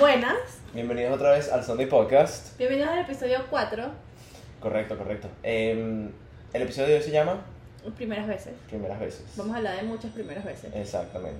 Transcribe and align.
Buenas, 0.00 0.38
Bienvenidos 0.72 1.14
otra 1.14 1.32
vez 1.32 1.52
al 1.52 1.62
Sunday 1.62 1.84
Podcast. 1.84 2.56
bienvenidos 2.56 2.90
al 2.90 3.00
episodio 3.00 3.38
4, 3.50 3.84
Correcto, 4.58 4.96
correcto. 4.96 5.28
Em, 5.42 6.10
el 6.54 6.62
episodio 6.62 6.88
de 6.88 6.94
hoy 6.96 7.02
se 7.02 7.10
llama 7.10 7.42
primeras 7.96 8.26
veces. 8.26 8.54
Primeras 8.68 8.98
veces. 8.98 9.24
Vamos 9.36 9.54
a 9.54 9.58
hablar 9.58 9.76
de 9.76 9.82
muchas 9.82 10.10
primeras 10.12 10.42
veces. 10.44 10.74
Exactamente. 10.74 11.38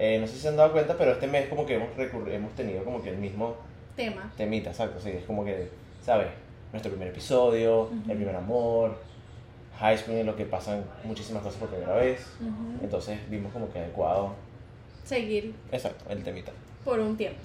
Eh, 0.00 0.18
no 0.20 0.26
sé 0.26 0.32
si 0.34 0.40
se 0.40 0.48
han 0.48 0.56
dado 0.56 0.72
cuenta, 0.72 0.96
pero 0.98 1.12
este 1.12 1.28
mes 1.28 1.48
como 1.48 1.64
que 1.64 1.74
hemos, 1.76 1.88
hemos 1.96 2.52
tenido 2.56 2.82
como 2.84 3.00
que 3.00 3.10
el 3.10 3.18
mismo 3.18 3.54
Tema. 3.94 4.32
temita, 4.36 4.70
exacto. 4.70 5.00
Sí, 5.00 5.10
es 5.10 5.24
como 5.24 5.44
que, 5.44 5.70
¿sabes? 6.04 6.28
Nuestro 6.72 6.90
primer 6.90 7.08
episodio, 7.08 7.88
el 8.08 8.16
primer 8.16 8.34
amor, 8.34 8.98
high 9.78 9.96
school 9.96 10.16
en 10.16 10.26
lo 10.26 10.34
que 10.34 10.44
pasan 10.44 10.84
muchísimas 11.04 11.42
cosas 11.44 11.58
por 11.60 11.68
primera 11.68 11.94
vez. 11.94 12.26
Entonces 12.82 13.18
vimos 13.30 13.52
como 13.52 13.72
que 13.72 13.78
adecuado, 13.78 14.34
Seguir 15.04 15.54
exacto, 15.70 16.04
el 16.10 16.24
temita. 16.24 16.50
por 16.84 16.98
un 16.98 17.16
tiempo. 17.16 17.38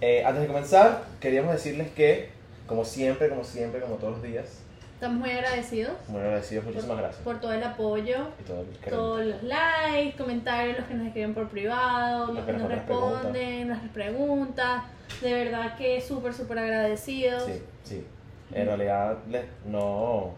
Eh, 0.00 0.22
antes 0.24 0.42
de 0.42 0.46
comenzar, 0.48 1.02
queríamos 1.20 1.52
decirles 1.52 1.90
que, 1.90 2.30
como 2.66 2.84
siempre, 2.84 3.28
como 3.28 3.44
siempre, 3.44 3.80
como 3.80 3.96
todos 3.96 4.14
los 4.14 4.22
días, 4.22 4.60
Estamos 4.94 5.18
muy 5.20 5.30
agradecidos 5.30 5.92
muy 6.08 6.20
agradecidos, 6.20 6.64
muchísimas 6.64 6.94
por, 6.96 6.98
gracias. 7.04 7.22
por 7.22 7.40
todo 7.40 7.52
el 7.52 7.62
apoyo, 7.62 8.16
Y 8.40 8.42
todo 8.42 8.62
el 8.62 8.90
todos 8.90 9.24
los 9.26 9.42
likes, 9.44 10.16
comentarios, 10.18 10.76
los 10.76 10.88
que 10.88 10.94
nos 10.94 11.06
escriben 11.06 11.34
por 11.34 11.48
privado, 11.48 12.32
Los 12.32 12.44
que 12.44 12.52
nos 12.54 12.68
responden 12.68 13.12
responden, 13.22 13.68
nuestras 13.68 13.92
preguntas. 13.92 14.82
De 15.22 15.32
verdad 15.32 15.76
que 15.76 16.00
súper, 16.00 16.34
súper 16.34 16.58
agradecidos. 16.58 17.44
Sí, 17.44 17.62
sí. 17.84 18.06
En 18.52 18.66
realidad, 18.66 19.18
no. 19.66 20.34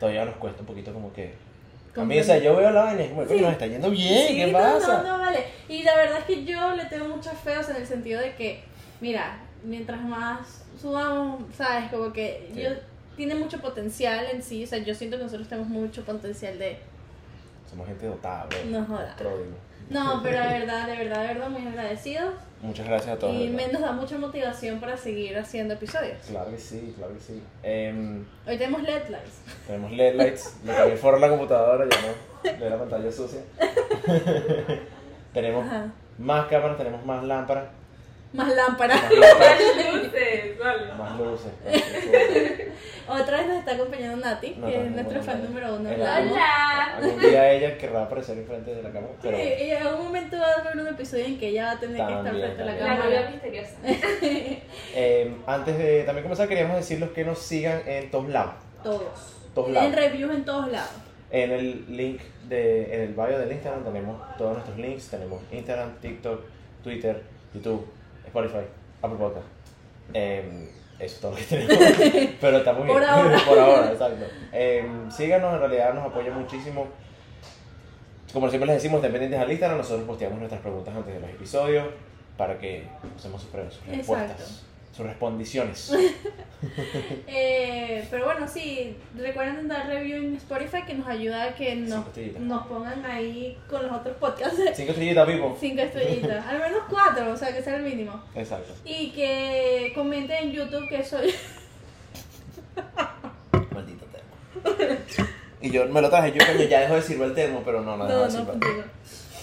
Todavía 0.00 0.24
nos 0.24 0.34
cuesta 0.36 0.60
un 0.62 0.66
poquito 0.66 0.92
como 0.92 1.12
que. 1.12 1.34
A 1.96 2.04
mí, 2.04 2.18
o 2.18 2.24
sea, 2.24 2.38
yo 2.38 2.56
veo 2.56 2.70
la 2.72 2.82
vaina 2.82 3.04
y 3.04 3.08
como, 3.10 3.22
Sí. 3.22 3.28
"Coño, 3.28 3.42
nos 3.42 3.52
está 3.52 3.66
yendo 3.68 3.90
bien, 3.90 4.26
Sí, 4.28 4.36
¿qué 4.36 4.46
no, 4.48 4.58
pasa? 4.58 5.02
No, 5.04 5.18
no, 5.18 5.18
vale. 5.24 5.44
Y 5.68 5.84
la 5.84 5.94
verdad 5.96 6.18
es 6.18 6.24
que 6.24 6.44
yo 6.44 6.74
le 6.74 6.84
tengo 6.86 7.06
muchos 7.08 7.32
feos 7.44 7.68
en 7.68 7.76
el 7.76 7.86
sentido 7.86 8.20
de 8.20 8.34
que, 8.34 8.60
mira, 9.00 9.38
mientras 9.64 10.00
más 10.02 10.64
subamos, 10.80 11.42
sabes, 11.56 11.90
como 11.90 12.12
que 12.12 12.50
Sí. 12.54 12.62
yo 12.62 12.70
tiene 13.16 13.34
mucho 13.34 13.60
potencial 13.60 14.26
en 14.32 14.42
sí, 14.42 14.62
o 14.64 14.66
sea, 14.66 14.78
yo 14.78 14.94
siento 14.94 15.16
que 15.16 15.24
nosotros 15.24 15.48
tenemos 15.48 15.68
mucho 15.68 16.04
potencial 16.04 16.58
de 16.58 16.78
Somos 17.68 17.86
gente 17.86 18.06
dotada, 18.06 18.46
bro. 18.46 18.58
No 18.66 18.84
jodas. 18.86 19.14
No, 19.90 20.20
pero 20.22 20.40
de 20.42 20.46
verdad, 20.60 20.86
de 20.86 20.96
verdad, 20.96 21.22
de 21.22 21.34
verdad 21.34 21.48
muy 21.50 21.66
agradecidos 21.66 22.34
Muchas 22.62 22.86
gracias 22.86 23.14
a 23.14 23.18
todos. 23.18 23.34
y 23.36 23.48
me 23.48 23.68
nos 23.68 23.80
da 23.82 23.92
mucha 23.92 24.18
motivación 24.18 24.80
para 24.80 24.96
seguir 24.96 25.36
haciendo 25.38 25.74
episodios. 25.74 26.16
Claro 26.28 26.50
que 26.50 26.58
sí, 26.58 26.92
claro 26.96 27.14
que 27.14 27.20
sí. 27.20 27.42
Em, 27.62 28.24
Hoy 28.46 28.56
tenemos 28.58 28.82
LED 28.82 29.08
lights. 29.10 29.40
tenemos 29.66 29.92
LED 29.92 30.14
lights, 30.16 30.56
le 30.64 30.74
cambié 30.74 30.96
forro 30.96 31.18
la 31.18 31.28
computadora, 31.28 31.86
ya 31.88 32.00
no. 32.02 32.58
Ve 32.58 32.70
la 32.70 32.78
pantalla 32.78 33.12
sucia. 33.12 33.40
tenemos 35.32 35.66
Ajá. 35.66 35.86
más 36.18 36.46
cámaras, 36.48 36.76
tenemos 36.76 37.04
más 37.04 37.22
lámparas, 37.24 37.66
Más 38.32 38.54
lámparas. 38.54 39.02
más 39.02 39.12
luces, 39.12 40.58
vale. 40.58 40.92
más 40.94 41.18
luces. 41.18 41.52
más 41.64 41.74
luces. 42.04 42.68
Otra 43.08 43.38
vez 43.38 43.46
nos 43.48 43.58
está 43.60 43.74
acompañando 43.74 44.16
Nati, 44.18 44.50
No, 44.58 44.66
que 44.66 44.76
no, 44.78 44.84
es 45.00 45.06
no, 45.06 45.12
no, 45.12 45.22
fan 45.22 45.42
no. 45.42 45.48
número 45.48 45.74
uno. 45.76 45.88
Hola. 45.90 46.96
Algún 46.98 47.20
día 47.20 47.52
ella 47.52 47.78
querrá 47.78 48.02
aparecer 48.02 48.36
enfrente 48.36 48.74
de 48.74 48.82
la 48.82 48.90
cámara, 48.90 49.14
pero. 49.22 49.36
Sí, 49.38 49.42
y 49.64 49.70
en 49.70 49.86
algún 49.86 50.04
momento 50.04 50.36
va 50.38 50.46
a 50.46 50.54
haber 50.60 50.76
un 50.76 50.88
episodio 50.88 51.24
en 51.24 51.38
que 51.38 51.48
ella 51.48 51.64
va 51.64 51.70
a 51.72 51.80
tener 51.80 51.96
que 51.96 52.02
estar 52.02 52.24
También, 52.24 52.44
frente 52.54 52.62
a 52.62 52.66
la 52.66 52.72
también. 52.78 52.98
La 52.98 53.04
novia 53.04 53.16
cámara. 53.16 53.30
misteriosa. 53.30 53.76
Eh, 54.94 55.34
antes 55.46 55.78
de 55.78 56.02
también 56.04 56.22
comenzar, 56.24 56.48
queríamos 56.48 56.76
decirles 56.76 57.10
que 57.10 57.24
nos 57.24 57.38
sigan 57.38 57.80
en 57.86 58.10
todos 58.10 58.28
lados. 58.28 58.54
Todos. 58.82 59.36
Todos 59.54 59.74
En 59.76 59.92
reviews 59.92 60.34
en 60.34 60.44
todos 60.44 60.70
lados. 60.70 60.90
En 61.30 61.50
el 61.50 61.84
link 61.96 62.20
de, 62.48 62.94
en 62.94 63.00
el 63.02 63.14
bio 63.14 63.38
del 63.38 63.52
Instagram 63.52 63.84
tenemos 63.84 64.36
todos 64.36 64.52
nuestros 64.54 64.76
links. 64.78 65.08
Tenemos 65.08 65.40
Instagram, 65.50 65.94
TikTok, 66.00 66.40
Twitter, 66.82 67.22
YouTube, 67.54 67.86
Spotify, 68.28 68.64
Apple 69.02 69.18
Podcast. 69.18 69.46
Eh, 70.14 70.70
eso 70.98 71.14
es 71.14 71.20
todo 71.20 71.30
lo 71.32 71.36
que 71.36 71.44
tenemos. 71.48 72.34
Pero 72.40 72.56
está 72.58 72.72
muy 72.72 72.84
bien. 72.84 72.94
Por 72.94 73.04
ahora. 73.04 73.38
Por 73.48 73.58
ahora, 73.58 73.92
exacto. 73.92 74.24
Eh, 74.52 74.88
síganos, 75.10 75.54
en 75.54 75.60
realidad 75.60 75.94
nos 75.94 76.06
apoya 76.06 76.32
muchísimo. 76.32 76.86
Como 78.32 78.48
siempre 78.48 78.66
les 78.66 78.76
decimos, 78.76 78.98
estén 78.98 79.12
pendientes 79.12 79.40
al 79.40 79.50
Instagram. 79.50 79.78
Nosotros 79.78 80.06
posteamos 80.06 80.38
nuestras 80.38 80.60
preguntas 80.60 80.94
antes 80.94 81.14
de 81.14 81.20
los 81.20 81.30
episodios 81.30 81.86
para 82.36 82.58
que 82.58 82.86
usemos 83.16 83.42
sus, 83.42 83.52
respuestas, 83.52 84.30
Exacto. 84.30 84.44
Sus 84.98 85.06
respondiciones. 85.06 85.92
Eh, 87.28 88.04
pero 88.10 88.24
bueno, 88.24 88.48
sí, 88.48 88.96
recuerden 89.16 89.68
dar 89.68 89.86
review 89.86 90.16
en 90.16 90.34
Spotify 90.34 90.82
que 90.84 90.94
nos 90.94 91.06
ayuda 91.06 91.44
a 91.44 91.54
que 91.54 91.76
nos, 91.76 92.04
nos 92.40 92.66
pongan 92.66 93.06
ahí 93.06 93.56
con 93.70 93.86
los 93.86 93.92
otros 93.92 94.16
podcasts. 94.16 94.60
Cinco 94.74 94.90
estrellitas, 94.90 95.28
Pipo. 95.28 95.56
Cinco 95.60 95.82
estrellitas. 95.82 96.44
Al 96.44 96.58
menos 96.58 96.80
cuatro, 96.90 97.30
o 97.30 97.36
sea, 97.36 97.54
que 97.54 97.62
sea 97.62 97.76
el 97.76 97.84
mínimo. 97.84 98.20
Exacto. 98.34 98.74
Y 98.84 99.10
que 99.10 99.92
comenten 99.94 100.48
en 100.48 100.52
YouTube 100.52 100.88
que 100.88 101.04
soy. 101.04 101.32
Maldito 103.72 104.04
termo. 104.06 104.98
Y 105.60 105.70
yo 105.70 105.86
me 105.86 106.02
lo 106.02 106.10
traje, 106.10 106.32
yo 106.32 106.44
ya 106.68 106.80
dejo 106.80 106.96
de 106.96 107.02
sirve 107.02 107.26
el 107.26 107.34
termo, 107.34 107.62
pero 107.64 107.82
no, 107.82 107.96
no, 107.96 108.08
No, 108.08 108.26
dejo 108.26 108.52
de 108.52 108.82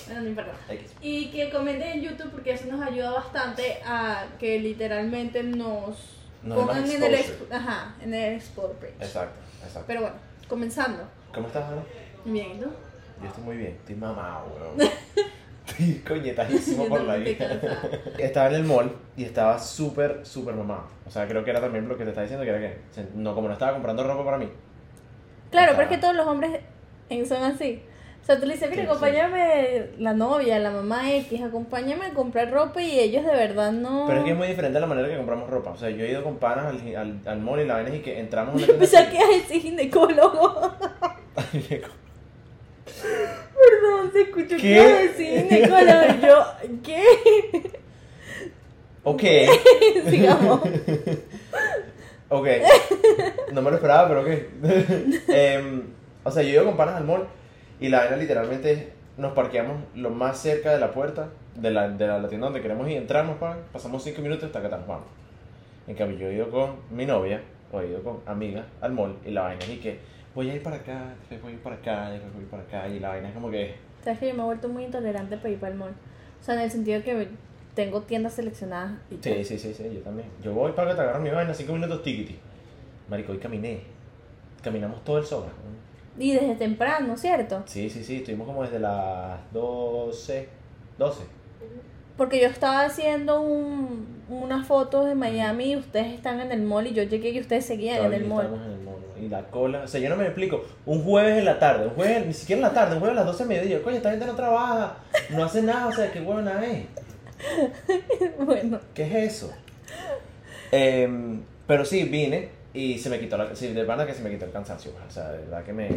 no, 0.07 0.13
contigo. 0.13 0.15
No, 0.15 0.21
no 0.21 0.29
importa. 0.29 0.51
X. 0.69 0.91
Y 1.01 1.27
que 1.31 1.49
comenten 1.49 1.87
en 1.93 2.01
YouTube 2.01 2.31
porque 2.31 2.51
eso 2.53 2.65
nos 2.67 2.81
ayuda 2.81 3.11
bastante 3.11 3.79
a 3.85 4.25
que 4.39 4.59
literalmente 4.59 5.43
nos 5.43 6.17
dé 6.43 6.53
pongan 6.55 6.89
en 6.89 7.03
el, 7.03 7.25
ajá, 7.51 7.95
en 8.01 8.13
el 8.13 8.33
explore 8.35 8.73
page. 8.75 8.93
Exacto, 8.99 9.39
exacto. 9.63 9.83
Pero 9.87 10.01
bueno, 10.01 10.15
comenzando. 10.47 11.03
¿Cómo 11.33 11.47
estás, 11.47 11.71
Ana? 11.71 11.81
Bien, 12.25 12.57
¿y 12.57 12.59
tú? 12.59 12.69
Yo 13.21 13.27
estoy 13.27 13.43
muy 13.43 13.57
bien, 13.57 13.71
estoy 13.79 13.95
mamado, 13.95 14.45
bro. 14.55 14.85
Estoy 15.67 15.95
coñetajísimo 16.07 16.83
Yo 16.83 16.89
por 16.89 17.01
la 17.01 17.15
vida. 17.15 17.59
Estaba 18.19 18.49
en 18.49 18.55
el 18.55 18.63
mall 18.65 18.95
y 19.17 19.23
estaba 19.23 19.57
súper, 19.57 20.23
súper 20.23 20.53
mamado. 20.53 20.83
O 21.07 21.09
sea, 21.09 21.27
creo 21.27 21.43
que 21.43 21.49
era 21.49 21.59
también 21.59 21.87
lo 21.87 21.97
que 21.97 22.03
te 22.03 22.11
estaba 22.11 22.21
diciendo, 22.23 22.43
que 22.45 22.51
era 22.51 22.59
que, 22.59 22.77
no, 23.15 23.33
como 23.33 23.47
no 23.47 23.53
estaba 23.53 23.73
comprando 23.73 24.03
ropa 24.03 24.23
para 24.23 24.37
mí. 24.37 24.47
Claro, 25.49 25.71
Estaba- 25.71 25.77
pero 25.77 25.81
es 25.83 25.95
que 25.95 26.01
todos 26.01 26.15
los 26.15 26.27
hombres 26.27 26.61
son 27.27 27.43
así. 27.43 27.81
O 28.25 28.27
sea, 28.27 28.39
tú 28.39 28.47
le 28.47 28.53
dices, 28.53 28.71
mira, 28.71 28.81
Sí, 28.81 28.89
acompáñame 28.89 29.89
la 29.99 30.15
novia, 30.15 30.57
la 30.57 30.71
mamá 30.71 31.13
X, 31.13 31.43
acompáñame 31.43 32.07
a 32.07 32.13
comprar 32.15 32.49
ropa 32.49 32.81
y 32.81 32.99
ellos 32.99 33.23
de 33.23 33.31
verdad 33.31 33.71
no... 33.71 34.05
Pero 34.07 34.17
es 34.17 34.25
que 34.25 34.31
es 34.31 34.35
muy 34.35 34.47
diferente 34.47 34.79
la 34.79 34.87
manera 34.87 35.07
que 35.07 35.15
compramos 35.15 35.47
ropa. 35.47 35.69
O 35.69 35.77
sea, 35.77 35.91
yo 35.91 36.03
he 36.03 36.09
ido 36.09 36.23
con 36.23 36.37
panas 36.37 36.65
al, 36.65 36.95
al, 36.95 37.19
al 37.23 37.39
mall 37.39 37.59
y 37.59 37.67
la 37.67 37.75
vaina 37.75 37.95
y 37.95 37.99
que 37.99 38.19
entramos 38.19 38.59
Yo 38.65 38.75
pensaba 38.79 39.11
que 39.11 39.17
es 39.19 39.45
ese 39.45 39.59
ginecólogo. 39.59 40.73
Perdón, 42.95 44.11
se 44.11 44.21
escuchó 44.23 44.57
que 44.57 44.73
iba 44.73 44.83
a 44.83 45.01
decir 45.01 45.47
ginecólogo. 45.47 46.01
Yo, 46.23 46.45
¿qué? 46.83 47.03
ok, 49.03 49.23
Sigamos. 50.09 50.61
ok. 52.29 52.47
No 53.51 53.61
me 53.61 53.69
lo 53.69 53.75
esperaba, 53.75 54.07
pero 54.07 54.21
ok. 54.21 54.29
Em, 55.27 55.83
o 56.23 56.31
sea, 56.31 56.41
yo 56.41 56.49
he 56.49 56.53
ido 56.53 56.65
con 56.65 56.75
panas 56.75 56.95
al 56.95 57.03
mall 57.03 57.27
y 57.79 57.89
la 57.89 57.99
vaina 57.99 58.17
literalmente 58.17 58.93
nos 59.17 59.33
parqueamos 59.33 59.77
lo 59.95 60.09
más 60.09 60.37
cerca 60.37 60.71
de 60.71 60.79
la 60.79 60.91
puerta 60.91 61.29
de 61.55 61.71
la, 61.71 61.89
de 61.89 62.07
la, 62.07 62.19
la 62.19 62.27
tienda 62.27 62.47
donde 62.47 62.61
queremos 62.61 62.89
ir, 62.89 62.97
entramos, 62.97 63.37
pa, 63.37 63.57
pasamos 63.71 64.03
cinco 64.03 64.21
minutos 64.21 64.45
hasta 64.45 64.61
que 64.61 64.69
nos 64.69 64.85
vamos. 64.85 65.07
En 65.87 65.95
cambio, 65.95 66.17
yo 66.17 66.27
he 66.27 66.33
ido 66.33 66.49
con 66.49 66.77
mi 66.91 67.05
novia 67.05 67.41
o 67.71 67.79
he 67.79 67.87
ido 67.87 68.03
con 68.03 68.19
amigas 68.25 68.65
al 68.81 68.91
mall 68.93 69.15
y 69.25 69.31
la 69.31 69.43
vaina 69.43 69.63
es 69.63 69.69
y 69.69 69.77
que 69.77 69.99
voy 70.33 70.49
a 70.49 70.55
ir 70.55 70.63
para 70.63 70.77
acá, 70.77 71.13
después 71.29 71.41
voy 71.41 71.51
a 71.51 71.55
ir 71.55 71.61
para 71.61 71.75
acá, 71.75 72.09
después 72.09 72.33
voy 72.33 72.41
a 72.41 72.45
ir 72.45 72.49
para 72.49 72.63
acá 72.63 72.87
y 72.89 72.99
la 72.99 73.09
vaina 73.09 73.29
es 73.29 73.33
como 73.33 73.49
que... 73.49 73.75
Sabes 74.03 74.19
que 74.19 74.27
yo 74.27 74.35
me 74.35 74.41
he 74.41 74.45
vuelto 74.45 74.67
muy 74.69 74.83
intolerante 74.83 75.37
para 75.37 75.49
ir 75.49 75.59
para 75.59 75.71
el 75.71 75.77
mall. 75.77 75.93
O 76.41 76.43
sea, 76.43 76.55
en 76.55 76.61
el 76.61 76.71
sentido 76.71 77.01
que 77.03 77.27
tengo 77.73 78.01
tiendas 78.01 78.33
seleccionadas. 78.33 78.91
Y 79.09 79.17
Sí, 79.21 79.43
sí, 79.43 79.59
sí, 79.59 79.73
sí, 79.73 79.83
yo 79.93 80.01
también. 80.01 80.27
Yo 80.43 80.53
voy 80.53 80.71
para 80.73 80.89
que 80.91 80.95
te 80.95 81.01
agarro 81.01 81.19
mi 81.19 81.29
vaina, 81.29 81.53
cinco 81.53 81.73
minutos, 81.73 82.03
tiquiti. 82.03 82.37
Marico, 83.09 83.31
hoy 83.31 83.39
caminé. 83.39 83.81
Caminamos 84.63 85.03
todo 85.03 85.17
el 85.19 85.25
sobra. 85.25 85.51
Y 86.17 86.33
desde 86.33 86.55
temprano, 86.55 87.17
¿cierto? 87.17 87.63
Sí, 87.65 87.89
sí, 87.89 88.03
sí, 88.03 88.17
estuvimos 88.17 88.47
como 88.47 88.63
desde 88.63 88.79
las 88.79 89.39
12, 89.51 90.47
12. 90.97 91.23
Porque 92.15 92.39
yo 92.39 92.47
estaba 92.47 92.85
haciendo 92.85 93.41
un, 93.41 94.23
unas 94.29 94.65
fotos 94.65 95.05
de 95.05 95.15
Miami 95.15 95.71
y 95.71 95.75
ustedes 95.75 96.13
están 96.13 96.39
en 96.39 96.51
el 96.51 96.61
mall 96.61 96.87
y 96.87 96.93
yo 96.93 97.03
llegué 97.03 97.29
y 97.29 97.39
ustedes 97.41 97.65
seguían 97.65 98.05
en 98.05 98.13
el 98.13 98.25
mall. 98.25 98.45
estábamos 98.45 98.67
en 98.67 98.73
el 98.73 98.79
mall. 98.79 98.95
Y 99.21 99.27
la 99.27 99.43
cola, 99.43 99.83
o 99.83 99.87
sea, 99.87 99.99
yo 99.99 100.09
no 100.09 100.15
me 100.15 100.25
explico. 100.25 100.63
Un 100.85 101.03
jueves 101.03 101.37
en 101.37 101.45
la 101.45 101.59
tarde, 101.59 101.87
un 101.87 101.93
jueves, 101.93 102.25
ni 102.25 102.33
siquiera 102.33 102.59
en 102.59 102.67
la 102.67 102.73
tarde, 102.73 102.93
un 102.93 102.99
jueves 102.99 103.17
a 103.17 103.21
las 103.21 103.27
12 103.27 103.43
de 103.43 103.49
mediodía. 103.49 103.83
Coño, 103.83 103.97
esta 103.97 104.11
gente 104.11 104.25
no 104.25 104.35
trabaja, 104.35 104.97
no 105.29 105.43
hace 105.43 105.61
nada, 105.61 105.87
o 105.87 105.91
sea, 105.91 106.11
qué 106.11 106.21
huevona 106.21 106.65
es. 106.65 106.85
bueno, 108.45 108.79
¿Qué 108.93 109.03
es 109.03 109.35
eso? 109.35 109.51
Em, 110.71 111.41
pero 111.67 111.83
sí, 111.83 112.03
vine 112.03 112.54
y 112.75 112.97
se 112.99 113.09
me 113.09 113.19
quitó 113.19 113.37
la. 113.37 113.55
Sí, 113.55 113.73
de 113.73 113.83
verdad 113.83 114.05
que 114.05 114.13
se 114.13 114.21
me 114.21 114.29
quitó 114.29 114.45
el 114.45 114.51
cansancio. 114.51 114.91
O 115.07 115.11
sea, 115.11 115.31
de 115.31 115.39
verdad 115.39 115.63
que 115.63 115.73
me. 115.73 115.89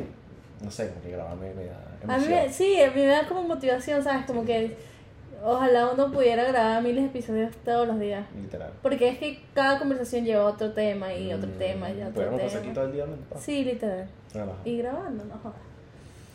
No 0.62 0.70
sé, 0.70 0.88
como 0.88 1.02
que 1.02 1.10
grabarme 1.12 1.52
me 1.54 1.64
da 1.66 1.76
a 2.14 2.18
mí 2.18 2.24
emoción. 2.26 2.52
sí, 2.52 2.80
a 2.82 2.90
mí 2.90 3.00
me 3.02 3.06
da 3.06 3.26
como 3.28 3.42
motivación, 3.44 4.02
¿sabes? 4.02 4.26
Como 4.26 4.44
que 4.44 4.76
ojalá 5.44 5.90
uno 5.92 6.10
pudiera 6.10 6.42
grabar 6.44 6.82
miles 6.82 7.04
de 7.04 7.08
episodios 7.10 7.54
todos 7.64 7.86
los 7.86 8.00
días. 8.00 8.24
Literal. 8.34 8.72
Porque 8.82 9.08
es 9.08 9.18
que 9.18 9.40
cada 9.54 9.78
conversación 9.78 10.24
lleva 10.24 10.44
otro 10.46 10.72
tema 10.72 11.14
y 11.14 11.32
otro 11.32 11.48
Mm, 11.48 11.58
tema 11.58 11.90
y 11.90 12.00
otro 12.02 12.12
Podríamos 12.14 12.40
pasar 12.40 12.60
aquí 12.62 12.70
todo 12.70 12.84
el 12.86 12.92
día 12.92 13.02
hablando. 13.04 13.24
Sí, 13.38 13.64
literal. 13.64 14.08
Y 14.64 14.78
grabando, 14.78 15.24
no 15.24 15.38
jodas. 15.42 15.58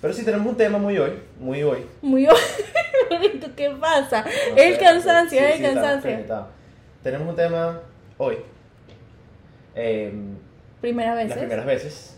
Pero 0.01 0.13
sí 0.13 0.23
tenemos 0.25 0.47
un 0.47 0.55
tema 0.57 0.77
muy 0.77 0.97
hoy, 0.97 1.11
muy 1.39 1.63
hoy. 1.63 1.85
Muy 2.01 2.27
bonito, 3.09 3.47
¿qué 3.55 3.69
pasa? 3.71 4.23
No 4.51 4.57
el 4.57 4.77
cansancio, 4.77 5.39
sí, 5.39 5.45
el 5.45 5.57
sí, 5.57 5.63
cansancio. 5.63 6.47
tenemos 7.01 7.27
un 7.27 7.35
tema 7.35 7.79
hoy. 8.17 8.37
Em, 9.75 10.35
Primera 10.81 11.15
vez. 11.15 11.29
las 11.29 11.37
primeras 11.37 11.65
veces. 11.65 12.17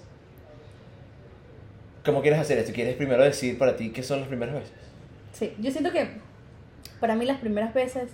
¿Cómo 2.04 2.22
quieres 2.22 2.40
hacer 2.40 2.57
esto? 2.60 2.72
¿Quieres 2.74 2.96
primero 2.96 3.24
decir 3.24 3.57
para 3.57 3.75
ti 3.75 3.92
qué 3.92 4.04
son 4.04 4.19
las 4.19 4.28
primeras 4.28 4.56
veces? 4.56 4.74
Sí, 5.34 5.54
yo 5.60 5.72
siento 5.72 5.92
que 5.92 6.07
para 7.00 7.16
mí 7.16 7.25
las 7.25 7.40
primeras 7.40 7.74
veces, 7.74 8.12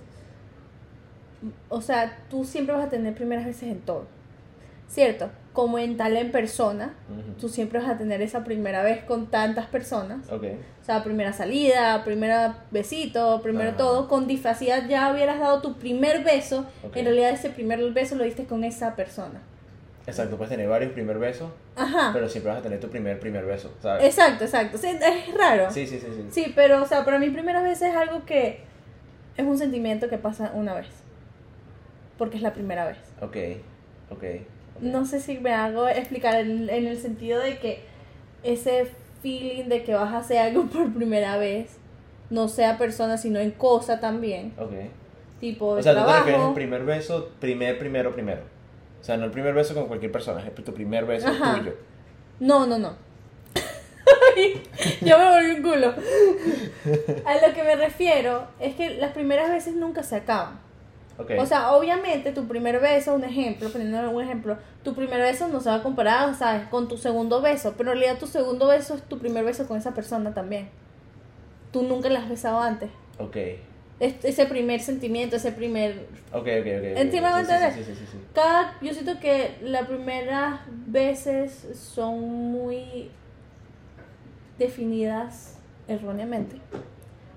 o 1.69 1.81
sea, 1.81 2.17
tú 2.29 2.45
siempre 2.45 2.75
vas 2.75 2.85
a 2.85 2.89
tener 2.89 3.13
primeras 3.13 3.45
veces 3.45 3.63
en 3.63 3.79
todo, 3.81 4.07
¿cierto? 4.87 5.29
Como 5.53 5.79
en 5.79 5.97
tal 5.97 6.15
en 6.15 6.31
persona, 6.31 6.93
Ujú. 7.09 7.33
tú 7.41 7.49
siempre 7.49 7.79
vas 7.79 7.89
a 7.89 7.97
tener 7.97 8.21
esa 8.21 8.43
primera 8.45 8.83
vez 8.83 9.03
con 9.03 9.27
tantas 9.27 9.65
personas. 9.65 10.29
Ok. 10.31 10.43
O 10.81 10.85
sea, 10.85 11.03
primera 11.03 11.33
salida, 11.33 12.03
primera 12.05 12.63
besito, 12.71 13.41
primero 13.41 13.73
todo. 13.75 14.07
Con 14.07 14.27
disfracidad 14.27 14.87
ya 14.87 15.11
hubieras 15.11 15.39
dado 15.39 15.61
tu 15.61 15.77
primer 15.77 16.23
beso. 16.23 16.65
Ok. 16.83 16.95
En 16.95 17.05
realidad 17.05 17.31
ese 17.31 17.49
primer 17.49 17.81
beso 17.91 18.15
lo 18.15 18.23
diste 18.23 18.45
con 18.45 18.63
esa 18.63 18.95
persona. 18.95 19.41
Exacto, 20.07 20.35
puedes 20.35 20.49
tener 20.49 20.67
varios 20.67 20.93
primer 20.93 21.19
besos, 21.19 21.51
Ajá. 21.75 22.09
pero 22.11 22.27
siempre 22.27 22.51
vas 22.51 22.59
a 22.59 22.63
tener 22.63 22.79
tu 22.79 22.89
primer 22.89 23.19
primer 23.19 23.45
beso, 23.45 23.71
¿sabes? 23.81 24.03
Exacto, 24.05 24.45
exacto. 24.45 24.77
Sí, 24.77 24.87
es 24.87 25.33
raro. 25.37 25.69
Sí, 25.69 25.85
sí, 25.85 25.99
sí, 25.99 26.07
sí. 26.15 26.25
Sí, 26.31 26.53
pero, 26.55 26.81
o 26.81 26.87
sea, 26.87 27.05
para 27.05 27.19
mí 27.19 27.29
primera 27.29 27.61
vez 27.61 27.81
es 27.83 27.95
algo 27.95 28.25
que 28.25 28.61
es 29.37 29.45
un 29.45 29.57
sentimiento 29.57 30.09
que 30.09 30.17
pasa 30.17 30.51
una 30.55 30.73
vez. 30.73 30.87
Porque 32.17 32.37
es 32.37 32.43
la 32.43 32.53
primera 32.53 32.85
vez. 32.87 32.97
Ok, 33.21 33.37
ok. 34.11 34.23
No 34.81 35.05
sé 35.05 35.19
si 35.21 35.37
me 35.37 35.53
hago 35.53 35.87
explicar 35.87 36.35
en, 36.35 36.69
en 36.69 36.87
el 36.87 36.97
sentido 36.97 37.39
de 37.39 37.59
que 37.59 37.83
ese 38.43 38.87
feeling 39.21 39.65
de 39.65 39.83
que 39.83 39.93
vas 39.93 40.13
a 40.13 40.17
hacer 40.17 40.39
algo 40.39 40.63
por 40.73 40.91
primera 40.93 41.37
vez, 41.37 41.77
no 42.29 42.47
sea 42.47 42.77
persona, 42.77 43.17
sino 43.17 43.39
en 43.39 43.51
cosa 43.51 43.99
también. 43.99 44.53
Ok. 44.57 44.71
Tipo, 45.39 45.67
O 45.69 45.75
de 45.75 45.83
sea, 45.83 45.93
tú 45.93 45.99
te 45.99 46.05
refieres 46.05 46.25
trabajo. 46.25 46.47
al 46.49 46.53
primer 46.53 46.83
beso, 46.85 47.29
primer, 47.39 47.77
primero, 47.79 48.11
primero. 48.11 48.41
O 48.99 49.03
sea, 49.03 49.17
no 49.17 49.25
el 49.25 49.31
primer 49.31 49.53
beso 49.53 49.73
con 49.73 49.87
cualquier 49.87 50.11
persona, 50.11 50.43
es 50.45 50.53
tu 50.63 50.73
primer 50.73 51.05
beso 51.05 51.27
Ajá. 51.27 51.57
tuyo. 51.57 51.73
No, 52.39 52.65
no, 52.67 52.77
no. 52.77 52.93
Yo 55.01 55.17
me 55.17 55.29
volví 55.29 55.51
un 55.57 55.61
culo. 55.63 55.87
A 57.25 57.47
lo 57.47 57.53
que 57.53 57.63
me 57.63 57.75
refiero 57.75 58.47
es 58.59 58.75
que 58.75 58.91
las 58.91 59.11
primeras 59.13 59.49
veces 59.49 59.75
nunca 59.75 60.03
se 60.03 60.15
acaban. 60.15 60.59
O 61.39 61.45
sea, 61.45 61.71
obviamente 61.73 62.31
tu 62.31 62.47
primer 62.47 62.79
beso, 62.79 63.13
un 63.15 63.23
ejemplo, 63.23 63.69
poniendo 63.69 64.09
un 64.09 64.21
ejemplo, 64.23 64.57
tu 64.83 64.93
primer 64.95 65.19
beso 65.21 65.47
no 65.47 65.59
se 65.59 65.69
va 65.69 65.75
a 65.75 65.83
comparar, 65.83 66.33
¿sabes? 66.35 66.67
Con 66.67 66.87
tu 66.87 66.97
segundo 66.97 67.41
beso, 67.41 67.73
pero 67.77 67.91
en 67.91 67.97
realidad 67.99 68.19
tu 68.19 68.27
segundo 68.27 68.67
beso 68.67 68.95
es 68.95 69.03
tu 69.03 69.17
primer 69.19 69.43
beso 69.43 69.67
con 69.67 69.77
esa 69.77 69.93
persona 69.93 70.33
también. 70.33 70.69
Tú 71.71 71.83
nunca 71.83 72.09
la 72.09 72.19
has 72.19 72.29
besado 72.29 72.59
antes. 72.59 72.89
ok. 73.19 73.37
Es- 73.99 74.25
ese 74.25 74.47
primer 74.47 74.79
sentimiento, 74.81 75.35
ese 75.35 75.51
primer... 75.51 76.07
Ok, 76.33 76.39
ok, 76.39 76.47
ok. 76.47 76.97
Encima 76.97 77.39
ok. 77.39 77.45
de 77.47 77.71
sí, 77.71 77.83
sí. 77.83 78.17
Cada, 78.33 78.75
yo 78.81 78.93
siento 78.93 79.19
que 79.19 79.57
las 79.61 79.85
primeras 79.87 80.61
veces 80.87 81.67
son 81.75 82.19
muy 82.51 83.11
definidas 84.57 85.57
erróneamente. 85.87 86.57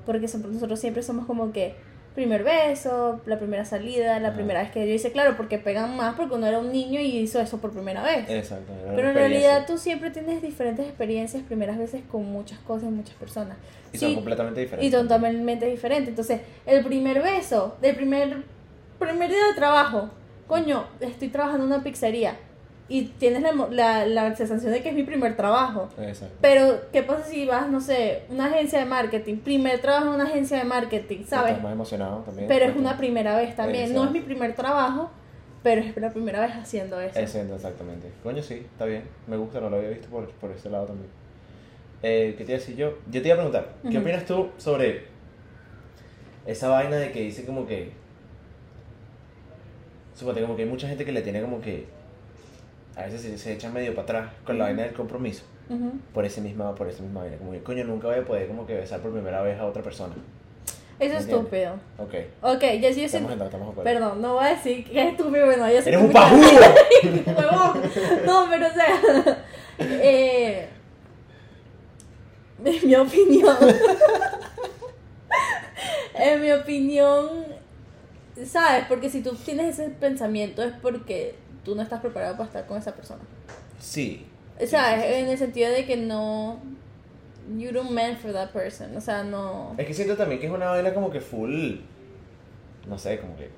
Porque 0.07 0.21
nosotros 0.27 0.81
siempre 0.81 1.03
somos 1.03 1.27
como 1.27 1.53
que 1.53 1.75
primer 2.15 2.45
beso, 2.45 3.21
la 3.27 3.39
primera 3.39 3.65
salida, 3.65 4.21
la 4.21 4.33
primera 4.35 4.63
vez 4.63 4.71
que 4.71 4.87
yo 4.87 4.95
hice, 4.95 5.11
claro, 5.11 5.37
porque 5.37 5.59
pegan 5.59 5.97
más 5.97 6.15
porque 6.15 6.35
uno 6.35 6.47
era 6.47 6.59
un 6.61 6.71
niño 6.71 7.01
y 7.01 7.19
hizo 7.19 7.41
eso 7.41 7.59
por 7.59 7.73
primera 7.73 8.03
vez. 8.03 8.29
Exacto. 8.31 8.73
Pero 8.95 9.09
en 9.09 9.15
realidad 9.15 9.65
tú 9.67 9.79
siempre 9.79 10.11
tienes 10.11 10.41
diferentes 10.41 10.87
experiencias, 10.87 11.43
primeras 11.43 11.77
veces 11.77 12.03
con 12.11 12.25
muchas 12.31 12.59
cosas 12.61 12.91
muchas 12.91 13.17
personas. 13.17 13.57
Y 13.93 13.99
Sí, 13.99 14.07
son 14.07 14.15
completamente 14.17 14.61
diferentes. 14.61 14.89
y 14.89 14.93
totalmente 14.93 15.67
diferente. 15.67 16.11
Entonces, 16.11 16.41
el 16.67 16.85
primer 16.85 17.21
beso, 17.21 17.77
del 17.81 17.97
primer, 17.97 18.43
primer 18.99 19.29
día 19.29 19.47
de 19.49 19.55
trabajo, 19.55 20.11
coño, 20.47 20.87
estoy 21.01 21.29
trabajando 21.29 21.67
en 21.67 21.73
una 21.73 21.83
pizzería 21.83 22.37
y 22.89 23.03
tienes 23.05 23.43
la, 23.43 23.53
la, 23.71 24.07
la 24.07 24.37
sensación 24.37 24.71
de 24.73 24.83
que 24.83 24.91
es 24.91 24.95
mi 24.95 25.05
primer 25.05 25.37
trabajo. 25.37 25.89
Exacto. 25.99 26.37
Pero, 26.41 26.81
¿qué 26.93 27.03
pasa 27.03 27.25
si 27.25 27.47
vas, 27.47 27.69
no 27.71 27.81
sé, 27.81 28.25
una 28.29 28.47
agencia 28.47 28.79
de 28.79 28.85
marketing? 28.85 29.37
Primer 29.39 29.81
trabajo 29.81 30.09
en 30.09 30.15
una 30.15 30.25
agencia 30.25 30.59
de 30.59 30.65
marketing, 30.65 31.25
¿sabes? 31.25 31.53
Estás 31.53 31.63
más 31.63 31.73
emocionado 31.73 32.19
también. 32.19 32.47
Pero 32.47 32.67
es 32.67 32.77
una 32.77 32.97
primera 32.99 33.37
vez 33.37 33.57
también. 33.57 33.95
No 33.95 34.05
es 34.05 34.11
mi 34.11 34.21
primer 34.21 34.55
trabajo, 34.55 35.11
pero 35.63 35.81
es 35.81 35.97
la 35.97 36.11
primera 36.11 36.41
vez 36.41 36.53
haciendo 36.53 37.01
eso. 37.01 37.19
Exacto, 37.19 37.55
exactamente. 37.55 38.11
Coño, 38.23 38.43
sí, 38.43 38.67
está 38.71 38.85
bien. 38.85 39.05
Me 39.27 39.37
gusta, 39.39 39.61
no 39.61 39.71
lo 39.71 39.77
había 39.77 39.89
visto 39.89 40.09
por, 40.09 40.29
por 40.33 40.51
ese 40.51 40.69
lado 40.69 40.87
también. 40.87 41.09
Eh, 42.03 42.35
¿Qué 42.37 42.45
te 42.45 42.53
iba 42.53 42.59
a 42.59 42.61
decir 42.61 42.77
yo? 42.77 42.99
Yo 43.11 43.23
te 43.23 43.29
iba 43.29 43.35
a 43.35 43.39
preguntar, 43.39 43.73
¿qué 43.91 43.97
opinas 43.97 44.27
tú 44.27 44.51
sobre 44.59 45.07
esa 46.45 46.69
vaina 46.69 46.97
de 46.97 47.13
que 47.13 47.23
dice 47.23 47.47
como 47.47 47.67
que. 47.67 47.93
Suponte 50.15 50.43
como 50.43 50.55
que 50.55 50.63
hay 50.65 50.69
mucha 50.69 50.87
gente 50.87 51.07
que 51.07 51.13
le 51.13 51.23
tiene 51.23 51.41
como 51.41 51.63
que. 51.63 51.87
A 52.97 53.03
veces 53.03 53.23
se, 53.23 53.39
se 53.39 53.53
echan 53.53 53.73
medio 53.73 53.95
para 53.95 54.05
atrás 54.05 54.33
con 54.45 54.59
la 54.59 54.65
vaina 54.65 54.83
del 54.83 54.95
compromiso. 54.95 55.45
Por 56.13 56.25
esa 56.25 56.41
misma, 56.41 56.75
por 56.75 56.89
esa 56.89 57.03
misma 57.03 57.23
vaina. 57.23 57.39
Como 57.39 57.53
que, 57.53 57.63
coño, 57.63 57.85
nunca 57.85 58.09
voy 58.09 58.19
a 58.19 58.25
poder 58.25 58.47
como 58.47 58.67
que 58.67 58.75
besar 58.75 59.01
por 59.01 59.13
primera 59.13 59.43
vez 59.43 59.59
a 59.59 59.67
otra 59.67 59.83
persona. 59.83 60.15
Eso 61.01 61.17
es 61.17 61.25
estúpido. 61.25 61.75
Ok. 61.99 62.15
Ok, 62.43 62.63
ya 62.81 62.93
sí, 62.93 63.05
acuerdo. 63.17 63.83
Perdón, 63.83 64.23
no 64.23 64.35
voy 64.35 64.45
a 64.45 64.49
decir 64.51 64.85
que 64.85 65.01
es 65.01 65.13
estúpido, 65.13 65.47
bueno, 65.47 65.69
yo 65.71 65.83
sé 65.83 65.89
¡Eres 65.89 66.03
un 66.03 66.13
pajudo! 66.13 66.61
No, 68.27 68.47
pero 68.49 68.67
o 68.67 68.71
sea, 68.71 69.45
eh, 69.79 70.69
en 72.65 72.87
mi 72.87 72.95
opinión, 72.95 73.57
en 76.15 76.41
mi 76.41 76.53
opinión, 76.53 77.29
¿sabes? 78.45 78.85
Porque 78.89 79.11
si 79.11 79.23
tú 79.23 79.35
tienes 79.35 79.79
ese 79.79 79.91
pensamiento 79.91 80.63
es 80.63 80.73
porque 80.81 81.35
tú 81.65 81.75
no 81.75 81.83
estás 81.83 82.01
preparado 82.01 82.37
para 82.37 82.47
estar 82.47 82.67
con 82.67 82.79
esa 82.79 82.95
persona. 82.95 83.23
Sí. 83.81 84.27
O 84.61 84.67
sea, 84.67 85.19
en 85.19 85.29
el 85.29 85.37
sentido 85.39 85.71
de 85.71 85.85
que 85.85 85.97
no, 85.97 86.61
you 87.57 87.73
don't 87.73 87.91
meant 87.91 88.19
for 88.19 88.33
that 88.33 88.51
person, 88.51 88.97
o 88.97 89.01
sea, 89.01 89.25
no... 89.25 89.75
Es 89.77 89.87
que 89.87 89.95
siento 89.95 90.17
también 90.17 90.41
que 90.41 90.47
es 90.47 90.53
una 90.53 90.67
vaina 90.67 90.95
como 90.95 91.11
que 91.11 91.21
full. 91.21 91.77
No 92.87 92.99
sé, 92.99 93.19
como 93.19 93.37
que. 93.37 93.51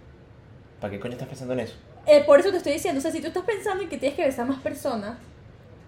¿Para 0.81 0.93
qué 0.93 1.00
coño 1.00 1.14
estás 1.14 1.29
pensando 1.29 1.55
en 1.55 1.61
eso? 1.61 1.75
Eh, 2.06 2.23
por 2.25 2.38
eso 2.38 2.50
te 2.50 2.58
estoy 2.58 2.75
diciendo, 2.75 2.99
o 2.99 3.03
sea, 3.03 3.11
si 3.11 3.20
tú 3.20 3.26
estás 3.26 3.44
pensando 3.44 3.82
en 3.82 3.88
que 3.88 3.99
tienes 3.99 4.17
que 4.17 4.25
besar 4.25 4.47
más 4.47 4.61
personas 4.61 5.19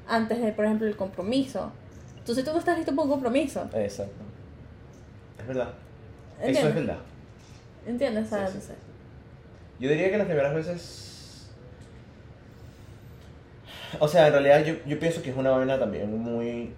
antes 0.09 0.41
de, 0.41 0.53
por 0.53 0.65
ejemplo, 0.65 0.87
el 0.89 0.97
compromiso, 0.97 1.71
entonces 2.19 2.45
tú 2.45 2.53
no 2.53 2.59
estás 2.59 2.77
listo 2.77 2.93
para 2.93 3.05
un 3.05 3.11
compromiso. 3.11 3.63
Exacto. 3.75 4.25
Es 5.39 5.47
verdad. 5.47 5.73
Eso 6.41 6.51
es 6.51 6.57
¿Entiendes? 6.57 6.75
verdad. 6.75 6.99
¿Entiendes? 7.87 8.29
Sí, 8.29 8.35
sí. 8.35 8.55
no 8.55 8.61
sé. 8.61 8.75
Yo 9.79 9.89
diría 9.91 10.11
que 10.11 10.19
las 10.19 10.27
primeras 10.27 10.55
veces. 10.55 11.18
O 14.01 14.09
sea, 14.09 14.27
en 14.27 14.33
realidad 14.33 14.65
yo, 14.65 14.75
yo 14.87 14.99
pienso 14.99 15.23
que 15.23 15.31
es 15.31 15.37
una 15.37 15.51
vaina 15.51 15.79
también 15.79 16.17
muy. 16.17 16.73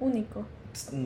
Único. 0.00 0.44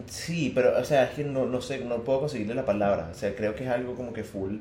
Sí, 0.07 0.53
pero, 0.55 0.79
o 0.79 0.85
sea, 0.85 1.05
es 1.05 1.11
que 1.11 1.25
no, 1.25 1.45
no 1.47 1.61
sé, 1.61 1.85
no 1.85 2.03
puedo 2.05 2.21
conseguirle 2.21 2.55
la 2.55 2.65
palabra. 2.65 3.09
O 3.11 3.15
sea, 3.15 3.35
creo 3.35 3.55
que 3.55 3.65
es 3.65 3.71
algo 3.71 3.95
como 3.95 4.13
que 4.13 4.23
full. 4.25 4.57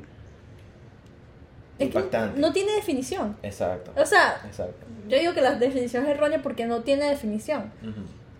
Es 1.77 1.77
que 1.77 1.83
Impactante. 1.85 2.39
no 2.39 2.51
tiene 2.53 2.71
definición. 2.73 3.37
Exacto. 3.43 3.91
O 3.95 4.05
sea, 4.05 4.41
Exacto. 4.45 4.85
yo 5.07 5.19
digo 5.19 5.33
que 5.33 5.41
la 5.41 5.55
definición 5.55 6.05
es 6.05 6.11
errónea 6.11 6.41
porque 6.41 6.65
no 6.65 6.81
tiene 6.81 7.09
definición. 7.09 7.71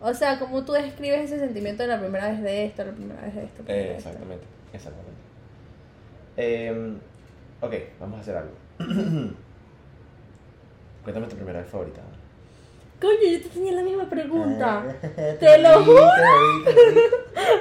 O 0.01 0.13
sea, 0.13 0.39
como 0.39 0.63
tú 0.63 0.71
describes 0.73 1.25
ese 1.31 1.39
sentimiento 1.39 1.83
de 1.83 1.89
la 1.89 1.99
primera 1.99 2.29
vez 2.29 2.41
de 2.41 2.65
esto, 2.65 2.83
la 2.85 2.91
primera 2.93 3.21
vez 3.21 3.35
de 3.35 3.43
esto. 3.43 3.63
Eh, 3.67 3.73
de 3.73 3.95
exactamente, 3.95 4.45
exactamente. 4.73 5.11
Em, 6.37 6.97
ok, 7.61 7.73
vamos 7.99 8.17
a 8.17 8.21
hacer 8.21 8.37
algo. 8.37 8.53
Cuéntame 11.05 11.27
tu 11.27 11.35
primera 11.37 11.61
vez 11.61 11.69
favorita. 11.69 12.01
Coño, 12.99 13.13
yo 13.31 13.41
te 13.41 13.49
tenía 13.49 13.71
la 13.73 13.83
misma 13.83 14.09
pregunta. 14.09 14.83
Ah, 14.83 15.33
Te 15.39 15.57
lo 15.59 15.83
juro. 15.85 16.07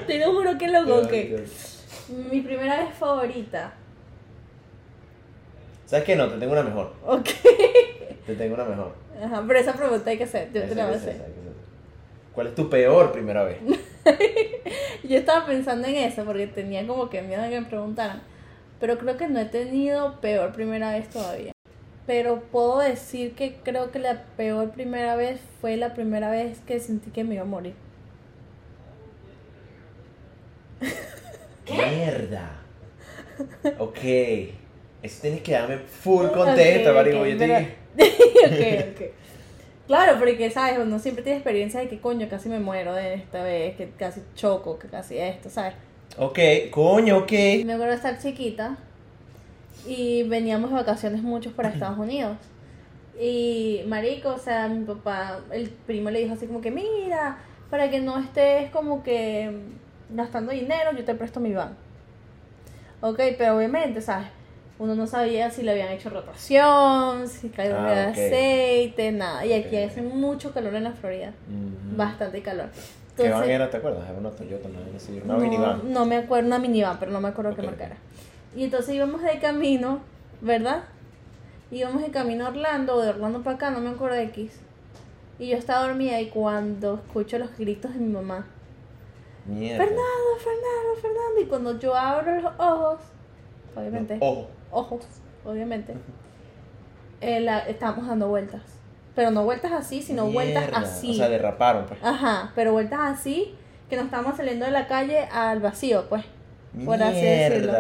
Te 0.07 0.19
lo 0.19 0.33
juro 0.33 0.59
que 0.59 0.69
loco, 0.69 0.97
ok. 0.97 1.13
Mi 2.31 2.41
primera 2.41 2.79
vez 2.85 2.95
favorita. 2.95 3.75
¿Sabes 5.87 6.05
qué? 6.07 6.17
No, 6.17 6.29
te 6.29 6.39
tengo 6.39 6.53
una 6.53 6.63
mejor. 6.63 6.93
Ok. 7.07 7.29
Te 8.27 8.35
tengo 8.35 8.55
una 8.55 8.65
mejor. 8.65 8.95
Ajá, 9.23 9.45
pero 9.47 9.59
esa 9.59 9.75
pregunta 9.75 10.11
hay 10.11 10.17
que 10.19 10.25
hacer. 10.25 10.51
Yo 10.53 10.63
te 10.63 10.75
la 10.75 10.87
voy 10.87 10.95
a 10.95 10.97
hacer. 10.97 11.21
¿Cuál 12.35 12.47
es 12.49 12.55
tu 12.55 12.71
peor 12.71 13.13
primera 13.13 13.45
vez? 13.45 13.59
Yo 15.05 15.19
estaba 15.19 15.45
pensando 15.47 15.87
en 15.87 15.97
eso 15.97 16.25
porque 16.25 16.47
tenía 16.47 16.87
como 16.87 17.11
que 17.11 17.21
miedo 17.23 17.43
de 17.43 17.51
que 17.51 17.61
me 17.61 17.67
preguntaran. 17.67 18.23
Pero 18.81 18.99
creo 18.99 19.17
que 19.17 19.29
no 19.29 19.39
he 19.39 19.45
tenido 19.45 20.21
peor 20.21 20.53
primera 20.53 20.91
vez 20.93 21.09
todavía. 21.11 21.54
Pero 22.07 22.41
puedo 22.53 22.81
decir 22.81 23.35
que 23.35 23.57
creo 23.63 23.91
que 23.91 23.99
la 23.99 24.23
peor 24.37 24.71
primera 24.73 25.17
vez 25.17 25.41
fue 25.61 25.77
la 25.77 25.95
primera 25.95 26.31
vez 26.31 26.59
que 26.67 26.79
sentí 26.81 27.11
que 27.11 27.25
me 27.25 27.35
iba 27.35 27.43
a 27.45 27.47
morir. 27.47 27.75
¡Mierda! 31.71 32.61
Ok. 33.79 33.99
Eso 35.03 35.21
tienes 35.23 35.43
que 35.43 35.53
darme 35.53 35.79
full 35.79 36.27
contexto, 36.29 36.91
Ok, 36.91 36.95
marico. 36.97 37.21
ok, 37.21 37.27
Yo 37.27 37.39
pero- 37.39 37.59
ok, 37.97 38.93
ok. 38.93 39.03
Claro, 39.87 40.19
porque 40.19 40.51
sabes, 40.51 40.79
uno 40.79 40.99
siempre 40.99 41.23
tiene 41.23 41.39
experiencia 41.39 41.81
de 41.81 41.89
que 41.89 42.01
coño 42.01 42.27
casi 42.29 42.49
me 42.49 42.59
muero 42.59 42.95
de 42.95 43.15
esta 43.15 43.43
vez, 43.43 43.77
que 43.77 43.91
casi 43.91 44.23
choco, 44.35 44.79
que 44.79 44.89
casi 44.89 45.19
esto, 45.19 45.51
¿sabes? 45.51 45.75
Ok, 46.17 46.39
coño, 46.71 47.19
ok. 47.19 47.33
Me 47.65 47.73
acuerdo 47.75 47.91
de 47.93 47.97
estar 47.97 48.19
chiquita 48.19 48.79
y 49.87 50.23
veníamos 50.25 50.71
de 50.71 50.77
vacaciones 50.77 51.23
muchos 51.23 51.53
para 51.53 51.69
Estados 51.71 51.99
Unidos. 51.99 52.37
Y 53.21 53.83
marico, 53.87 54.31
o 54.31 54.39
sea, 54.39 54.69
mi 54.69 54.85
papá, 54.85 55.39
el 55.53 55.69
primo 55.69 56.11
le 56.11 56.21
dijo 56.21 56.35
así 56.35 56.47
como 56.47 56.61
que, 56.61 56.71
mira, 56.71 57.39
para 57.71 57.91
que 57.91 58.01
no 58.01 58.19
estés 58.19 58.71
como 58.71 59.03
que 59.03 59.51
gastando 60.11 60.53
dinero, 60.53 60.93
yo 60.97 61.05
te 61.05 61.15
presto 61.15 61.41
mi 61.41 61.53
van. 61.53 61.77
Ok, 63.01 63.21
pero 63.39 63.57
obviamente, 63.57 64.01
¿sabes? 64.01 64.29
Uno 64.79 64.95
no 64.97 65.07
sabía 65.07 65.51
si 65.51 65.63
le 65.63 65.71
habían 65.71 65.91
hecho 65.93 66.11
rotación, 66.11 67.29
si 67.29 67.49
caía 67.51 67.77
Ah, 67.79 67.95
de 67.95 68.01
aceite, 68.01 69.13
nada. 69.13 69.47
Y 69.47 69.53
aquí 69.53 69.77
Ok. 69.77 69.91
hace 69.91 70.03
mucho 70.03 70.53
calor 70.53 70.75
en 70.75 70.85
la 70.85 70.93
Florida. 70.93 71.33
Bastante 71.97 72.43
calor. 72.43 72.71
¿Qué 73.17 73.29
van 73.29 73.49
era, 73.49 73.71
te 73.71 73.77
acuerdas? 73.77 74.09
Era 74.09 74.19
una 74.19 74.31
Toyota, 74.31 74.69
no 74.69 74.79
así, 74.97 75.21
una 75.25 75.35
no, 75.35 75.41
minivan. 75.41 75.93
no 75.93 76.05
me 76.05 76.17
acuerdo, 76.17 76.49
una 76.49 76.59
minivan, 76.59 76.99
pero 76.99 77.13
no 77.13 77.21
me 77.21 77.29
acuerdo 77.29 77.55
qué 77.55 77.63
marca 77.63 77.85
era. 77.87 77.97
Y 78.57 78.65
entonces 78.65 78.95
íbamos 78.95 79.23
de 79.23 79.39
camino, 79.39 80.01
¿verdad? 80.41 80.85
Íbamos 81.71 82.03
de 82.03 82.11
camino 82.11 82.47
a 82.47 82.49
Orlando, 82.51 82.97
o 82.97 83.01
de 83.03 83.09
Orlando 83.11 83.43
para 83.43 83.57
acá, 83.57 83.71
no 83.71 83.81
me 83.81 83.91
acuerdo 83.91 84.17
de 84.17 84.25
X. 84.25 84.61
Y 85.39 85.49
yo 85.49 85.57
estaba 85.57 85.87
dormida 85.89 86.21
y 86.21 86.29
cuando 86.29 86.95
escucho 87.05 87.39
los 87.39 87.57
gritos 87.59 87.93
de 87.93 87.99
mi 88.01 88.13
mamá, 88.13 88.47
Mierda. 89.47 89.79
Fernando, 89.85 90.37
Fernando, 90.39 90.95
Fernando, 91.03 91.41
y 91.41 91.45
cuando 91.47 91.79
yo 91.79 91.95
abro 91.95 92.41
los 92.41 92.53
ojos, 92.59 93.01
obviamente, 93.77 94.17
Ojo. 94.21 94.49
ojos, 94.71 95.05
obviamente, 95.45 95.95
eh, 97.21 97.41
la- 97.41 97.61
estábamos 97.69 98.07
dando 98.07 98.29
vueltas. 98.29 98.63
Pero 99.15 99.31
no 99.31 99.45
vueltas 99.45 99.73
así, 99.73 100.03
sino 100.03 100.27
vueltas 100.31 100.65
Mierda. 100.65 100.79
así. 100.81 101.11
O 101.11 101.15
sea, 101.15 101.29
derraparon, 101.29 101.87
pues. 101.87 102.03
Ajá, 102.03 102.53
pero 102.55 102.73
vueltas 102.73 103.01
así, 103.03 103.55
que 103.91 103.97
nos 103.97 104.07
estábamos 104.07 104.37
saliendo 104.37 104.65
de 104.65 104.71
la 104.73 104.87
calle 104.87 105.21
al 105.33 105.61
vacío, 105.61 106.09
pues. 106.09 106.25
por 106.85 107.01
así 107.03 107.21
decirlo. 107.21 107.73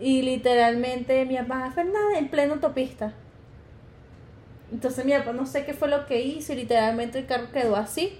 Y 0.00 0.22
literalmente 0.22 1.24
mi 1.24 1.36
papá, 1.36 1.70
Fernanda, 1.74 2.18
en 2.18 2.28
pleno 2.28 2.54
autopista. 2.54 3.12
Entonces 4.72 5.04
mi 5.04 5.12
papá 5.12 5.32
no 5.32 5.46
sé 5.46 5.64
qué 5.64 5.72
fue 5.74 5.88
lo 5.88 6.06
que 6.06 6.20
hizo 6.20 6.52
y 6.52 6.56
literalmente 6.56 7.18
el 7.18 7.26
carro 7.26 7.50
quedó 7.52 7.76
así. 7.76 8.18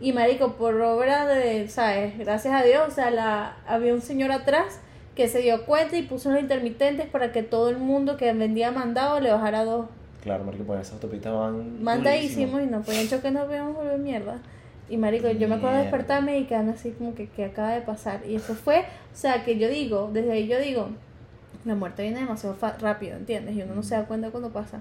Y 0.00 0.12
marico, 0.12 0.54
por 0.54 0.80
obra 0.80 1.26
de, 1.26 1.68
¿sabes? 1.68 2.16
Gracias 2.18 2.54
a 2.54 2.62
Dios, 2.62 2.88
o 2.88 2.90
sea, 2.90 3.10
la, 3.10 3.56
había 3.66 3.92
un 3.94 4.00
señor 4.00 4.30
atrás 4.30 4.80
que 5.16 5.26
se 5.26 5.40
dio 5.40 5.66
cuenta 5.66 5.96
y 5.96 6.02
puso 6.02 6.30
los 6.30 6.40
intermitentes 6.40 7.06
para 7.06 7.32
que 7.32 7.42
todo 7.42 7.68
el 7.68 7.78
mundo 7.78 8.16
que 8.16 8.32
vendía 8.32 8.70
mandado 8.70 9.18
le 9.18 9.32
bajara 9.32 9.64
dos 9.64 9.86
Claro, 10.22 10.44
marico, 10.44 10.64
pues 10.64 10.80
esas 10.80 10.94
autopistas 10.94 11.32
van. 11.32 11.82
mandadísimos 11.82 12.62
y 12.62 12.66
no 12.66 12.82
podían 12.82 13.08
chocar, 13.08 13.32
nos 13.32 13.48
veíamos 13.48 13.76
volver 13.76 13.98
mierda. 13.98 14.38
Y 14.88 14.96
marico, 14.96 15.30
yo 15.30 15.48
me 15.48 15.56
acuerdo 15.56 15.76
de 15.76 15.82
despertarme 15.82 16.38
y 16.38 16.44
quedarme 16.44 16.72
así 16.72 16.90
como 16.92 17.14
que, 17.14 17.28
que 17.28 17.44
acaba 17.44 17.72
de 17.72 17.82
pasar. 17.82 18.22
Y 18.26 18.34
eso 18.34 18.54
fue, 18.54 18.80
o 18.80 19.16
sea, 19.16 19.44
que 19.44 19.58
yo 19.58 19.68
digo, 19.68 20.10
desde 20.12 20.32
ahí 20.32 20.46
yo 20.46 20.58
digo, 20.58 20.88
la 21.68 21.74
muerte 21.74 22.02
viene 22.02 22.20
demasiado 22.20 22.56
rápido, 22.80 23.16
¿entiendes? 23.16 23.54
Y 23.56 23.62
uno 23.62 23.74
no 23.74 23.82
se 23.82 23.94
da 23.94 24.04
cuenta 24.06 24.30
cuando 24.30 24.50
pasa. 24.50 24.80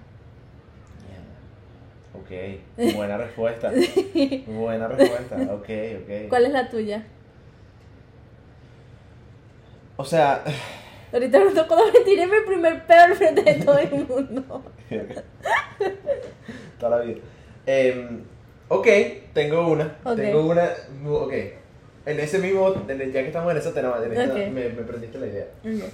Ok, 2.14 2.94
buena 2.96 3.18
respuesta. 3.18 3.72
buena 4.48 4.88
respuesta. 4.88 5.36
Ok, 5.54 5.70
ok. 6.04 6.30
¿Cuál 6.30 6.46
es 6.48 6.52
la 6.52 6.70
tuya? 6.70 7.04
O 9.98 10.04
sea, 10.04 10.44
Ahorita 11.14 11.40
me 11.40 11.52
tocó 11.52 11.76
me 11.94 12.00
tiré 12.02 12.28
mi 12.28 12.42
primer 12.46 12.86
pedo 12.86 13.02
al 13.02 13.16
frente 13.16 13.42
de 13.44 13.64
todo 13.64 13.78
el 13.80 13.92
mundo. 14.08 14.64
toda 16.80 16.98
la 17.00 17.06
vida. 17.06 17.20
Em, 17.66 18.22
ok, 18.68 18.88
tengo 19.34 19.68
una. 19.70 19.96
Ok. 20.04 20.16
Tengo 20.18 20.46
una. 20.48 20.70
Ok. 21.08 21.34
En 22.06 22.20
ese 22.20 22.40
mismo. 22.40 22.74
ya 22.88 22.96
que 22.96 23.28
estamos 23.28 23.52
en 23.52 23.58
ese 23.58 23.72
tema, 23.72 23.96
en 24.04 24.12
esta- 24.14 24.34
Ok. 24.34 24.40
me, 24.52 24.70
me 24.70 24.84
prendiste 24.84 25.18
la 25.18 25.28
idea. 25.28 25.48
Ok. 25.64 25.92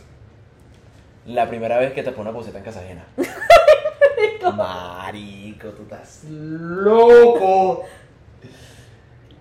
La 1.26 1.48
primera 1.48 1.78
vez 1.78 1.94
que 1.94 2.04
te 2.04 2.12
pone 2.12 2.30
una 2.30 2.38
poseta 2.38 2.58
en 2.58 2.64
casa 2.64 2.82
ajena. 2.82 3.06
Marico, 4.56 5.70
tú 5.70 5.84
estás 5.84 6.26
loco. 6.30 7.84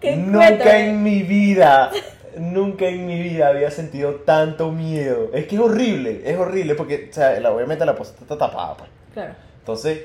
¿Qué 0.00 0.16
Nunca 0.16 0.46
cuéntame? 0.46 0.88
en 0.88 1.02
mi 1.02 1.22
vida, 1.22 1.90
nunca 2.36 2.86
en 2.86 3.06
mi 3.06 3.22
vida 3.22 3.48
había 3.48 3.70
sentido 3.70 4.16
tanto 4.16 4.70
miedo. 4.72 5.30
Es 5.32 5.46
que 5.46 5.56
es 5.56 5.60
horrible, 5.60 6.22
es 6.24 6.36
horrible 6.36 6.74
porque, 6.74 7.08
o 7.10 7.12
sea, 7.12 7.38
obviamente 7.50 7.84
la 7.84 7.94
poseta 7.94 8.22
está 8.22 8.38
tapada, 8.38 8.76
pues. 8.76 8.90
Claro. 9.14 9.34
Entonces, 9.58 10.02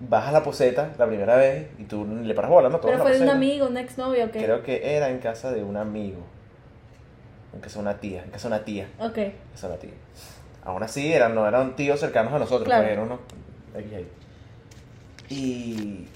bajas 0.00 0.32
la 0.32 0.42
poseta 0.42 0.92
la 0.98 1.06
primera 1.06 1.36
vez 1.36 1.68
y 1.78 1.84
tú 1.84 2.04
le 2.04 2.34
paras 2.34 2.50
bola, 2.50 2.68
¿no? 2.68 2.80
Pero 2.80 2.98
fue 2.98 3.16
de 3.16 3.22
un 3.22 3.30
amigo, 3.30 3.66
un 3.66 3.76
exnovio, 3.76 4.24
¿ok? 4.26 4.32
Creo 4.32 4.62
que 4.62 4.96
era 4.96 5.08
en 5.10 5.18
casa 5.18 5.52
de 5.52 5.62
un 5.62 5.76
amigo. 5.76 6.20
En 7.56 7.60
casa 7.62 7.78
de 7.78 7.82
una 7.82 7.98
tía, 7.98 8.22
en 8.22 8.30
casa 8.30 8.48
de 8.48 8.54
una 8.54 8.64
tía. 8.64 8.88
Ok. 8.98 9.16
Esa 9.18 9.32
es 9.54 9.62
la 9.64 9.76
tía. 9.78 9.90
Aún 10.64 10.82
así, 10.82 11.12
eran, 11.12 11.34
no 11.34 11.46
eran 11.48 11.74
tíos 11.74 11.98
cercanos 11.98 12.32
a 12.34 12.38
nosotros, 12.38 12.64
Claro. 12.64 12.82
pues, 12.82 12.92
eran 12.92 13.04
unos. 13.06 13.20
Y. 15.28 16.06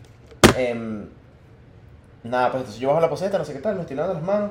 em, 0.56 1.06
nada, 2.25 2.50
pues 2.50 2.61
entonces 2.61 2.80
yo 2.80 2.88
bajo 2.88 3.00
la 3.00 3.09
poseta, 3.11 3.38
no 3.38 3.44
sé 3.44 3.52
qué 3.54 3.61
tal, 3.61 3.75
me 3.76 3.80
estoy 3.82 3.97
lavando 3.97 4.14
las 4.20 4.23
manos. 4.26 4.50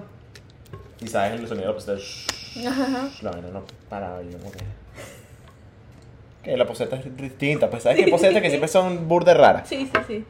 Y 1.00 1.08
sabes 1.08 1.40
el 1.40 1.48
sonido 1.48 1.68
de 1.68 1.74
la 1.74 1.74
poseta. 1.74 2.70
Ajá. 2.70 3.10
La 3.22 3.32
vaina 3.32 3.48
no 3.50 3.64
paraba, 3.90 4.22
yo 4.22 4.38
como 4.40 4.52
que. 4.52 4.60
Que 6.44 6.58
la 6.58 6.66
poseta 6.66 6.96
es 6.96 7.16
distinta, 7.18 7.70
pues 7.70 7.84
sabes 7.84 8.00
que 8.00 8.06
hay 8.06 8.12
posetas 8.12 8.42
que 8.42 8.50
siempre 8.50 8.68
son 8.68 9.08
burdes 9.08 9.38
raras. 9.38 9.68
Sí, 9.70 9.90
sí, 9.94 10.02
sí. 10.08 10.26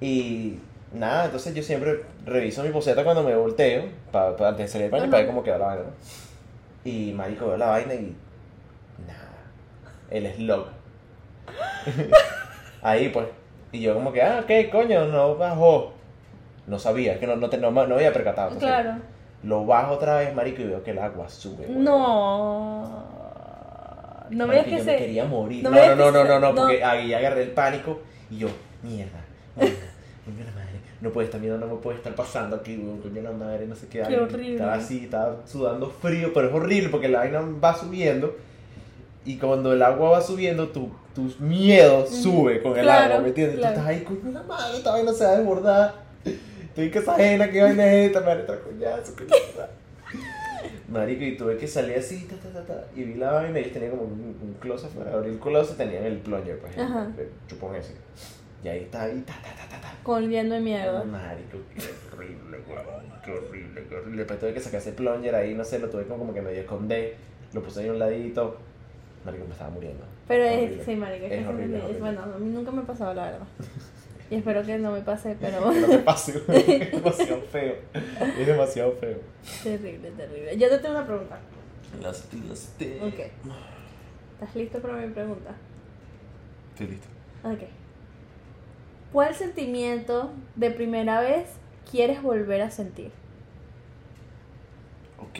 Y 0.00 0.58
nada, 0.94 1.24
entonces 1.26 1.54
yo 1.54 1.62
siempre 1.62 2.02
reviso 2.24 2.62
mi 2.62 2.70
poseta 2.70 3.04
cuando 3.04 3.22
me 3.22 3.34
volteo, 3.36 3.84
pa, 4.10 4.36
pa- 4.36 4.48
antes 4.48 4.66
de 4.66 4.72
salir 4.72 4.84
del 4.84 4.90
baño, 4.92 5.02
Ajá. 5.04 5.10
para 5.10 5.22
ver 5.22 5.30
cómo 5.30 5.42
queda 5.42 5.58
la 5.58 5.66
vaina, 5.66 5.82
¿no? 5.84 6.90
Y 6.90 7.12
marico, 7.12 7.46
veo 7.48 7.56
la 7.56 7.66
vaina 7.66 7.94
y. 7.94 8.16
Nada. 9.06 9.28
El 10.10 10.32
slog. 10.34 10.66
Ahí 12.82 13.08
pues. 13.10 13.26
Y 13.72 13.80
yo 13.80 13.94
como 13.94 14.12
que, 14.12 14.20
ah, 14.22 14.40
ok, 14.42 14.70
coño, 14.70 15.06
no 15.06 15.36
bajó. 15.36 15.92
No 16.66 16.78
sabía, 16.78 17.18
que 17.18 17.26
no, 17.26 17.36
no, 17.36 17.48
te- 17.48 17.58
no, 17.58 17.70
no 17.70 17.94
había 17.94 18.12
percatado. 18.12 18.48
entonces, 18.52 18.68
Claro. 18.68 18.98
Lo 19.42 19.66
bajo 19.66 19.94
otra 19.94 20.18
vez, 20.18 20.32
marico, 20.34 20.62
y 20.62 20.66
veo 20.66 20.82
que 20.84 20.92
el 20.92 20.98
agua 20.98 21.28
sube. 21.28 21.66
weón. 21.66 21.82
No. 21.84 23.04
No 24.30 24.46
me 24.46 24.54
digas 24.54 24.66
que 24.66 24.78
yo 24.78 24.84
se. 24.84 24.92
me 24.92 24.96
quería 24.98 25.24
morir. 25.24 25.64
no 25.64 25.70
No, 25.70 26.10
no, 26.12 26.24
no, 26.24 26.38
no, 26.40 26.54
porque 26.54 26.82
ahí 26.84 27.12
agarré 27.12 27.42
el 27.42 27.50
pánico 27.50 28.00
y 28.30 28.38
yo, 28.38 28.48
mierda, 28.82 29.18
mierda, 29.56 30.52
madre, 30.54 30.61
no 31.02 31.10
puede 31.10 31.26
estar 31.26 31.40
miedo, 31.40 31.58
no 31.58 31.66
me 31.66 31.74
puede 31.76 31.98
estar 31.98 32.14
pasando 32.14 32.56
aquí, 32.56 32.76
coño 33.02 33.20
la 33.22 33.32
madre, 33.32 33.66
no 33.66 33.74
sé 33.74 33.88
qué. 33.88 34.02
Qué 34.08 34.16
horrible. 34.18 34.52
Estaba 34.52 34.74
así, 34.74 35.04
estaba 35.04 35.36
sudando 35.46 35.90
frío, 35.90 36.32
pero 36.32 36.48
es 36.48 36.54
horrible 36.54 36.88
porque 36.90 37.08
la 37.08 37.18
vaina 37.18 37.40
va 37.62 37.74
subiendo 37.76 38.36
y 39.24 39.36
cuando 39.36 39.72
el 39.72 39.82
agua 39.82 40.10
va 40.10 40.20
subiendo, 40.20 40.68
tu, 40.68 40.90
tus 41.14 41.38
miedos 41.40 42.10
Ujú. 42.12 42.22
sube 42.22 42.62
con 42.62 42.76
el 42.78 42.84
Claro, 42.84 43.14
agua, 43.14 43.22
¿me 43.22 43.28
entiendes? 43.28 43.58
claro. 43.58 43.74
Tú 43.74 43.80
estás 43.80 43.94
ahí, 43.96 44.04
coño 44.04 44.32
la 44.32 44.42
madre, 44.44 44.76
esta 44.78 44.90
vaina 44.92 45.12
se 45.12 45.24
va 45.24 45.30
a 45.30 45.36
desbordar. 45.38 45.94
Estoy 46.62 46.90
que 46.90 46.98
esa 47.00 47.14
ajena, 47.14 47.50
qué 47.50 47.62
vaina 47.62 47.92
es 47.92 48.06
esta, 48.06 48.30
haré 48.30 48.42
otra 48.42 48.58
coñazo, 48.60 49.12
madre. 49.12 49.70
Marico, 50.88 51.24
y 51.24 51.36
tuve 51.36 51.56
que 51.56 51.66
salir 51.66 51.98
así, 51.98 52.26
ta, 52.28 52.36
ta, 52.36 52.50
ta, 52.52 52.64
ta, 52.66 52.84
y 52.94 53.02
vi 53.04 53.14
la 53.14 53.32
vaina 53.32 53.58
y 53.58 53.62
ellos 53.62 53.72
tenían 53.72 53.92
como 53.92 54.02
un, 54.04 54.36
un 54.42 54.56
closet 54.60 54.90
abrí 55.12 55.30
el 55.30 55.38
closet, 55.38 55.76
tenían 55.76 56.04
el 56.04 56.18
plunger, 56.18 56.58
pues, 56.58 56.76
el- 56.76 56.82
Ajá. 56.84 57.08
el, 57.18 57.28
chupón 57.48 57.74
ese. 57.76 57.94
Y 58.64 58.68
ahí 58.68 58.80
está, 58.84 59.02
ahí, 59.04 59.20
ta, 59.26 59.32
ta, 59.34 59.48
ta, 59.54 59.68
ta, 59.68 59.80
ta. 59.80 60.12
De 60.32 60.60
mierda. 60.60 61.04
Marico, 61.04 61.58
qué 61.74 61.82
horrible, 62.14 62.58
weón, 62.68 63.12
qué 63.24 63.32
horrible, 63.32 63.84
qué 63.88 63.96
horrible. 63.96 64.18
Después 64.18 64.38
tuve 64.40 64.54
que 64.54 64.60
sacar 64.60 64.80
ese 64.80 64.92
plunger 64.92 65.34
ahí, 65.34 65.54
no 65.54 65.64
sé, 65.64 65.78
lo 65.80 65.88
tuve 65.90 66.04
como, 66.04 66.18
como 66.20 66.34
que 66.34 66.42
medio 66.42 66.60
esconder, 66.60 67.16
lo 67.52 67.62
puse 67.62 67.80
ahí 67.80 67.88
a 67.88 67.92
un 67.92 67.98
ladito. 67.98 68.56
Marico, 69.24 69.44
me 69.46 69.52
estaba 69.52 69.70
muriendo. 69.70 70.04
Pero 70.28 70.44
Horrible. 70.44 70.80
es, 70.80 70.84
sí, 70.84 70.96
marica, 70.96 71.26
es, 71.26 71.32
Es 71.32 71.38
que 71.42 71.46
horrible, 71.48 71.76
es- 71.78 71.82
horrible. 71.84 72.00
bueno, 72.00 72.22
a 72.22 72.38
mí 72.38 72.50
nunca 72.50 72.70
me 72.70 72.82
ha 72.82 72.84
pasado 72.84 73.14
la 73.14 73.24
verdad. 73.24 73.46
Y 74.30 74.36
espero 74.36 74.62
que 74.64 74.78
no 74.78 74.92
me 74.92 75.02
pase, 75.02 75.36
pero 75.40 75.70
Que 75.70 75.80
no 75.80 75.88
te 75.88 75.98
pase, 76.10 76.42
es 76.48 76.90
demasiado 76.92 77.42
feo. 77.42 77.74
Es 78.38 78.46
demasiado 78.46 78.92
feo. 78.92 79.18
terrible, 79.62 80.10
terrible. 80.12 80.56
Yo 80.56 80.68
te 80.70 80.78
tengo 80.78 80.94
una 80.96 81.06
pregunta. 81.06 81.38
Las, 82.00 82.26
las, 82.48 82.66
te... 82.78 82.98
Ok. 83.02 83.18
¿Estás 84.34 84.56
listo 84.56 84.78
para 84.78 84.94
mi 84.94 85.12
pregunta? 85.12 85.50
Estoy 86.72 86.86
listo. 86.86 87.06
Ok. 87.44 87.58
¿Cuál 89.12 89.34
sentimiento 89.34 90.30
de 90.56 90.70
primera 90.70 91.20
vez 91.20 91.46
quieres 91.90 92.22
volver 92.22 92.62
a 92.62 92.70
sentir? 92.70 93.10
Ok. 95.18 95.38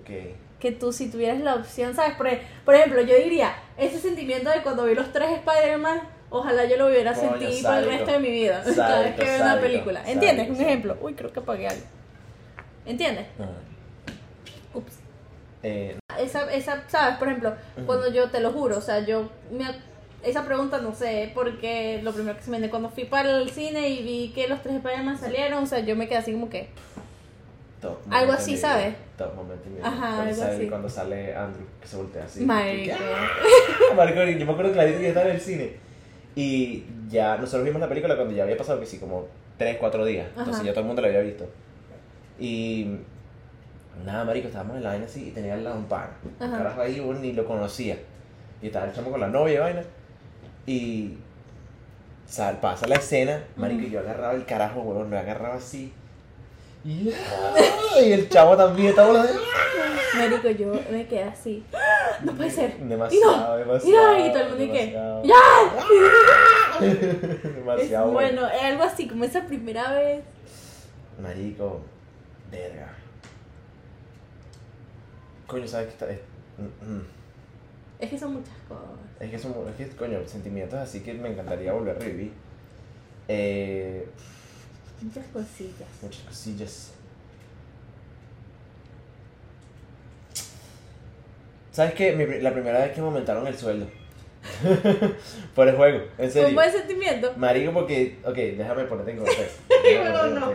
Ok. 0.00 0.10
Que 0.58 0.72
tú, 0.72 0.92
si 0.92 1.10
tuvieras 1.10 1.40
la 1.40 1.54
opción, 1.54 1.94
¿sabes? 1.94 2.14
Por, 2.16 2.28
e- 2.28 2.42
por 2.64 2.74
ejemplo, 2.74 3.00
yo 3.02 3.16
diría, 3.16 3.54
ese 3.76 3.98
sentimiento 3.98 4.50
de 4.50 4.62
cuando 4.62 4.84
vi 4.84 4.94
los 4.94 5.12
tres 5.12 5.30
Spider-Man, 5.30 6.00
ojalá 6.30 6.64
yo 6.66 6.76
lo 6.76 6.86
hubiera 6.86 7.14
Coño, 7.14 7.30
sentido 7.38 7.68
por 7.68 7.78
el 7.78 7.84
resto 7.86 8.12
de 8.12 8.18
mi 8.18 8.30
vida. 8.30 8.62
Cada 8.76 9.00
vez 9.02 9.14
que 9.16 9.24
veo 9.24 9.42
una 9.42 9.60
película. 9.60 10.00
sádico, 10.00 10.12
¿Entiendes? 10.12 10.50
Un 10.50 10.60
ejemplo. 10.64 10.96
Uy, 11.00 11.14
creo 11.14 11.32
que 11.32 11.40
apagué 11.40 11.68
algo. 11.68 11.82
¿Entiendes? 12.86 13.26
Ajá. 13.38 13.50
Ups. 14.74 14.92
Eh, 15.64 15.98
Esa, 16.18 16.52
esa, 16.52 16.82
¿sabes? 16.88 17.16
Por 17.18 17.28
ejemplo, 17.28 17.54
cuando 17.86 18.10
yo, 18.12 18.30
te 18.30 18.40
lo 18.40 18.52
juro, 18.52 18.78
o 18.78 18.80
sea, 18.80 19.00
yo, 19.00 19.30
me, 19.50 19.66
esa 20.22 20.44
pregunta 20.44 20.78
no 20.78 20.94
sé, 20.94 21.30
porque 21.34 22.00
lo 22.02 22.12
primero 22.12 22.36
que 22.36 22.42
se 22.42 22.50
me 22.50 22.58
viene, 22.58 22.70
cuando 22.70 22.90
fui 22.90 23.04
para 23.04 23.38
el 23.38 23.50
cine 23.50 23.88
y 23.88 24.02
vi 24.02 24.32
que 24.34 24.48
los 24.48 24.62
tres 24.62 24.76
Spider-Man 24.76 25.18
salieron, 25.18 25.64
o 25.64 25.66
sea, 25.66 25.80
yo 25.80 25.96
me 25.96 26.08
quedé 26.08 26.18
así 26.18 26.32
como 26.32 26.48
que, 26.48 26.68
Top 27.82 27.98
Algo 28.10 28.32
así. 28.32 28.56
¿sabes? 28.56 28.94
Top 29.18 29.34
momento 29.34 29.68
vida. 29.68 29.84
Ajá, 29.84 29.98
cuando 29.98 30.22
algo 30.22 30.34
sale, 30.36 30.54
así. 30.54 30.68
Cuando 30.68 30.88
sale 30.88 31.34
Andrew, 31.34 31.66
que 31.80 31.88
se 31.88 31.96
voltea 31.96 32.24
así. 32.24 32.44
Marico. 32.44 32.94
Ah, 32.96 33.94
Marico, 33.96 34.22
yo 34.22 34.46
me 34.46 34.52
acuerdo 34.52 34.72
clarito 34.72 34.98
que 34.98 35.02
yo 35.02 35.08
estaba 35.08 35.26
en 35.26 35.34
el 35.34 35.40
cine. 35.40 35.72
Y 36.36 36.84
ya, 37.08 37.36
nosotros 37.36 37.64
vimos 37.64 37.80
la 37.80 37.88
película 37.88 38.14
cuando 38.14 38.32
ya 38.32 38.44
había 38.44 38.56
pasado 38.56 38.78
que 38.78 38.86
sí, 38.86 38.98
como 38.98 39.26
3, 39.58 39.78
4 39.80 40.04
días. 40.04 40.28
Entonces 40.28 40.54
Ajá. 40.54 40.64
ya 40.64 40.70
todo 40.70 40.82
el 40.82 40.86
mundo 40.86 41.02
la 41.02 41.08
había 41.08 41.20
visto. 41.22 41.50
Y 42.38 42.98
nada, 44.06 44.24
marico, 44.24 44.46
estábamos 44.46 44.76
en 44.76 44.84
la 44.84 44.90
vaina 44.90 45.06
así 45.06 45.28
y 45.28 45.30
tenía 45.32 45.54
al 45.54 45.64
lado 45.64 45.76
un 45.76 45.86
pan. 45.86 46.10
Carajo 46.38 46.80
ahí, 46.80 47.00
bueno, 47.00 47.20
ni 47.20 47.32
lo 47.32 47.44
conocía. 47.44 47.98
Y 48.62 48.66
estaba 48.66 48.86
el 48.86 48.92
chamo 48.92 49.10
con 49.10 49.20
la 49.20 49.28
novia 49.28 49.54
y 49.54 49.58
vaina. 49.58 49.82
Y 50.66 51.16
sal, 52.26 52.58
pasa 52.60 52.86
la 52.86 52.96
escena, 52.96 53.44
marico, 53.56 53.82
y 53.82 53.90
yo 53.90 54.00
agarraba 54.00 54.34
el 54.34 54.44
carajo, 54.44 54.80
huevón, 54.80 55.10
lo 55.10 55.18
agarraba 55.18 55.56
así. 55.56 55.92
Y, 56.84 57.12
y 58.04 58.12
el 58.12 58.28
chavo 58.28 58.56
también 58.56 58.88
estaba 58.88 59.12
la 59.12 59.26
Marico, 60.16 60.50
yo 60.50 60.72
me 60.90 61.06
quedé 61.06 61.24
así. 61.24 61.64
No 62.22 62.32
puede 62.32 62.50
ser. 62.50 62.76
Demasiado, 62.78 63.56
Y 63.56 63.58
demasiado. 63.60 64.26
y 64.26 64.32
todo 64.32 64.42
el 64.42 64.48
mundo 64.50 64.64
y 64.64 64.70
que, 64.70 64.86
demasiado. 64.86 65.22
¡Ya! 65.24 65.34
Es 66.82 67.54
demasiado 67.54 68.10
bueno, 68.10 68.48
es 68.48 68.62
algo 68.62 68.82
así 68.82 69.06
como 69.06 69.24
esa 69.24 69.46
primera 69.46 69.92
vez. 69.92 70.24
Marico, 71.22 71.80
verga. 72.50 72.88
Coño, 75.46 75.68
¿sabes 75.68 75.88
qué 75.88 75.92
está? 75.92 76.10
Es, 76.10 76.20
mm, 76.58 76.92
mm. 76.92 77.02
Es 78.02 78.10
que 78.10 78.18
son 78.18 78.32
muchas 78.34 78.54
cosas. 78.68 78.84
es 79.20 79.30
que 79.30 79.38
son, 79.38 79.54
es 79.68 79.76
que, 79.76 79.96
coño, 79.96 80.18
sentimientos 80.26 80.76
así 80.78 81.00
que 81.00 81.14
me 81.14 81.30
encantaría 81.30 81.72
volver 81.72 81.94
a 81.96 81.98
revivir. 82.00 82.32
Eh, 83.28 84.08
Muchas 85.00 85.24
cosillas. 85.32 85.88
muchas 86.02 86.22
cosillas. 86.22 86.92
¿Sabes 91.70 91.94
qué? 91.94 92.12
Mi 92.16 92.26
la 92.40 92.52
primera 92.52 92.80
vez 92.80 92.92
que 92.92 93.00
me 93.00 93.06
aumentaron 93.06 93.46
el 93.46 93.56
sueldo. 93.56 93.86
Por 95.54 95.68
el 95.68 95.76
juego, 95.76 96.04
en 96.18 96.30
serio. 96.30 96.48
un 96.48 96.54
buen 96.56 96.72
sentimiento. 96.72 97.32
Marico, 97.36 97.72
porque, 97.72 98.18
ok, 98.24 98.34
déjame 98.34 98.84
ponerte 98.84 99.12
en 99.12 99.18
contexto. 99.18 99.62
No, 100.12 100.26
no. 100.28 100.52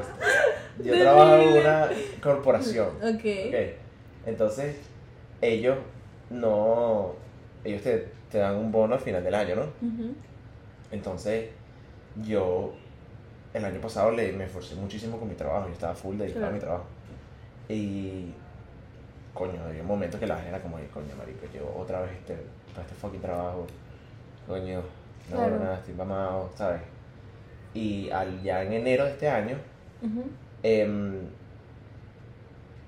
Yo 0.84 1.00
trabajo 1.02 1.36
en 1.38 1.58
una 1.62 1.90
corporación. 2.22 2.90
Ok. 3.02 3.26
Ok. 3.48 3.56
Entonces, 4.26 4.76
ellos 5.42 5.78
no. 6.30 7.16
Ellos 7.64 7.82
te, 7.82 8.08
te 8.32 8.38
dan 8.38 8.56
un 8.56 8.72
bono 8.72 8.94
al 8.96 9.00
final 9.00 9.24
del 9.24 9.36
año, 9.36 9.56
¿no? 9.56 9.64
Entonces, 10.92 11.50
yo. 12.24 12.74
El 13.54 13.66
año 13.66 13.80
pasado 13.82 14.12
le, 14.12 14.32
me 14.34 14.44
esforcé 14.46 14.76
muchísimo 14.76 15.18
con 15.18 15.28
mi 15.28 15.34
trabajo. 15.36 15.68
Yo 15.68 15.74
estaba 15.74 15.96
full 15.96 16.18
dedicado 16.18 16.48
a 16.48 16.52
mi 16.52 16.60
trabajo. 16.60 16.86
Y. 17.70 18.32
Coño, 19.34 19.60
había 19.68 19.82
un 19.82 19.88
momento 19.88 20.20
que 20.20 20.26
la 20.28 20.36
gente 20.36 20.50
era 20.50 20.60
como, 20.62 20.78
"Ay, 20.78 20.88
coño, 20.94 21.14
marico, 21.18 21.46
yo 21.54 21.72
otra 21.80 22.02
vez 22.02 22.12
este, 22.12 22.36
para 22.74 22.82
este 22.88 22.96
fucking 22.96 23.22
trabajo. 23.22 23.68
Coño, 24.48 24.82
no, 25.30 25.36
Claro. 25.36 25.60
nada, 25.60 25.78
estoy 25.78 25.94
mamado, 25.94 26.50
¿sabes? 26.56 26.82
Y 27.74 28.10
al, 28.10 28.42
ya 28.42 28.64
en 28.64 28.74
enero 28.74 29.06
de 29.06 29.12
este 29.12 29.30
año. 29.30 29.58
Em, 30.64 31.20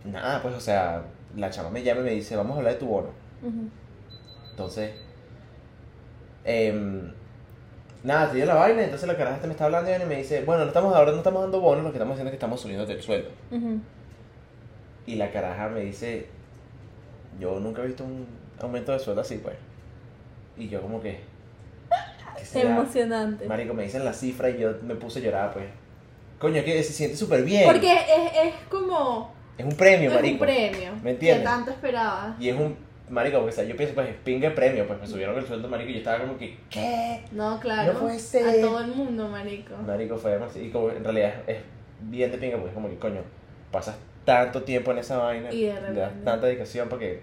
nada, 0.05 0.41
pues, 0.41 0.55
o 0.55 0.59
sea, 0.59 1.03
la 1.35 1.49
chama 1.51 1.69
me 1.69 1.83
llama 1.83 2.01
y 2.01 2.05
me 2.05 2.11
dice, 2.11 2.35
vamos 2.35 2.55
a 2.55 2.57
hablar 2.59 2.73
de 2.73 2.79
tu 2.79 2.87
bono. 2.87 3.09
Entonces, 4.59 4.91
em, 6.43 7.13
nada, 8.03 8.29
te 8.29 8.35
dio 8.35 8.45
la 8.45 8.55
vaina, 8.55 8.83
entonces 8.83 9.07
la 9.07 9.15
caraja 9.15 9.39
me 9.47 9.53
está 9.53 9.65
hablando 9.65 9.89
y 9.89 10.05
me 10.05 10.17
dice, 10.17 10.43
bueno, 10.43 10.63
no 10.63 10.67
estamos, 10.67 10.93
ahora 10.93 11.11
no 11.11 11.19
estamos 11.19 11.41
dando 11.43 11.61
bonos, 11.61 11.85
lo 11.85 11.91
que 11.91 11.95
estamos 11.95 12.15
haciendo 12.15 12.27
es 12.27 12.31
que 12.33 12.35
estamos 12.35 12.59
subiendo 12.59 12.83
el 12.83 13.01
sueldo. 13.01 13.29
Ujú. 13.51 13.79
Y 15.05 15.15
la 15.15 15.31
caraja 15.31 15.69
me 15.69 15.79
dice, 15.79 16.27
yo 17.39 17.57
nunca 17.61 17.83
he 17.83 17.87
visto 17.87 18.03
un 18.03 18.27
aumento 18.59 18.91
de 18.91 18.99
sueldo 18.99 19.21
así, 19.21 19.37
pues. 19.37 19.55
Y 20.57 20.67
yo 20.67 20.81
como 20.81 21.01
que... 21.01 21.21
¿qué? 22.51 22.59
Emocionante. 22.59 23.47
Marico, 23.47 23.73
me 23.73 23.83
dicen 23.83 24.03
la 24.03 24.11
cifra 24.11 24.49
y 24.49 24.59
yo 24.59 24.73
me 24.83 24.95
puse 24.95 25.19
a 25.19 25.21
llorar, 25.21 25.53
pues. 25.53 25.67
Coño, 26.37 26.57
es 26.57 26.65
que 26.65 26.83
se 26.83 26.91
siente 26.91 27.15
súper 27.15 27.43
bien. 27.43 27.63
Porque 27.65 27.93
es, 27.93 28.33
es 28.43 28.53
como. 28.69 29.33
Es 29.57 29.65
un 29.65 29.75
premio, 29.77 30.09
es 30.09 30.15
marico. 30.15 30.33
un 30.33 30.39
premio. 30.39 30.91
¿Me 31.01 31.11
entiendes? 31.11 31.43
Que 31.43 31.45
tanto 31.45 31.71
esperaba. 31.71 32.35
Y 32.39 32.49
es 32.49 32.55
un, 32.57 32.88
marico, 33.09 33.37
porque 33.39 33.51
o 33.51 33.55
sea, 33.55 33.63
yo 33.65 33.75
pienso, 33.75 33.95
pues, 33.95 34.09
pingue 34.23 34.51
premio, 34.51 34.85
pues 34.87 34.99
me 34.99 35.07
subieron 35.07 35.37
el 35.37 35.45
sueldo, 35.45 35.67
marico, 35.67 35.89
y 35.89 35.93
yo 35.93 35.99
estaba 35.99 36.19
como 36.19 36.37
que, 36.37 36.57
¿qué? 36.69 37.23
No, 37.31 37.59
claro. 37.59 37.93
No 37.93 37.99
puede 37.99 38.19
ser. 38.19 38.47
A 38.47 38.61
todo 38.61 38.79
el 38.81 38.87
mundo, 38.87 39.27
marico. 39.29 39.75
Marico, 39.77 40.17
fue 40.17 40.31
demasiado, 40.31 40.67
y 40.67 40.71
como 40.71 40.89
en 40.91 41.03
realidad 41.03 41.33
es, 41.47 41.57
es 41.57 41.63
bien 42.01 42.31
de 42.31 42.37
pinga, 42.37 42.55
porque 42.57 42.69
es 42.69 42.75
como 42.75 42.89
que, 42.89 42.97
coño, 42.97 43.21
pasas 43.71 43.95
tanto 44.25 44.63
tiempo 44.63 44.91
en 44.91 44.99
esa 44.99 45.17
vaina, 45.17 45.51
Y 45.51 45.65
de 45.65 45.81
le 45.93 45.99
das 45.99 46.13
tanta 46.23 46.45
dedicación 46.47 46.87
para 46.89 46.99
que 46.99 47.21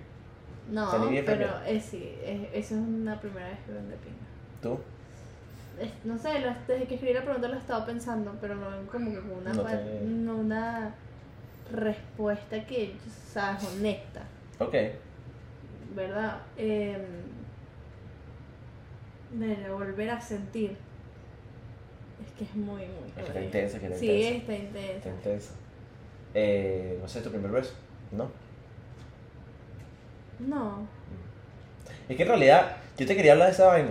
No, 0.70 0.90
Salí 0.90 1.09
bien 1.12 1.25
pero 1.25 1.49
es, 1.66 1.85
sí, 1.85 2.12
es, 2.25 2.40
eso 2.53 2.75
es 2.75 2.81
una 2.81 3.20
primera 3.20 3.49
vez 3.49 3.59
que 3.64 3.72
veo 3.72 3.83
de 3.83 3.96
pinga. 3.96 4.16
tú, 4.61 4.79
Es- 5.81 5.90
no 6.05 6.16
sé, 6.18 6.40
lo- 6.40 6.55
desde 6.66 6.87
que 6.87 6.94
escribí 6.94 7.14
la 7.14 7.22
pregunta 7.22 7.46
lo 7.49 7.55
he 7.55 7.59
estado 7.59 7.85
pensando, 7.87 8.35
pero 8.40 8.55
no 8.57 8.66
como 8.90 9.11
que 9.12 9.18
una, 9.18 9.53
No 9.53 9.62
pa- 9.62 9.70
te- 9.72 10.01
no 10.05 10.37
una 10.37 10.94
respuesta 11.72 12.64
que, 12.66 12.94
sabes, 13.33 13.64
honesta, 13.64 14.22
ok, 14.59 14.75
¿verdad? 15.96 16.37
Eh, 16.56 16.96
de 19.32 19.70
volver 19.70 20.11
a 20.11 20.20
sentir. 20.20 20.76
Es 22.24 22.32
que 22.38 22.44
es 22.44 22.54
muy, 22.54 22.82
muy 22.82 23.09
Es 23.09 23.12
que 23.14 23.20
está 23.22 23.40
intensa, 23.40 23.78
que 23.80 23.87
está 23.87 23.98
Sí, 23.98 24.11
intensa. 24.11 24.37
está 24.38 24.54
intensa. 24.54 24.92
está 24.96 25.09
intenso. 25.09 25.52
Eh, 26.35 26.98
no 27.00 27.09
sé, 27.09 27.20
tu 27.22 27.30
primer 27.30 27.50
beso, 27.50 27.72
¿no? 28.12 28.30
No. 30.38 30.87
Es 32.09 32.16
que 32.16 32.22
en 32.22 32.28
realidad, 32.28 32.76
yo 32.98 33.06
te 33.06 33.16
quería 33.16 33.32
hablar 33.32 33.48
de 33.48 33.54
esa 33.54 33.66
vaina, 33.68 33.90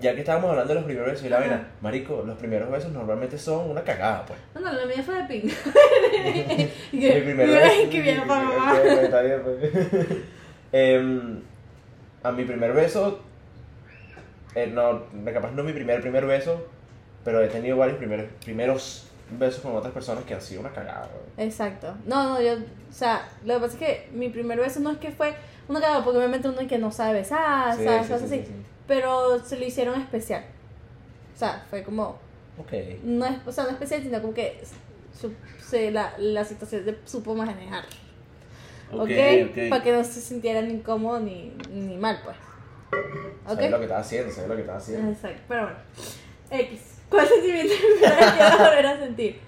ya 0.00 0.14
que 0.14 0.20
estábamos 0.20 0.50
hablando 0.50 0.68
de 0.68 0.74
los 0.76 0.84
primeros 0.84 1.10
besos 1.10 1.26
y 1.26 1.28
la 1.28 1.38
Ajá. 1.38 1.46
vaina, 1.48 1.68
marico, 1.80 2.22
los 2.24 2.38
primeros 2.38 2.70
besos 2.70 2.92
normalmente 2.92 3.36
son 3.38 3.70
una 3.70 3.82
cagada, 3.82 4.24
pues. 4.24 4.38
No, 4.54 4.60
no, 4.60 4.72
la 4.72 4.86
mía 4.86 5.02
fue 5.04 5.16
de 5.16 5.24
pinga. 5.24 5.54
Mi 6.92 7.10
primer 7.22 7.48
beso. 7.48 7.90
que 7.90 8.00
viene 8.00 8.22
para 8.26 8.44
mamá. 8.44 8.78
Está 9.02 9.22
bien, 9.22 9.42
pues. 9.42 9.72
Em, 10.72 11.42
a 12.22 12.32
mi 12.32 12.44
primer 12.44 12.72
beso, 12.72 13.20
eh, 14.54 14.66
no, 14.66 15.02
capaz 15.32 15.52
no 15.52 15.62
mi 15.64 15.72
primer 15.72 16.00
primer 16.00 16.26
beso, 16.26 16.66
pero 17.24 17.42
he 17.42 17.48
tenido 17.48 17.76
varios 17.76 17.98
primeros, 17.98 18.26
primeros 18.44 19.06
besos 19.38 19.60
con 19.62 19.76
otras 19.76 19.92
personas 19.92 20.24
que 20.24 20.34
han 20.34 20.40
sido 20.42 20.60
una 20.60 20.70
cagada. 20.72 21.08
Exacto. 21.36 21.94
No, 22.06 22.28
no, 22.30 22.40
yo, 22.42 22.54
o 22.54 22.92
sea, 22.92 23.28
lo 23.44 23.54
que 23.54 23.60
pasa 23.60 23.72
es 23.74 23.78
que 23.78 24.08
mi 24.12 24.28
primer 24.28 24.58
beso 24.58 24.80
no 24.80 24.90
es 24.90 24.98
que 24.98 25.10
fue 25.12 25.34
una 25.68 25.80
cagada, 25.80 26.04
porque 26.04 26.18
obviamente 26.18 26.48
uno 26.48 26.66
que 26.66 26.78
no 26.78 26.90
sabe 26.90 27.20
besar, 27.20 27.76
Sí, 27.76 27.84
¿sabes? 27.84 28.06
sí, 28.06 28.12
Cosas 28.12 28.28
sí, 28.28 28.34
así. 28.36 28.46
sí, 28.46 28.52
sí. 28.52 28.66
Pero 28.86 29.38
se 29.44 29.56
lo 29.58 29.64
hicieron 29.64 30.00
especial. 30.00 30.44
O 31.34 31.38
sea, 31.38 31.64
fue 31.70 31.82
como, 31.84 32.18
Ok. 32.58 32.72
no 33.04 33.24
es, 33.26 33.34
o 33.46 33.52
sea, 33.52 33.64
no 33.64 33.70
especial, 33.70 34.02
sino 34.02 34.20
como 34.20 34.34
que 34.34 34.60
su- 35.18 35.32
se, 35.64 35.90
la, 35.92 36.12
la 36.18 36.44
situación 36.44 36.84
se 36.84 36.96
supo 37.04 37.34
manejar. 37.36 37.84
¿Ok? 38.92 39.68
Para 39.70 39.82
que 39.82 39.92
no 39.92 40.04
se 40.04 40.20
sintieran 40.20 40.70
incómodos 40.70 41.22
ni, 41.22 41.52
ni 41.72 41.96
mal, 41.96 42.20
pues. 42.24 42.36
Sabes 43.46 43.70
lo 43.70 43.76
¿Ok? 43.76 43.80
que 43.80 43.84
estaba 43.84 44.00
haciendo, 44.00 44.32
sabes 44.32 44.48
lo 44.48 44.54
que 44.56 44.60
estaba 44.62 44.78
haciendo. 44.78 45.10
Exacto. 45.10 45.40
Pero 45.48 45.62
bueno. 45.62 45.78
X. 46.50 46.80
¿Cuál 47.08 47.26
sentimiento 47.28 47.74
quiero 47.98 48.58
volver 48.58 48.86
a 48.86 48.98
sentir? 48.98 49.38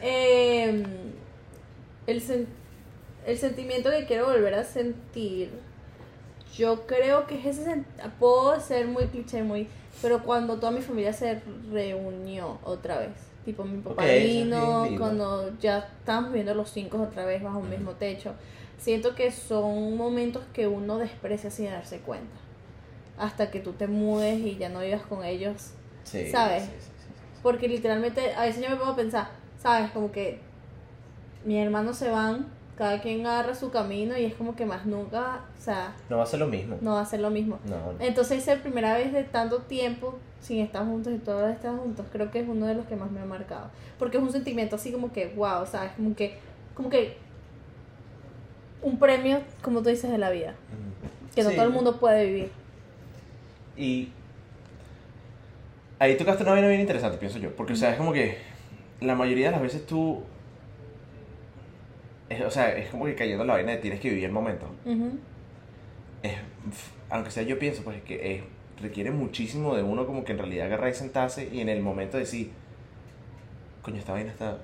Eh, 0.00 0.84
el, 2.06 2.22
sen- 2.26 2.46
el 3.26 3.38
sentimiento 3.38 3.90
que 3.90 4.06
quiero 4.06 4.26
volver 4.26 4.54
a 4.54 4.64
sentir, 4.64 5.50
yo 6.56 6.86
creo 6.86 7.26
que 7.26 7.38
es 7.38 7.58
ese 7.58 7.84
puedo 8.18 8.58
ser 8.60 8.86
muy 8.86 9.06
cliché, 9.06 9.42
muy, 9.42 9.68
pero 10.02 10.22
cuando 10.22 10.56
toda 10.56 10.72
mi 10.72 10.80
familia 10.80 11.12
se 11.12 11.40
reunió 11.72 12.58
otra 12.64 12.98
vez, 12.98 13.10
tipo 13.44 13.64
mi 13.64 13.80
papá 13.80 14.02
Ok, 14.02 14.08
vino, 14.22 14.86
cuando 14.98 15.56
ya 15.60 15.78
estábamos 16.00 16.32
viendo 16.32 16.54
los 16.54 16.70
cinco 16.70 17.00
otra 17.02 17.24
vez 17.24 17.42
bajo 17.42 17.58
un 17.58 17.70
mismo 17.70 17.92
techo, 17.92 18.32
siento 18.78 19.14
que 19.14 19.30
son 19.30 19.96
momentos 19.96 20.42
que 20.52 20.66
uno 20.66 20.98
desprecia 20.98 21.50
sin 21.50 21.66
darse 21.66 21.98
cuenta, 22.00 22.36
hasta 23.18 23.50
que 23.50 23.60
tú 23.60 23.72
te 23.72 23.86
mudes 23.88 24.38
y 24.40 24.56
ya 24.56 24.68
no 24.68 24.80
vivas 24.80 25.02
con 25.02 25.24
ellos 25.24 25.72
Sí, 26.04 26.30
¿sabes? 26.30 26.62
sí, 26.64 26.70
sí, 26.80 26.90
porque 27.42 27.68
literalmente 27.68 28.32
a 28.34 28.42
veces 28.42 28.62
yo 28.62 28.70
me 28.70 28.76
pongo 28.76 28.92
a 28.92 28.96
pensar, 28.96 29.28
¿sabes? 29.60 29.90
Como 29.90 30.10
que 30.10 30.40
mis 31.44 31.58
hermanos 31.58 31.96
se 31.96 32.08
van, 32.10 32.46
cada 32.76 33.00
quien 33.00 33.26
agarra 33.26 33.54
su 33.54 33.70
camino 33.70 34.16
y 34.16 34.24
es 34.24 34.34
como 34.34 34.54
que 34.56 34.64
más 34.64 34.86
nunca, 34.86 35.44
o 35.58 35.60
sea, 35.62 35.94
No 36.08 36.16
va 36.18 36.22
a 36.22 36.26
ser 36.26 36.38
lo 36.40 36.46
mismo. 36.46 36.76
no 36.80 36.94
va 36.94 37.00
a 37.00 37.04
ser 37.06 37.20
lo 37.20 37.30
mismo. 37.30 37.58
No, 37.64 37.76
no. 37.92 38.00
Entonces 38.00 38.38
esa 38.46 38.60
primera 38.62 38.94
vez 38.96 39.12
de 39.12 39.24
tanto 39.24 39.58
tiempo 39.62 40.18
sin 40.40 40.60
estar 40.60 40.84
juntos 40.86 41.12
y 41.12 41.18
todas 41.18 41.54
estar 41.54 41.76
juntos, 41.76 42.06
creo 42.12 42.30
que 42.30 42.40
es 42.40 42.48
uno 42.48 42.66
de 42.66 42.74
los 42.74 42.86
que 42.86 42.94
más 42.96 43.10
me 43.10 43.20
ha 43.20 43.24
marcado. 43.24 43.70
Porque 43.98 44.16
es 44.18 44.22
un 44.22 44.30
sentimiento 44.32 44.76
así 44.76 44.92
como 44.92 45.12
que, 45.12 45.26
wow, 45.34 45.66
¿sabes? 45.66 45.90
Como 45.96 46.14
que, 46.14 46.38
como 46.74 46.88
que 46.88 47.16
un 48.82 48.98
premio, 48.98 49.40
como 49.62 49.82
tú 49.82 49.88
dices, 49.90 50.10
de 50.10 50.18
la 50.18 50.30
vida. 50.30 50.54
Que 51.34 51.42
no 51.42 51.50
Sí. 51.50 51.56
todo 51.56 51.66
el 51.66 51.72
mundo 51.72 51.98
puede 51.98 52.26
vivir. 52.26 52.50
Y 53.76 54.10
ahí 55.98 56.16
tocaste 56.16 56.42
una 56.42 56.52
vaina 56.52 56.68
bien 56.68 56.80
interesante, 56.80 57.18
pienso 57.18 57.38
yo. 57.38 57.54
Porque, 57.54 57.72
o 57.72 57.76
sea, 57.76 57.90
es 57.90 57.96
como 57.96 58.12
que 58.12 58.38
la 59.00 59.14
mayoría 59.14 59.46
de 59.46 59.52
las 59.52 59.62
veces 59.62 59.86
tú. 59.86 60.22
es- 62.28 62.42
o 62.42 62.50
sea, 62.50 62.76
es 62.76 62.90
como 62.90 63.06
que 63.06 63.14
cayendo 63.14 63.42
en 63.42 63.46
la 63.48 63.54
vaina 63.54 63.72
de 63.72 63.78
tienes 63.78 64.00
que 64.00 64.10
vivir 64.10 64.24
el 64.26 64.32
momento. 64.32 64.66
Es, 66.22 66.32
aunque 67.08 67.30
sea 67.30 67.42
yo 67.42 67.58
pienso, 67.58 67.82
pues 67.82 68.02
que 68.02 68.34
es- 68.36 68.42
requiere 68.82 69.10
muchísimo 69.10 69.74
de 69.74 69.82
uno 69.82 70.06
como 70.06 70.24
que 70.24 70.32
en 70.32 70.38
realidad 70.38 70.66
agarrar 70.66 70.90
y 70.90 70.94
sentarse 70.94 71.48
y 71.50 71.60
en 71.62 71.68
el 71.70 71.80
momento 71.80 72.18
decir, 72.18 72.50
coño, 73.82 73.96
esta 73.96 74.12
vaina 74.12 74.30
está 74.30 74.58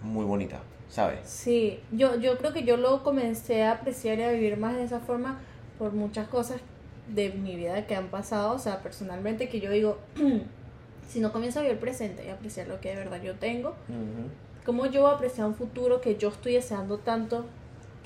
muy 0.00 0.24
bonita, 0.24 0.60
¿sabes? 0.88 1.20
Sí, 1.24 1.80
yo, 1.92 2.16
yo 2.16 2.38
creo 2.38 2.52
que 2.52 2.64
yo 2.64 2.76
lo 2.76 3.02
comencé 3.02 3.62
a 3.64 3.72
apreciar 3.72 4.18
y 4.18 4.22
a 4.22 4.30
vivir 4.30 4.56
más 4.56 4.76
de 4.76 4.84
esa 4.84 5.00
forma 5.00 5.38
por 5.78 5.92
muchas 5.92 6.28
cosas 6.28 6.60
de 7.14 7.30
mi 7.30 7.56
vida 7.56 7.86
que 7.86 7.94
han 7.94 8.08
pasado, 8.08 8.54
o 8.54 8.58
sea, 8.58 8.82
personalmente 8.82 9.48
que 9.48 9.60
yo 9.60 9.70
digo, 9.70 9.98
si 11.08 11.20
no 11.20 11.32
comienzo 11.32 11.60
a 11.60 11.62
vivir 11.62 11.78
presente 11.78 12.24
y 12.26 12.30
apreciar 12.30 12.66
lo 12.68 12.80
que 12.80 12.90
de 12.90 12.96
verdad 12.96 13.20
yo 13.22 13.34
tengo, 13.36 13.74
¿cómo 14.64 14.86
yo 14.86 15.02
voy 15.02 15.10
a 15.10 15.14
apreciar 15.14 15.46
un 15.46 15.54
futuro 15.54 16.00
que 16.00 16.16
yo 16.16 16.28
estoy 16.30 16.54
deseando 16.54 16.98
tanto 16.98 17.44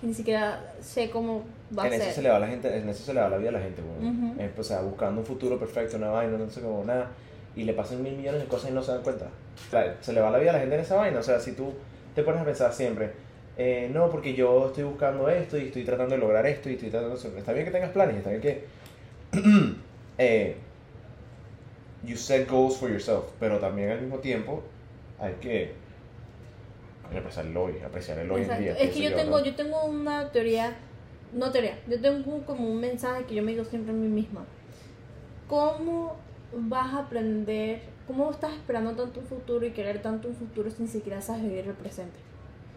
que 0.00 0.06
ni 0.06 0.14
siquiera 0.14 0.72
sé 0.80 1.10
cómo 1.10 1.44
va 1.78 1.86
En 1.86 1.92
a 1.92 1.96
eso 1.96 2.04
ser? 2.06 2.14
se 2.14 2.22
le 2.22 2.30
va 2.30 2.38
la 2.38 2.46
gente, 2.48 2.74
en 2.76 2.88
eso 2.88 3.04
se 3.04 3.14
le 3.14 3.20
va 3.20 3.28
la 3.28 3.36
vida 3.36 3.50
a 3.50 3.52
la 3.52 3.60
gente. 3.60 3.82
Ujú. 3.82 4.40
Eh, 4.40 4.50
O 4.58 4.62
sea, 4.62 4.80
buscando 4.80 5.20
un 5.20 5.26
futuro 5.26 5.58
perfecto, 5.58 5.96
una 5.98 6.08
vaina, 6.08 6.36
no 6.38 6.48
sé 6.50 6.60
cómo 6.62 6.82
nada, 6.84 7.08
y 7.54 7.64
le 7.64 7.72
pasan 7.74 8.02
mil 8.02 8.14
millones 8.16 8.40
de 8.42 8.46
cosas 8.48 8.70
y 8.70 8.74
no 8.74 8.82
se 8.82 8.92
dan 8.92 9.02
cuenta. 9.02 9.26
Claro, 9.70 9.92
se 10.00 10.12
le 10.14 10.20
va 10.20 10.30
la 10.30 10.38
vida 10.38 10.50
a 10.50 10.54
la 10.54 10.60
gente 10.60 10.74
en 10.74 10.80
esa 10.80 10.96
vaina, 10.96 11.20
o 11.20 11.22
sea, 11.22 11.38
si 11.40 11.52
tú 11.52 11.72
te 12.14 12.22
pones 12.22 12.40
a 12.40 12.44
pensar 12.44 12.72
siempre, 12.72 13.10
eh, 13.56 13.90
no, 13.92 14.10
porque 14.10 14.34
yo 14.34 14.68
estoy 14.68 14.84
buscando 14.84 15.28
esto 15.28 15.58
y 15.58 15.66
estoy 15.66 15.84
tratando 15.84 16.14
de 16.14 16.20
lograr 16.20 16.46
esto 16.46 16.70
y 16.70 16.74
estoy 16.74 16.90
tratando 16.90 17.16
de... 17.16 17.38
Está 17.38 17.52
bien 17.52 17.64
que 17.64 17.70
tengas 17.70 17.90
planes, 17.90 18.16
está 18.16 18.30
bien 18.30 18.40
que... 18.40 18.64
eh, 20.18 20.56
you 22.04 22.16
set 22.16 22.48
goals 22.48 22.76
for 22.76 22.90
yourself, 22.90 23.24
pero 23.38 23.58
también 23.58 23.90
al 23.90 24.00
mismo 24.00 24.18
tiempo 24.18 24.62
hay 25.18 25.34
que 25.34 25.72
apreciar 27.14 27.46
el 27.46 27.56
hoy, 27.56 27.74
apreciar 27.84 28.18
el 28.18 28.30
hoy 28.30 28.42
en 28.42 28.58
día. 28.58 28.72
Es 28.78 28.90
que 28.90 29.02
yo 29.02 29.14
tengo, 29.14 29.38
¿no? 29.38 29.44
yo 29.44 29.54
tengo 29.54 29.84
una 29.84 30.30
teoría, 30.30 30.76
no 31.32 31.50
teoría, 31.50 31.78
yo 31.88 32.00
tengo 32.00 32.42
como 32.46 32.68
un 32.68 32.80
mensaje 32.80 33.24
que 33.24 33.34
yo 33.34 33.42
me 33.42 33.52
digo 33.52 33.64
siempre 33.64 33.92
a 33.92 33.96
mí 33.96 34.08
misma. 34.08 34.44
¿Cómo 35.48 36.16
vas 36.52 36.94
a 36.94 36.98
aprender, 37.00 37.82
cómo 38.10 38.30
estás 38.30 38.52
esperando 38.52 38.92
tanto 38.96 39.20
un 39.20 39.26
futuro 39.26 39.64
y 39.64 39.70
querer 39.70 40.02
tanto 40.02 40.28
un 40.28 40.34
futuro 40.34 40.70
sin 40.70 40.88
siquiera 40.88 41.20
sabes 41.20 41.42
vivir 41.42 41.66
el 41.66 41.74
presente? 41.74 42.18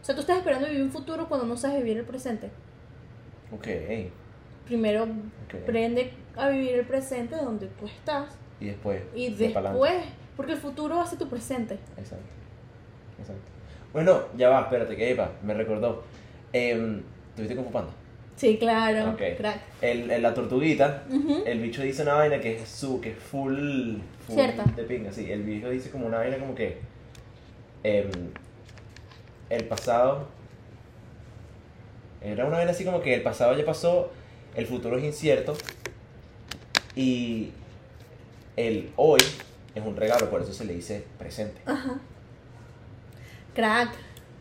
O 0.02 0.06
sea, 0.06 0.14
tú 0.16 0.22
estás 0.22 0.38
esperando 0.38 0.68
vivir 0.68 0.84
un 0.84 0.92
futuro 0.92 1.28
cuando 1.28 1.46
no 1.48 1.58
sabes 1.58 1.78
vivir 1.78 1.98
el 1.98 2.06
presente. 2.06 2.50
Ok, 3.52 3.68
Primero 4.66 5.04
ok. 5.04 5.56
aprende 5.64 6.12
a 6.36 6.50
vivir 6.50 6.76
el 6.76 6.86
presente 6.86 7.36
donde 7.36 7.68
tú 7.68 7.86
estás 7.86 8.28
Y 8.60 8.68
después. 8.68 9.02
y 9.16 9.34
después, 9.34 10.04
porque 10.38 10.54
el 10.54 10.58
futuro 10.60 10.98
va 10.98 11.06
ser 11.06 11.20
tu 11.20 11.28
presente. 11.28 11.76
Exacto. 11.98 12.26
Exacto. 13.20 13.42
Bueno, 13.92 14.22
ya 14.38 14.50
va, 14.50 14.62
espérate, 14.62 14.96
que 14.96 15.12
epa, 15.12 15.32
me 15.44 15.54
recordó. 15.54 16.04
Eh, 16.52 17.02
¿Tuviste 17.36 17.56
Kung 17.56 17.66
Fu 17.66 17.72
Panda? 17.72 17.92
Sí, 18.36 18.58
claro, 18.58 19.12
Ok. 19.12 19.22
crack. 19.38 19.62
El, 19.82 20.10
el- 20.10 20.22
la 20.22 20.34
tortuguita, 20.34 21.04
el 21.46 21.60
bicho 21.60 21.82
dice 21.84 22.02
una 22.02 22.16
vaina 22.16 22.40
que 22.40 22.56
es 22.58 22.68
su, 22.68 23.00
que 23.00 23.12
es 23.12 23.18
full, 23.18 23.98
full 24.26 24.36
Cierta. 24.36 24.64
de 24.64 24.84
pinga, 24.84 25.12
sí. 25.12 25.32
El 25.32 25.44
bicho 25.44 25.70
dice 25.70 25.90
como 25.92 26.08
una 26.08 26.18
vaina 26.18 26.38
como 26.40 26.56
que 26.56 26.78
em, 27.84 28.10
el 29.50 29.66
pasado 29.66 30.28
era 32.22 32.46
una 32.46 32.58
vaina 32.58 32.72
así 32.72 32.84
como 32.86 33.02
que 33.02 33.14
el 33.14 33.22
pasado 33.22 33.56
ya 33.58 33.66
pasó, 33.66 34.12
el 34.56 34.66
futuro 34.66 34.98
es 34.98 35.04
incierto 35.04 35.56
y 36.96 37.52
el 38.56 38.92
hoy 38.96 39.20
es 39.76 39.84
un 39.86 39.96
regalo, 39.96 40.30
por 40.30 40.42
eso 40.42 40.54
se 40.54 40.66
le 40.66 40.74
dice 40.74 41.04
presente. 41.20 41.62
Ajá. 41.66 42.00
Crack. 43.56 43.90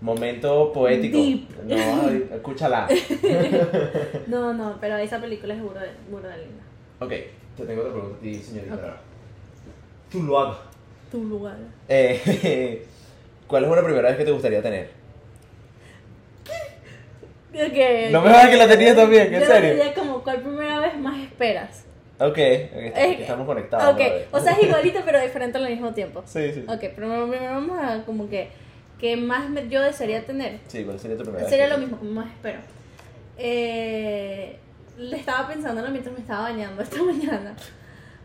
Momento 0.02 0.72
poético. 0.72 1.16
Deep. 1.16 1.48
No, 1.64 2.08
escúchala. 2.34 2.88
No, 4.26 4.52
no, 4.52 4.76
pero 4.80 4.96
esa 4.98 5.20
película 5.20 5.54
es 5.54 5.62
burda, 5.62 5.82
burda 6.10 6.36
linda. 6.36 6.62
Ok, 7.00 7.10
te 7.56 7.64
tengo 7.66 7.82
otra 7.82 7.92
pregunta 7.92 8.16
a 8.18 8.20
ti, 8.20 8.34
señorita. 8.34 8.74
Ok. 8.74 8.80
Tú 10.10 10.22
lo 10.24 10.38
hagas. 10.40 10.56
Tu 11.10 11.22
lugar. 11.24 11.56
Eh, 11.88 12.84
¿Cuál 13.46 13.64
es 13.64 13.70
una 13.70 13.82
primera 13.84 14.08
vez 14.08 14.18
que 14.18 14.24
te 14.24 14.30
gustaría 14.32 14.60
tener? 14.62 14.90
Okay, 17.54 18.10
No 18.10 18.22
me 18.22 18.30
jodas 18.30 18.48
que 18.48 18.56
la 18.56 18.66
tenías 18.66 18.96
también, 18.96 19.34
¿en 19.34 19.40
Yo 19.42 19.46
serio? 19.46 19.74
diría 19.74 19.92
como, 19.94 20.22
¿cuál 20.22 20.40
primera 20.40 20.78
vez 20.80 20.98
más 20.98 21.20
esperas? 21.22 21.84
Ok, 22.18 22.28
ok, 22.30 22.38
Es- 22.38 23.20
estamos 23.20 23.46
conectados. 23.46 23.94
ok, 23.94 24.00
o 24.32 24.40
sea, 24.40 24.52
es 24.52 24.62
igualito 24.62 25.00
pero 25.04 25.20
diferente 25.20 25.58
al 25.58 25.68
mismo 25.68 25.92
tiempo. 25.92 26.22
Sí, 26.24 26.50
sí. 26.54 26.64
Ok, 26.66 26.94
primero 26.96 27.28
vamos 27.28 27.78
a 27.78 28.02
como 28.06 28.26
que, 28.30 28.48
que 29.02 29.16
más 29.18 29.50
me- 29.50 29.68
yo 29.68 29.82
desearía 29.82 30.24
tener. 30.24 30.60
Sí, 30.68 30.84
¿cuál 30.84 30.98
sería 30.98 31.16
tu 31.18 31.24
primera 31.24 31.46
Sería 31.48 31.66
vez? 31.66 31.74
lo 31.74 31.78
mismo, 31.80 31.98
como 31.98 32.12
más 32.12 32.30
espero. 32.30 32.60
Eh, 33.36 34.56
le 34.98 35.16
estaba 35.16 35.48
pensando 35.48 35.82
mientras 35.90 36.14
me 36.14 36.20
estaba 36.20 36.42
bañando 36.42 36.80
esta 36.82 37.02
mañana, 37.02 37.54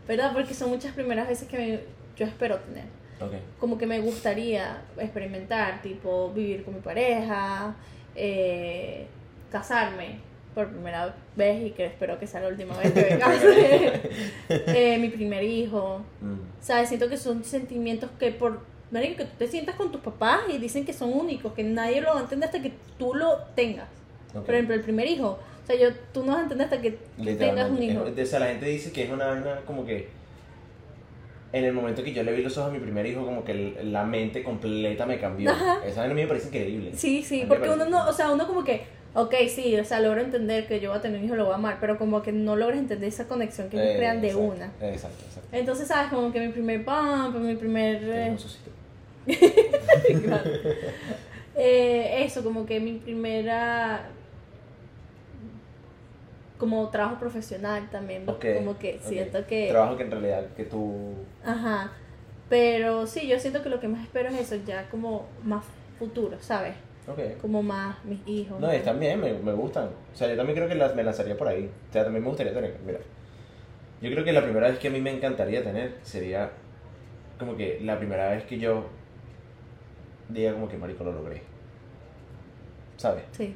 ¿verdad? 0.06 0.32
Porque 0.32 0.54
son 0.54 0.70
muchas 0.70 0.92
primeras 0.94 1.28
veces 1.28 1.48
que 1.48 1.56
me- 1.58 1.80
yo 2.16 2.24
espero 2.26 2.56
tener. 2.58 2.84
Ok, 3.20 3.32
como 3.58 3.76
que 3.78 3.86
me 3.86 3.98
gustaría 4.00 4.80
experimentar, 4.96 5.82
tipo 5.82 6.30
vivir 6.32 6.64
con 6.64 6.74
mi 6.74 6.80
pareja, 6.80 7.74
eh, 8.14 9.06
casarme 9.50 10.20
por 10.54 10.68
primera 10.68 11.14
vez 11.36 11.66
y 11.66 11.70
que 11.70 11.86
espero 11.86 12.18
que 12.18 12.26
sea 12.28 12.40
la 12.40 12.48
última 12.48 12.76
vez 12.78 12.92
que 12.92 13.00
me 13.02 13.18
case, 13.18 14.00
Eh, 14.48 14.98
mi 14.98 15.08
primer 15.08 15.42
hijo, 15.42 16.02
mm, 16.20 16.60
¿sabes? 16.62 16.88
Siento 16.88 17.08
que 17.08 17.16
son 17.16 17.42
sentimientos 17.42 18.10
que 18.20 18.30
por, 18.30 18.60
marico, 18.90 19.16
que 19.18 19.24
tú 19.24 19.30
te 19.38 19.48
sientas 19.48 19.74
con 19.76 19.92
tus 19.92 20.00
papás 20.00 20.40
y 20.48 20.58
dicen 20.58 20.84
que 20.84 20.92
son 20.92 21.12
únicos, 21.12 21.52
que 21.52 21.62
nadie 21.64 22.00
lo 22.00 22.08
va 22.14 22.18
a 22.18 22.22
entender 22.22 22.48
hasta 22.48 22.62
que 22.62 22.72
tú 22.98 23.14
lo 23.14 23.38
tengas. 23.54 23.86
Por 24.32 24.50
ejemplo, 24.54 24.74
el 24.74 24.82
primer 24.82 25.06
hijo, 25.06 25.38
o 25.62 25.66
sea, 25.66 25.76
yo, 25.76 25.88
tú 26.12 26.20
no 26.24 26.28
vas 26.32 26.38
a 26.38 26.42
entender 26.42 26.64
hasta 26.66 26.80
que 26.80 26.98
tengas 27.38 27.70
un 27.70 27.82
hijo. 27.82 28.06
Es- 28.06 28.28
o 28.28 28.30
sea, 28.30 28.40
la 28.40 28.46
gente 28.46 28.66
dice 28.66 28.92
que 28.92 29.04
es 29.04 29.10
una 29.10 29.26
vaina 29.26 29.60
como 29.66 29.84
que. 29.84 30.08
En 31.50 31.64
el 31.64 31.72
momento 31.72 32.04
que 32.04 32.12
yo 32.12 32.22
le 32.22 32.32
vi 32.32 32.42
los 32.42 32.58
ojos 32.58 32.68
a 32.70 32.72
mi 32.74 32.78
primer 32.78 33.06
hijo, 33.06 33.24
como 33.24 33.42
que 33.42 33.52
el- 33.52 33.90
la 33.92 34.04
mente 34.04 34.42
completa 34.42 35.06
me 35.06 35.18
cambió. 35.18 35.50
Ajá. 35.50 35.78
Esa 35.84 36.00
vaina 36.00 36.12
a 36.12 36.14
mí 36.14 36.22
me 36.22 36.28
parece 36.28 36.48
increíble. 36.48 36.92
Sí, 36.94 37.22
sí, 37.22 37.44
porque 37.48 37.68
parece- 37.68 37.86
uno 37.86 37.90
no, 37.90 38.06
o 38.08 38.12
sea, 38.12 38.30
uno 38.32 38.46
como 38.46 38.64
que, 38.64 38.82
ok, 39.14 39.34
sí, 39.48 39.74
o 39.78 39.84
sea, 39.84 40.00
logro 40.00 40.20
entender 40.20 40.66
que 40.66 40.78
yo 40.78 40.90
voy 40.90 40.98
a 40.98 41.00
tener 41.00 41.18
un 41.20 41.24
hijo, 41.24 41.36
lo 41.36 41.44
voy 41.44 41.54
a 41.54 41.56
amar, 41.56 41.78
pero 41.80 41.96
como 41.96 42.20
que 42.22 42.32
no 42.32 42.54
logras 42.54 42.78
entender 42.78 43.08
esa 43.08 43.26
conexión 43.28 43.70
que 43.70 43.78
ellos 43.78 43.94
Eh, 43.94 43.96
crean 43.96 44.20
de 44.20 44.28
exacto, 44.28 44.46
una. 44.46 44.66
Exacto, 44.82 45.24
exacto. 45.26 45.48
Entonces, 45.52 45.88
¿sabes? 45.88 46.10
Como 46.10 46.30
que 46.32 46.40
mi 46.40 46.48
primer 46.52 46.84
pump, 46.84 47.34
mi 47.36 47.56
primer... 47.56 48.02
Eh. 48.04 48.36
Claro. 50.24 50.50
Eh, 51.60 52.22
eso, 52.22 52.44
como 52.44 52.64
que 52.64 52.78
mi 52.78 52.92
primera... 52.98 54.10
Como 56.56 56.88
trabajo 56.88 57.18
profesional 57.18 57.88
también, 57.90 58.24
como 58.26 58.78
que 58.78 58.94
ok. 58.94 59.02
siento 59.02 59.44
que... 59.44 59.66
Trabajo 59.68 59.96
que 59.96 60.04
en 60.04 60.10
realidad 60.12 60.46
que 60.56 60.62
tú. 60.64 61.14
Ajá. 61.44 61.90
Pero 62.48 63.08
sí, 63.08 63.26
yo 63.26 63.40
siento 63.40 63.60
que 63.62 63.70
lo 63.70 63.80
que 63.80 63.88
más 63.88 64.04
espero 64.04 64.28
es 64.28 64.38
eso, 64.38 64.56
ya 64.64 64.88
como 64.88 65.26
más 65.42 65.64
futuro, 65.98 66.36
¿sabes? 66.40 66.74
Como 67.40 67.62
más 67.62 68.04
mis 68.04 68.20
hijos. 68.26 68.60
No, 68.60 68.70
están 68.70 69.00
bien, 69.00 69.20
me, 69.20 69.32
me 69.32 69.52
gustan. 69.52 69.88
O 70.12 70.16
sea, 70.16 70.28
yo 70.28 70.36
también 70.36 70.56
creo 70.56 70.68
que 70.68 70.74
las, 70.74 70.94
me 70.94 71.02
lanzaría 71.02 71.36
por 71.36 71.48
ahí. 71.48 71.70
O 71.88 71.92
sea, 71.92 72.04
también 72.04 72.22
me 72.22 72.28
gustaría 72.28 72.52
tener. 72.52 72.76
Mira, 72.84 72.98
yo 74.02 74.10
creo 74.10 74.24
que 74.24 74.32
la 74.32 74.42
primera 74.42 74.68
vez 74.68 74.78
que 74.78 74.88
a 74.88 74.90
mí 74.90 75.00
me 75.00 75.10
encantaría 75.10 75.64
tener 75.64 75.94
sería 76.02 76.50
como 77.38 77.56
que 77.56 77.80
la 77.82 77.98
primera 77.98 78.30
vez 78.30 78.44
que 78.44 78.58
yo 78.58 78.84
diga 80.28 80.52
como 80.52 80.68
que 80.68 80.76
marico 80.76 81.04
lo 81.04 81.12
logré. 81.12 81.42
¿Sabes? 82.96 83.24
Sí. 83.32 83.54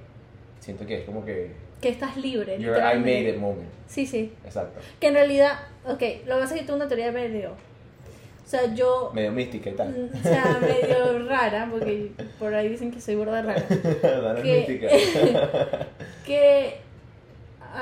Siento 0.60 0.86
que 0.86 0.98
es 0.98 1.04
como 1.04 1.24
que 1.24 1.50
Que 1.80 1.88
estás 1.88 2.16
libre. 2.16 2.58
your 2.60 2.76
I 2.76 2.98
made 2.98 3.28
it 3.30 3.36
moment. 3.38 3.68
Sí, 3.88 4.06
sí. 4.06 4.32
Exacto. 4.44 4.80
Que 5.00 5.08
en 5.08 5.14
realidad, 5.14 5.58
ok, 5.84 6.00
lo 6.26 6.34
que 6.36 6.40
pasa 6.40 6.54
es 6.54 6.60
que 6.60 6.66
tengo 6.66 6.76
una 6.76 6.88
teoría 6.88 7.10
medio. 7.12 7.50
O 7.50 8.48
sea, 8.52 8.72
yo. 8.74 9.10
Medio 9.14 9.32
mística 9.32 9.70
y 9.70 9.72
tal. 9.74 9.88
mm, 9.88 10.16
O 10.18 10.22
sea, 10.22 10.58
medio 10.60 11.26
rara, 11.28 11.68
porque 11.70 12.12
por 12.38 12.54
ahí 12.54 12.68
dicen 12.68 12.90
que 12.92 13.00
soy 13.00 13.14
gorda 13.16 13.42
rara. 13.42 13.64
Dale 14.02 14.42
que- 14.42 14.58
mística. 14.58 14.88
Que. 16.26 16.76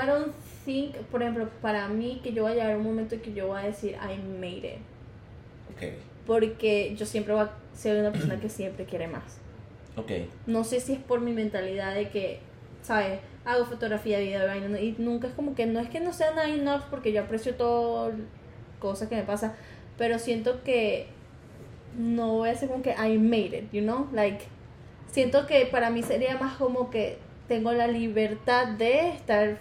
I 0.02 0.06
don't 0.06 0.32
think, 0.64 0.94
por 1.10 1.20
ejemplo, 1.20 1.48
para 1.60 1.88
mí, 1.88 2.20
que 2.22 2.32
yo 2.32 2.44
voy 2.44 2.52
a 2.52 2.54
llegar 2.54 2.76
un 2.76 2.84
momento 2.84 3.16
en 3.16 3.20
que 3.22 3.32
yo 3.32 3.48
voy 3.48 3.60
a 3.60 3.64
decir, 3.64 3.96
I 3.96 4.16
made 4.38 4.58
it. 4.68 4.78
ok. 5.76 5.92
Porque 6.30 6.94
yo 6.94 7.06
siempre 7.06 7.34
voy 7.34 7.42
a 7.42 7.50
ser 7.74 7.98
una 7.98 8.12
persona 8.12 8.38
que 8.38 8.48
siempre 8.48 8.84
quiere 8.84 9.08
más. 9.08 9.38
Ok. 9.96 10.12
No 10.46 10.62
sé 10.62 10.78
si 10.78 10.92
es 10.92 11.00
por 11.00 11.20
mi 11.20 11.32
mentalidad 11.32 11.92
de 11.92 12.08
que, 12.08 12.38
¿sabes? 12.82 13.18
Hago 13.44 13.64
fotografía, 13.64 14.20
video, 14.20 14.46
vaina, 14.46 14.78
y 14.78 14.94
nunca 14.96 15.26
es 15.26 15.34
como 15.34 15.56
que 15.56 15.66
no 15.66 15.80
es 15.80 15.88
que 15.88 15.98
no 15.98 16.12
sea 16.12 16.30
nada 16.30 16.48
enough 16.48 16.82
porque 16.88 17.10
yo 17.10 17.22
aprecio 17.22 17.56
todo 17.56 18.12
cosas 18.78 19.08
que 19.08 19.16
me 19.16 19.24
pasan, 19.24 19.54
pero 19.98 20.20
siento 20.20 20.62
que 20.62 21.08
no 21.98 22.34
voy 22.34 22.50
a 22.50 22.54
ser 22.54 22.68
como 22.68 22.80
que 22.80 22.90
I 22.90 23.18
made 23.18 23.58
it, 23.58 23.72
you 23.72 23.82
know? 23.82 24.06
Like, 24.12 24.44
siento 25.10 25.48
que 25.48 25.66
para 25.66 25.90
mí 25.90 26.04
sería 26.04 26.38
más 26.38 26.56
como 26.58 26.90
que 26.90 27.18
tengo 27.48 27.72
la 27.72 27.88
libertad 27.88 28.68
de 28.68 29.08
estar 29.08 29.58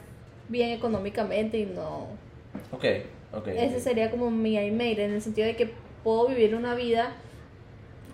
bien 0.49 0.69
económicamente 0.69 1.57
y 1.57 1.65
no... 1.65 2.09
Ok. 2.71 2.85
Ok. 3.33 3.47
Ese 3.47 3.79
sería 3.79 4.11
como 4.11 4.29
mi 4.29 4.55
I 4.55 4.69
made 4.69 4.91
it, 4.91 4.99
en 4.99 5.13
el 5.13 5.21
sentido 5.23 5.47
de 5.47 5.55
que 5.55 5.88
puedo 6.03 6.27
vivir 6.27 6.55
una 6.55 6.75
vida 6.75 7.13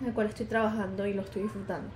en 0.00 0.08
la 0.08 0.12
cual 0.14 0.28
estoy 0.28 0.46
trabajando 0.46 1.06
y 1.06 1.14
lo 1.14 1.22
estoy 1.22 1.42
disfrutando. 1.42 1.88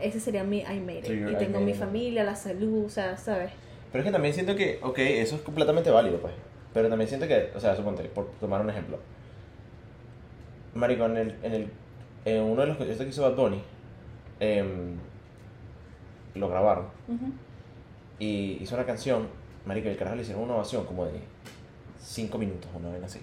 ese 0.00 0.20
sería 0.20 0.44
mi 0.44 0.60
I 0.60 0.80
made 0.80 0.98
it. 0.98 1.06
Sí, 1.06 1.12
y 1.14 1.32
I 1.32 1.36
tengo 1.36 1.60
mi 1.60 1.72
it. 1.72 1.76
familia, 1.76 2.24
la 2.24 2.34
salud, 2.36 2.84
o 2.86 2.88
sea, 2.88 3.16
¿sabes? 3.16 3.50
Pero 3.92 4.02
es 4.02 4.06
que 4.06 4.12
también 4.12 4.34
siento 4.34 4.54
que, 4.54 4.78
ok, 4.82 4.98
eso 4.98 5.36
es 5.36 5.42
completamente 5.42 5.90
válido, 5.90 6.20
pues. 6.20 6.32
Pero 6.74 6.88
también 6.88 7.08
siento 7.08 7.26
que, 7.26 7.50
o 7.54 7.60
sea, 7.60 7.74
suponte, 7.74 8.04
por 8.04 8.26
tomar 8.40 8.60
un 8.60 8.70
ejemplo. 8.70 8.98
Marico, 10.74 11.06
en, 11.06 11.16
el, 11.16 11.34
en, 11.42 11.52
el, 11.54 11.68
en 12.24 12.42
uno 12.42 12.60
de 12.60 12.66
los 12.68 12.76
conciertos 12.76 13.04
que 13.04 13.10
hizo 13.10 13.22
Bad 13.22 13.34
Bunny, 13.36 13.62
em, 14.40 14.96
lo 16.34 16.48
grabaron 16.48 16.84
Ujú. 17.08 17.32
y 18.18 18.58
hizo 18.60 18.74
una 18.76 18.84
canción. 18.84 19.26
Marico, 19.66 19.88
el 19.88 19.96
carajo 19.96 20.16
le 20.16 20.22
hicieron 20.22 20.44
una 20.44 20.54
ovación 20.54 20.84
como 20.84 21.06
de 21.06 21.20
5 22.00 22.38
minutos, 22.38 22.70
una 22.74 22.90
vez 22.90 23.02
así. 23.02 23.20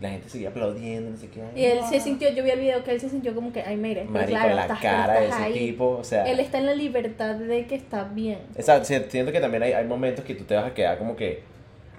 La 0.00 0.10
gente 0.10 0.28
seguía 0.28 0.50
aplaudiendo, 0.50 1.10
no 1.10 1.16
sé 1.16 1.28
qué. 1.28 1.42
ay, 1.42 1.50
Y 1.60 1.64
él 1.64 1.78
se 1.82 1.88
guau. 1.96 2.00
sintió, 2.00 2.30
yo 2.30 2.44
vi 2.44 2.50
el 2.50 2.60
video 2.60 2.84
que 2.84 2.92
él 2.92 3.00
se 3.00 3.08
sintió 3.08 3.34
como 3.34 3.52
que 3.52 3.62
made 3.62 3.90
it. 3.92 3.98
Pero 3.98 4.10
Marico, 4.12 4.30
claro, 4.30 4.54
la 4.54 4.62
estás- 4.62 4.80
cara 4.80 5.12
de 5.18 5.24
estás 5.24 5.40
ese 5.40 5.46
ahí. 5.48 5.52
tipo, 5.70 5.88
o 5.90 6.04
sea. 6.04 6.24
Él 6.30 6.38
está 6.40 6.58
en 6.58 6.66
la 6.66 6.74
libertad 6.74 7.34
de 7.34 7.66
que 7.66 7.74
está 7.74 8.04
bien. 8.04 8.38
Exacto, 8.56 8.84
siento 8.84 9.32
que 9.32 9.40
también 9.40 9.62
hay, 9.64 9.72
hay 9.72 9.84
momentos 9.86 10.24
que 10.24 10.34
tú 10.36 10.44
te 10.44 10.54
vas 10.54 10.66
a 10.66 10.74
quedar 10.74 10.98
como 10.98 11.16
que, 11.16 11.42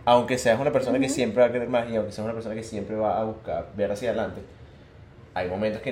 aunque 0.05 0.38
seas 0.38 0.57
una 0.59 0.71
persona 0.71 0.97
que 0.97 1.05
Ujú. 1.07 1.13
siempre 1.13 1.41
va 1.41 1.49
a 1.49 1.51
querer 1.51 1.67
más 1.67 1.89
y 1.91 1.95
aunque 1.97 2.12
seas 2.13 2.23
una 2.23 2.33
persona 2.33 2.55
que 2.55 2.63
siempre 2.63 2.95
va 2.95 3.19
a 3.19 3.23
buscar 3.25 3.67
ver 3.75 3.91
hacia 3.91 4.09
adelante, 4.12 4.41
hay 5.33 5.49
momentos 5.49 5.81
que, 5.81 5.91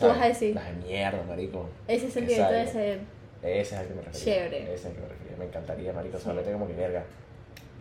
Tú 0.00 0.06
vas 0.06 0.20
a 0.22 0.28
decir. 0.28 0.56
"Ay, 0.58 0.74
mierda, 0.86 1.22
marico. 1.28 1.68
Ese 1.88 2.06
que 2.06 2.12
sentimiento 2.12 2.52
de 2.52 2.66
salga". 2.66 2.72
ser 2.72 3.00
Ese 3.42 3.60
es 3.60 3.72
al 3.74 3.86
que 3.88 3.94
me 3.94 4.02
refería. 4.02 4.24
Chévere. 4.34 4.62
Ese 4.62 4.74
es 4.74 4.86
al 4.86 4.92
que 4.92 5.00
me 5.00 5.08
refería. 5.08 5.36
Me 5.38 5.44
encantaría, 5.44 5.92
marico, 5.92 6.16
Sí. 6.18 6.22
solamente 6.24 6.52
como 6.52 6.66
que, 6.66 6.72
verga, 6.72 7.02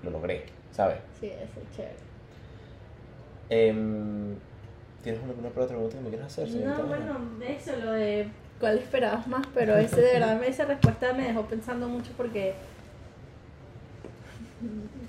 lo 0.03 0.09
logré, 0.11 0.43
¿sabes? 0.71 0.97
Sí, 1.19 1.27
ese 1.27 1.43
es 1.43 1.75
chévere. 1.75 1.95
Em, 3.49 4.35
¿Tienes 5.03 5.21
alguna 5.23 5.47
otra 5.49 5.67
pregunta 5.67 5.97
que 5.97 6.03
me 6.03 6.09
quieras 6.09 6.27
hacer? 6.27 6.49
señorita? 6.49 6.77
No, 6.79 6.87
bueno, 6.87 7.17
eso, 7.47 7.71
lo 7.77 7.91
de 7.91 8.27
cuál 8.59 8.77
esperabas 8.77 9.27
más, 9.27 9.45
pero 9.53 9.77
ese 9.77 10.01
de 10.01 10.13
verdad, 10.13 10.43
esa 10.43 10.65
respuesta 10.65 11.13
me 11.13 11.27
dejó 11.27 11.43
pensando 11.43 11.87
mucho 11.87 12.11
porque, 12.17 12.55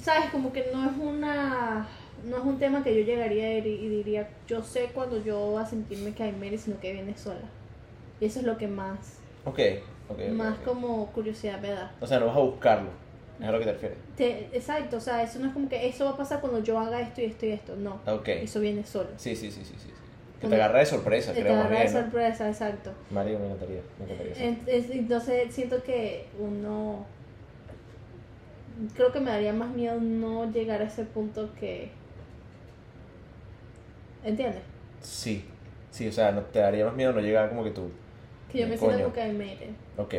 sabes, 0.00 0.30
como 0.30 0.52
que 0.52 0.70
no 0.72 0.88
es 0.88 0.96
una, 0.96 1.88
no 2.24 2.36
es 2.36 2.44
un 2.44 2.58
tema 2.58 2.84
que 2.84 2.94
yo 2.94 3.04
llegaría 3.04 3.58
y, 3.58 3.62
diría, 3.62 4.28
yo 4.46 4.62
sé 4.62 4.90
cuando 4.94 5.22
yo 5.24 5.38
voy 5.38 5.62
a 5.62 5.66
sentirme 5.66 6.12
que 6.12 6.22
hay 6.22 6.32
meres, 6.32 6.62
sino 6.62 6.78
que 6.78 6.92
viene 6.92 7.16
sola. 7.16 7.48
Y 8.20 8.26
eso 8.26 8.40
es 8.40 8.46
lo 8.46 8.58
que 8.58 8.68
más, 8.68 9.18
Ok, 9.44 9.58
más 10.32 10.58
como 10.58 11.06
curiosidad 11.12 11.60
me 11.60 11.70
da. 11.70 11.92
O 12.00 12.06
sea, 12.06 12.20
no 12.20 12.26
vas 12.26 12.36
a 12.36 12.40
buscarlo, 12.40 12.90
es 13.40 13.46
a 13.46 13.52
lo 13.52 13.58
que 13.58 13.64
te 13.64 13.72
refieres. 13.72 13.98
Te- 14.16 14.48
exacto, 14.52 14.96
o 14.96 15.00
sea, 15.00 15.22
eso 15.22 15.38
no 15.38 15.46
es 15.46 15.52
como 15.52 15.68
que 15.68 15.86
eso 15.88 16.04
va 16.04 16.10
a 16.12 16.16
pasar 16.16 16.40
cuando 16.40 16.60
yo 16.60 16.78
haga 16.78 17.00
esto 17.00 17.20
y 17.20 17.24
esto 17.24 17.46
y 17.46 17.50
esto, 17.50 17.76
no. 17.76 18.00
Ok. 18.06 18.28
Eso 18.28 18.60
viene 18.60 18.84
solo. 18.84 19.08
Sí, 19.16 19.36
sí, 19.36 19.50
sí, 19.50 19.64
sí, 19.64 19.74
sí. 19.78 19.88
Que 20.40 20.46
te 20.46 20.54
agarra 20.54 20.78
de 20.78 20.86
sorpresa, 20.86 21.32
Te 21.32 21.40
creo 21.40 21.54
más 21.56 21.66
agarra 21.66 21.80
de 21.80 21.88
sorpresa, 21.88 22.48
exacto. 22.48 22.92
Mario, 23.10 23.38
me 23.40 23.46
encantaría, 23.46 23.80
me 23.98 24.04
encantaría. 24.04 24.56
Entonces 24.68 25.52
siento 25.54 25.82
que 25.82 26.26
uno 26.38 27.04
creo 28.94 29.10
que 29.12 29.18
me 29.20 29.30
daría 29.30 29.52
más 29.52 29.70
miedo 29.70 30.00
no 30.00 30.50
llegar 30.52 30.80
a 30.80 30.84
ese 30.84 31.04
punto 31.04 31.52
que 31.58 31.90
¿entiendes? 34.24 34.62
Sí, 35.00 35.44
sí, 35.90 36.06
o 36.08 36.12
sea, 36.12 36.32
no, 36.32 36.42
te 36.42 36.60
daría 36.60 36.84
más 36.86 36.94
miedo 36.94 37.12
no 37.12 37.20
llegar 37.20 37.48
como 37.48 37.64
que 37.64 37.70
tú. 37.70 37.90
Que 38.50 38.58
yo 38.60 38.68
me 38.68 38.76
Coño. 38.76 38.92
siento 38.96 39.12
como 39.12 39.14
que 39.14 39.28
I 39.28 39.32
made 39.32 39.52
it. 39.54 39.98
Ok. 39.98 40.10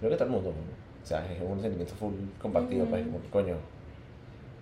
Creo 0.00 0.10
que 0.10 0.16
todo 0.16 0.24
el 0.24 0.30
mundo, 0.30 0.50
¿no? 0.50 0.77
O 1.08 1.10
sea, 1.10 1.24
es 1.32 1.40
un 1.40 1.58
sentimiento 1.62 1.94
full 1.94 2.12
compartido, 2.38 2.84
pues, 2.84 3.02
como 3.06 3.18
coño. 3.30 3.54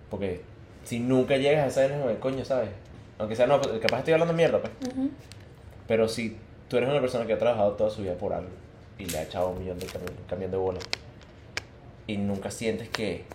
Porque 0.09 0.39
si 0.85 0.97
nunca 1.01 1.35
llegas 1.35 1.75
a 1.77 1.85
esa 1.85 2.07
que, 2.07 2.19
coño, 2.19 2.45
¿sabes? 2.45 2.69
Aunque 3.17 3.35
sea, 3.35 3.47
no, 3.47 3.59
pues, 3.59 3.77
capaz 3.79 3.97
estoy 3.99 4.13
hablando 4.13 4.33
mierda, 4.33 4.61
pues. 4.61 4.71
Ujú. 4.93 5.09
Pero 5.89 6.07
si 6.07 6.37
tú 6.69 6.77
eres 6.77 6.87
una 6.89 7.01
persona 7.01 7.25
que 7.27 7.33
ha 7.33 7.37
trabajado 7.37 7.73
toda 7.73 7.89
su 7.89 8.01
vida 8.01 8.13
por 8.13 8.31
algo 8.31 8.47
y 8.97 9.03
le 9.07 9.17
ha 9.17 9.23
echado 9.23 9.49
un 9.49 9.59
millón 9.59 9.77
de 9.77 9.87
cami- 9.87 10.25
camión 10.29 10.49
de 10.51 10.55
bolas 10.55 10.85
y 12.07 12.15
nunca 12.15 12.49
sientes 12.49 12.87
que 12.87 13.25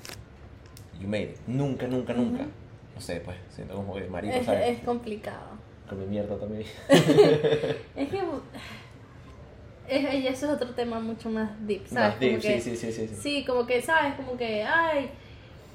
you 0.98 1.06
made 1.06 1.24
it, 1.24 1.36
nunca, 1.46 1.86
nunca, 1.86 2.14
nunca. 2.14 2.44
Ujú. 2.44 2.50
No 2.94 3.00
sé, 3.02 3.20
pues, 3.20 3.36
siento 3.54 3.74
como 3.74 3.94
que 3.94 4.04
marico, 4.04 4.34
Es, 4.36 4.46
¿sabes? 4.46 4.78
es 4.78 4.84
complicado. 4.84 5.48
Con 5.86 6.00
mi 6.00 6.06
mierda 6.06 6.38
también. 6.38 6.64
Es 6.88 8.08
que 8.08 8.22
y 9.90 10.26
eso 10.26 10.46
es 10.46 10.52
otro 10.52 10.70
tema 10.70 11.00
mucho 11.00 11.28
más 11.30 11.50
deep, 11.66 11.86
¿sabes? 11.86 12.10
Más 12.12 12.20
deep, 12.20 12.40
que- 12.40 12.60
sí, 12.60 12.76
sí, 12.76 12.92
sí, 12.92 13.06
sí, 13.08 13.14
sí. 13.16 13.44
Como 13.44 13.66
que, 13.66 13.82
¿sabes? 13.82 14.14
Como 14.14 14.36
que, 14.36 14.62
ay, 14.64 15.10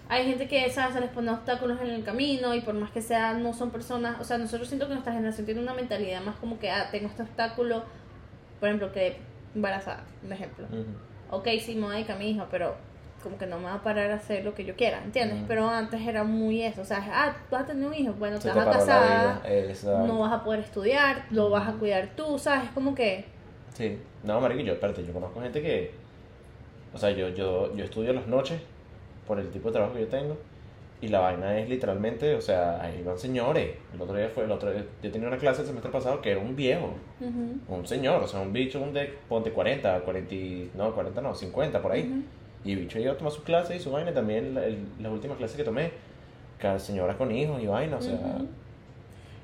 hay 0.10 0.26
gente 0.26 0.48
que, 0.48 0.70
¿sabes? 0.70 0.96
Se 0.96 1.02
les 1.02 1.10
pone 1.10 1.30
obstáculos 1.32 1.80
en 1.82 1.90
el 1.90 2.04
camino 2.04 2.54
y 2.56 2.62
por 2.62 2.74
más 2.74 2.92
que 2.92 3.02
sea, 3.02 3.34
no 3.34 3.54
son 3.54 3.72
personas, 3.72 4.20
o 4.20 4.24
sea, 4.24 4.38
nosotros 4.38 4.68
siento 4.68 4.88
que 4.88 4.94
nuestra 4.94 5.14
generación 5.14 5.46
tiene 5.46 5.62
una 5.62 5.74
mentalidad 5.74 6.22
más 6.22 6.38
como 6.38 6.58
que, 6.60 6.72
ah, 6.72 6.88
tengo 6.92 7.08
este 7.08 7.24
obstáculo, 7.24 7.84
por 8.60 8.70
ejemplo, 8.70 8.92
que 8.92 9.18
embarazada, 9.54 10.04
un 10.24 10.32
ejemplo. 10.32 10.66
Ujú. 10.68 11.38
Ok, 11.38 11.48
sí, 11.62 11.76
me 11.76 11.88
voy 11.88 12.06
a 12.08 12.16
mi 12.16 12.32
hijo, 12.32 12.46
pero 12.50 12.76
como 13.22 13.38
que 13.38 13.46
no 13.48 13.58
me 13.58 13.66
va 13.66 13.74
a 13.76 13.84
parar 13.84 14.12
a 14.12 14.16
hacer 14.16 14.46
lo 14.46 14.54
que 14.54 14.64
yo 14.64 14.76
quiera, 14.76 15.04
¿entiendes? 15.04 15.40
Pero 15.48 15.68
antes 15.70 16.00
era 16.08 16.24
muy 16.24 16.62
eso, 16.64 16.82
o 16.82 16.86
sea, 16.86 17.04
ah, 17.12 17.36
vas 17.52 17.64
a 17.64 17.66
tener 17.66 17.86
un 17.86 17.94
hijo, 17.94 18.14
bueno, 18.14 18.40
te 18.40 18.48
vas 18.48 18.58
a 18.68 18.72
casar, 18.78 19.42
no 20.08 20.20
vas 20.20 20.32
a 20.34 20.44
poder 20.46 20.62
estudiar, 20.62 21.26
lo 21.32 21.50
vas 21.50 21.68
a 21.68 21.74
cuidar 21.74 22.10
tú, 22.16 22.40
¿sabes? 22.40 22.70
Como 22.74 22.96
que, 22.96 23.26
Sí. 23.78 23.96
No, 24.24 24.42
marico, 24.42 24.62
yo, 24.62 24.74
espérate, 24.74 25.06
yo 25.06 25.14
conozco 25.14 25.40
gente 25.40 25.62
que... 25.62 25.92
O 26.94 26.98
sea, 26.98 27.12
yo, 27.12 27.30
yo, 27.30 27.76
yo 27.76 27.84
estudio 27.84 28.12
las 28.12 28.26
noches 28.28 28.60
por 29.28 29.40
el 29.40 29.50
tipo 29.52 29.68
de 29.70 29.74
trabajo 29.74 29.94
que 29.94 30.02
yo 30.02 30.08
tengo 30.08 30.36
y 31.00 31.10
la 31.10 31.20
vaina 31.20 31.60
es 31.60 31.70
literalmente, 31.70 32.34
o 32.34 32.42
sea, 32.42 32.82
ahí 32.82 33.04
van 33.04 33.20
señores. 33.20 33.76
El 33.94 34.02
otro 34.02 34.16
día 34.18 34.30
fue, 34.30 34.46
el 34.46 34.52
otro 34.52 34.72
día, 34.72 34.84
yo 35.04 35.12
tenía 35.12 35.28
una 35.28 35.38
clase 35.38 35.62
el 35.62 35.68
semestre 35.68 35.92
pasado 35.92 36.22
que 36.24 36.32
era 36.32 36.40
un 36.40 36.56
viejo, 36.56 36.96
ujú, 37.22 37.76
un 37.76 37.86
señor, 37.88 38.24
o 38.24 38.28
sea, 38.28 38.40
un 38.40 38.52
bicho, 38.52 38.82
un 38.82 38.94
de, 38.94 39.14
ponte 39.30 39.52
40, 39.52 40.00
40, 40.00 40.34
y- 40.34 40.72
no, 40.76 40.96
40 40.96 41.22
no, 41.22 41.36
50 41.36 41.80
por 41.84 41.92
ahí. 41.92 42.02
ujú. 42.10 42.22
Y 42.66 42.72
el 42.74 42.80
bicho 42.80 42.98
iba 42.98 43.12
a 43.12 43.18
tomar 43.18 43.32
sus 43.32 43.44
clases 43.44 43.76
y 43.76 43.80
su 43.80 43.92
vaina, 43.92 44.10
y 44.10 44.14
también 44.16 44.58
el- 44.58 44.88
las 45.00 45.12
últimas 45.12 45.38
clases 45.38 45.56
que 45.56 45.64
tomé, 45.64 45.92
cada 46.58 46.80
señora 46.80 47.16
con 47.16 47.32
hijos 47.32 47.62
y 47.62 47.68
vaina, 47.68 47.98
o 47.98 48.02
sea... 48.02 48.16
Ujú. 48.16 48.48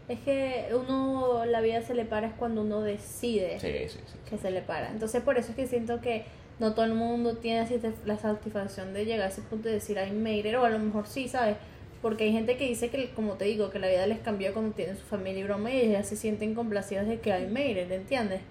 Es 0.10 0.20
que 0.20 0.68
uno, 0.74 1.46
la 1.46 1.62
vida 1.62 1.82
se 1.82 1.94
le 1.94 2.04
para 2.06 2.28
es 2.28 2.34
cuando 2.34 2.62
uno 2.62 2.82
decide 2.82 3.58
Sí, 3.60 3.68
sí, 3.90 4.00
sí. 4.06 4.18
que 4.30 4.38
se 4.38 4.52
le 4.52 4.62
para. 4.62 4.90
Entonces 4.90 5.22
por 5.22 5.38
eso 5.38 5.52
es 5.52 5.56
que 5.56 5.66
siento 5.68 6.02
que 6.02 6.26
no 6.60 6.74
todo 6.74 6.86
el 6.86 6.94
mundo 6.94 7.38
tiene 7.38 7.62
así 7.62 7.78
te- 7.78 7.94
la 8.06 8.18
satisfacción 8.18 8.94
de 8.94 9.06
llegar 9.06 9.28
a 9.28 9.30
ese 9.30 9.42
punto 9.42 9.70
de 9.70 9.76
decir 9.76 9.98
made 10.14 10.40
it, 10.50 10.56
o 10.56 10.66
a 10.66 10.70
lo 10.70 10.80
mejor 10.80 11.08
sí, 11.08 11.28
¿sabes? 11.28 11.56
Porque 12.02 12.26
hay 12.26 12.34
gente 12.34 12.58
que 12.58 12.68
dice 12.68 12.90
que, 12.90 13.12
como 13.12 13.36
te 13.36 13.46
digo, 13.46 13.70
que 13.70 13.80
la 13.80 13.88
vida 13.88 14.06
les 14.06 14.20
cambió 14.20 14.52
cuando 14.52 14.76
tienen 14.76 14.98
su 14.98 15.04
familia 15.04 15.40
y 15.40 15.44
broma 15.46 15.72
y 15.72 15.78
ellos 15.80 15.92
ya 15.94 16.04
se 16.04 16.18
sienten 16.18 16.54
complacidos 16.54 17.08
de 17.08 17.22
que 17.22 17.30
I 17.30 17.48
made 17.48 17.82
it, 17.84 17.92
¿entiendes? 17.92 18.42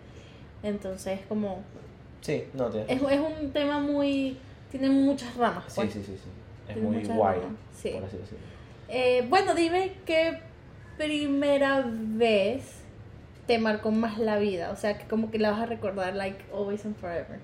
Entonces 0.62 1.20
como... 1.28 1.62
Sí, 2.22 2.44
no, 2.54 2.70
tiene... 2.70 2.86
Es, 2.92 3.02
es 3.02 3.20
un 3.20 3.50
tema 3.52 3.78
muy... 3.78 4.38
Tiene 4.70 4.88
muchas 4.88 5.36
ramas. 5.36 5.64
Sí, 5.68 5.72
pues. 5.76 5.92
sí, 5.92 6.00
sí, 6.02 6.12
sí. 6.16 6.28
Es 6.68 6.74
Tiene 6.74 6.80
muy 6.88 7.04
guay, 7.04 7.40
sí. 7.74 7.90
por 7.90 8.04
así 8.04 8.16
decirlo. 8.16 8.38
Eh, 8.88 9.26
bueno, 9.28 9.54
dime 9.54 9.92
qué 10.06 10.38
primera 10.96 11.84
vez 11.86 12.82
te 13.46 13.58
marcó 13.58 13.90
más 13.90 14.18
la 14.18 14.38
vida. 14.38 14.70
O 14.70 14.76
sea, 14.76 14.98
que 14.98 15.06
como 15.06 15.30
que 15.30 15.38
la 15.38 15.50
vas 15.50 15.60
a 15.60 15.66
recordar, 15.66 16.14
like, 16.14 16.38
always 16.52 16.84
and 16.84 16.96
forever. 16.96 17.40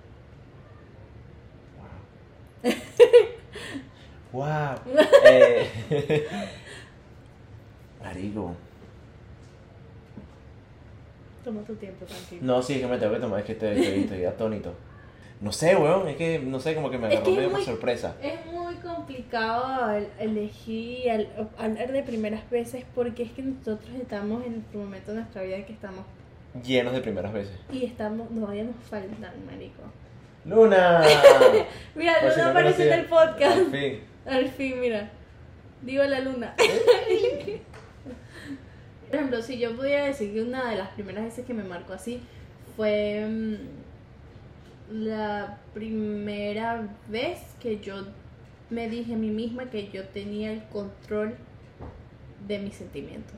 Wow. 2.63 2.73
wow. 4.33 4.79
Eh, 5.25 5.69
marico. 8.03 8.55
Toma 11.45 11.63
tu 11.63 11.75
tiempo, 11.77 12.05
tranquilo. 12.05 12.43
No, 12.43 12.63
sí, 12.63 12.75
es 12.75 12.81
que 12.81 12.87
me 12.87 12.99
tengo 12.99 13.13
que 13.15 13.21
tomar, 13.21 13.41
es 13.41 13.47
que 13.47 13.53
estoy, 13.53 13.71
estoy, 13.71 14.01
estoy 14.01 14.25
atónito. 14.25 14.75
No 15.40 15.53
sé, 15.53 15.77
weón, 15.77 16.09
es 16.09 16.16
que, 16.16 16.40
no 16.40 16.59
sé, 16.59 16.74
como 16.74 16.90
que 16.90 16.98
me 16.98 17.07
Es 17.09 17.12
agarró 17.14 17.24
que 17.27 17.31
es 17.31 17.37
medio 17.38 17.51
por 17.53 17.62
sorpresa. 17.64 18.16
Es 18.22 18.44
muy 18.46 18.74
complicado 18.77 19.90
el- 19.96 20.09
elegir, 20.18 21.11
al- 21.11 21.29
hablar 21.57 21.92
de 21.92 22.03
primeras 22.03 22.48
veces, 22.51 22.85
porque 22.94 23.22
es 23.22 23.31
que 23.33 23.42
nosotros 23.42 23.90
estamos 24.01 24.44
en 24.44 24.64
el 24.72 24.79
momento 24.79 25.12
de 25.12 25.18
nuestra 25.18 25.42
vida 25.42 25.64
que 25.64 25.72
estamos. 25.72 26.05
Llenos 26.64 26.92
de 26.92 27.01
primeras 27.03 27.33
veces. 27.33 27.55
Y 27.72 27.85
estamos, 27.85 28.29
todavía 28.35 28.64
nos 28.64 28.74
faltan, 28.90 29.33
marico. 29.46 29.83
¡Luna! 30.44 31.03
Mira, 31.94 32.14
Por 32.20 32.31
si 32.33 32.38
Luna 32.40 32.44
no 32.44 32.51
apareció 32.59 32.85
en 32.87 32.92
el 32.94 33.05
podcast. 33.05 33.59
Al 33.59 33.66
fin. 33.66 34.01
Al 34.27 34.48
fin, 34.48 34.81
mira. 34.81 35.11
Digo 35.83 36.03
la 36.05 36.20
luna. 36.20 36.55
Por 39.09 39.14
ejemplo, 39.16 39.40
si 39.42 39.59
yo 39.59 39.74
pudiera 39.77 40.05
decir 40.05 40.33
que 40.35 40.42
una 40.42 40.68
de 40.70 40.77
las 40.77 40.88
primeras 40.90 41.24
veces 41.24 41.46
que 41.46 41.55
me 41.55 41.64
marcó 41.64 41.94
así 41.94 42.20
fue 42.77 43.27
mm, 43.27 43.55
la 44.90 45.59
primera 45.74 46.88
vez 47.09 47.40
que 47.61 47.79
yo 47.81 48.07
me 48.70 48.88
dije 48.88 49.14
a 49.14 49.16
mí 49.16 49.31
misma 49.31 49.70
que 49.70 49.88
yo 49.88 50.05
tenía 50.05 50.53
el 50.53 50.62
control 50.64 51.35
de 52.46 52.59
mis 52.59 52.74
sentimientos. 52.74 53.35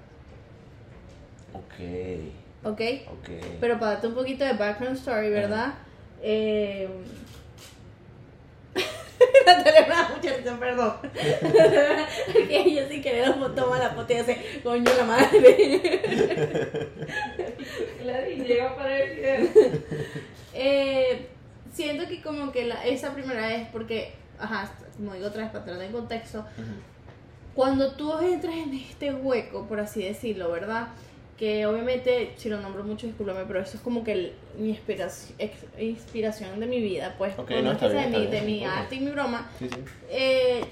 Ok, 1.52 1.74
¿Ok? 2.64 2.80
ok. 3.10 3.28
Pero 3.60 3.78
para 3.78 3.92
darte 3.92 4.06
un 4.08 4.14
poquito 4.14 4.44
de 4.44 4.52
background 4.52 4.96
story, 4.96 5.30
¿verdad? 5.30 5.74
Eh... 6.22 6.88
Natalia 9.46 9.82
me 9.82 9.88
da 9.88 10.08
mucha 10.14 10.36
risa, 10.36 10.58
perdón. 10.58 10.94
que 12.48 12.74
yo 12.74 12.88
sin 12.88 13.02
querer 13.02 13.34
toma 13.54 13.78
la 13.78 13.90
foto 13.90 14.12
y 14.12 14.16
hace, 14.16 14.60
coño 14.62 14.90
la 14.96 15.04
madre. 15.04 16.00
La 18.04 18.26
llega 18.26 18.74
para 18.76 18.98
el 18.98 19.16
video. 19.16 19.48
Eh, 20.54 21.26
siento 21.72 22.06
que 22.08 22.20
como 22.22 22.52
que 22.52 22.64
la, 22.66 22.84
esa 22.84 23.12
primera 23.14 23.46
vez, 23.46 23.68
porque, 23.72 24.12
ajá, 24.38 24.70
como 24.96 25.14
digo 25.14 25.26
otra 25.28 25.42
vez 25.42 25.50
para 25.52 25.64
tratar 25.64 25.82
en 25.84 25.92
contexto, 25.92 26.44
cuando 27.54 27.92
tú 27.92 28.16
entras 28.20 28.54
en 28.54 28.74
este 28.74 29.12
hueco, 29.12 29.66
por 29.66 29.80
así 29.80 30.02
decirlo, 30.02 30.50
¿verdad? 30.50 30.88
Que 31.36 31.66
obviamente, 31.66 32.34
si 32.36 32.48
lo 32.48 32.60
nombro 32.60 32.84
mucho, 32.84 33.06
discúlpame, 33.06 33.44
pero 33.46 33.60
eso 33.60 33.76
es 33.76 33.82
como 33.82 34.04
que 34.04 34.12
el- 34.12 34.32
mi 34.58 34.70
inspiración, 34.70 35.36
inspiración 35.78 36.60
de 36.60 36.66
mi 36.66 36.80
vida, 36.80 37.14
pues, 37.18 37.32
Ok, 37.38 37.48
por 37.48 37.62
no, 37.62 37.72
está 37.72 37.88
bien, 37.88 38.12
de 38.12 38.18
mi, 38.18 38.24
está 38.24 38.30
de 38.36 38.40
bien, 38.42 38.46
mi 38.46 38.66
ok. 38.66 38.72
arte 38.72 38.94
y 38.96 39.00
mi 39.00 39.10
broma, 39.10 39.50
Sí, 39.58 39.68
sí. 39.68 39.76
eh, 40.10 40.64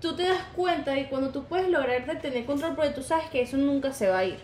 tú 0.00 0.14
te 0.14 0.22
das 0.24 0.42
cuenta 0.54 0.96
y 0.98 1.06
cuando 1.06 1.30
tú 1.30 1.44
puedes 1.44 1.68
lograr 1.68 2.06
de 2.06 2.16
tener 2.16 2.44
control, 2.44 2.74
porque 2.76 2.90
tú 2.90 3.02
sabes 3.02 3.26
que 3.30 3.42
eso 3.42 3.56
nunca 3.56 3.92
se 3.92 4.08
va 4.08 4.18
a 4.18 4.24
ir. 4.24 4.38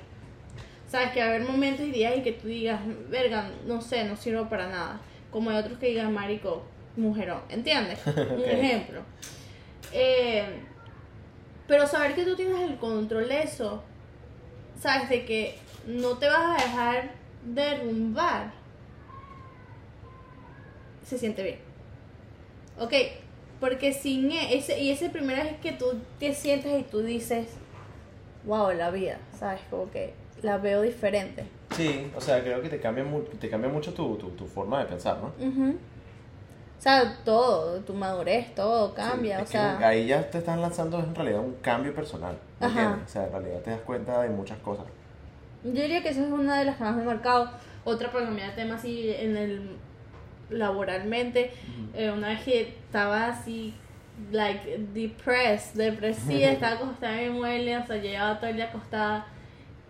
Sabes 0.89 1.11
que 1.13 1.21
va 1.21 1.27
a 1.27 1.29
haber 1.31 1.43
momentos 1.49 1.87
y 1.87 1.91
días 1.91 2.15
y 2.19 2.23
que 2.23 2.33
tú 2.33 2.49
digas, 2.49 2.81
verga, 3.09 3.49
no 3.67 3.81
sé, 3.81 4.05
no 4.05 4.17
sirvo 4.17 4.49
para 4.49 4.67
nada. 4.69 5.01
Como 5.33 5.51
hay 5.51 5.57
otros 5.57 5.79
que 5.79 5.87
digan, 5.87 6.13
marico, 6.15 6.63
mujerón, 6.97 7.41
¿entiendes? 7.49 7.99
Un 8.07 8.45
ejemplo. 8.45 9.03
Eh, 9.93 10.45
pero 11.67 11.87
saber 11.87 12.15
que 12.15 12.25
tú 12.25 12.37
tienes 12.37 12.61
el 12.61 12.77
control 12.77 13.29
de 13.29 13.43
eso, 13.43 13.83
sabes 14.81 15.09
de 15.09 15.25
que 15.25 15.59
no 15.87 16.19
te 16.19 16.27
vas 16.27 16.61
a 16.61 16.65
dejar 16.65 17.11
derrumbar, 17.45 18.53
se 21.05 21.19
siente 21.19 21.43
bien. 21.43 21.59
Ok, 22.79 22.93
porque 23.61 23.93
sin 23.93 24.31
e- 24.33 24.57
ese, 24.57 24.81
y 24.81 24.91
esa 24.91 25.11
primera 25.11 25.45
vez 25.45 25.57
que 25.61 25.73
tú 25.73 25.87
te 26.19 26.35
sientas 26.35 26.73
y 26.79 26.83
tú 26.83 27.01
dices, 27.01 27.49
wow, 28.45 28.73
la 28.73 28.91
vida, 28.91 29.19
¿sabes? 29.39 29.61
Como 29.71 29.91
que 29.91 30.15
la 30.43 30.59
veo 30.59 30.83
diferente. 30.83 31.45
Sí, 31.75 32.11
o 32.17 32.21
sea, 32.21 32.41
creo 32.43 32.61
que 32.63 32.69
te 32.69 32.81
cambia, 32.81 33.05
mu- 33.05 33.23
te 33.23 33.49
cambia 33.49 33.69
mucho 33.71 33.93
tu, 33.95 34.17
tu, 34.17 34.31
tu 34.31 34.47
forma 34.47 34.81
de 34.81 34.87
pensar, 34.87 35.19
¿no? 35.19 35.33
Ujú. 35.45 35.71
O 36.79 36.83
sea, 36.83 37.17
todo, 37.25 37.79
tu 37.81 37.95
madurez, 37.95 38.55
todo 38.55 38.93
cambia, 38.93 39.39
Sí, 39.39 39.43
o 39.45 39.47
sea, 39.47 39.79
ahí 39.87 40.07
ya 40.07 40.29
te 40.31 40.39
están 40.39 40.61
lanzando 40.61 40.99
en 40.99 41.15
realidad 41.15 41.39
un 41.41 41.55
cambio 41.63 41.95
personal. 41.95 42.37
¿me 42.61 42.67
Ajá. 42.67 42.99
O 43.05 43.09
sea, 43.09 43.25
en 43.27 43.33
realidad 43.33 43.61
te 43.61 43.71
das 43.71 43.81
cuenta 43.83 44.21
de 44.23 44.29
muchas 44.31 44.59
cosas. 44.59 44.87
yo 45.63 45.71
diría 45.71 46.03
que 46.03 46.09
esa 46.09 46.23
es 46.27 46.33
una 46.33 46.59
de 46.59 46.65
las 46.65 46.77
que 46.77 46.85
más 46.85 46.97
me 46.97 47.03
ha 47.03 47.07
marcado. 47.07 47.51
Otra 47.85 48.11
cambiar 48.25 48.51
de 48.51 48.57
tema 48.57 48.75
así 48.77 49.11
en 49.17 49.37
el 49.37 49.77
laboralmente, 50.51 51.51
eh, 51.95 52.11
una 52.11 52.29
vez 52.29 52.43
que 52.43 52.61
estaba 52.63 53.29
así, 53.29 53.75
like, 54.31 54.79
depressed, 54.93 55.75
depresiva, 55.77 56.49
estaba 56.51 56.75
acostada 56.77 57.21
en 57.23 57.33
mi 57.33 57.39
mueble, 57.39 57.79
o 57.79 57.87
sea, 57.87 57.97
yo 57.97 58.03
llevaba 58.03 58.39
todo 58.39 58.51
el 58.51 58.57
día 58.57 58.67
acostada 58.67 59.27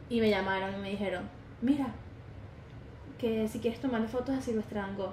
y 0.09 0.21
me 0.21 0.31
llamaron 0.31 0.75
y 0.75 0.79
me 0.79 0.91
dijeron, 0.91 1.23
mira, 1.63 1.87
que 3.19 3.49
si 3.49 3.59
quieres 3.61 3.81
tomarle 3.81 4.09
fotos 4.09 4.37
a 4.37 4.41
Silvestre 4.43 4.79
Van 4.81 4.97
Gogh. 4.97 5.13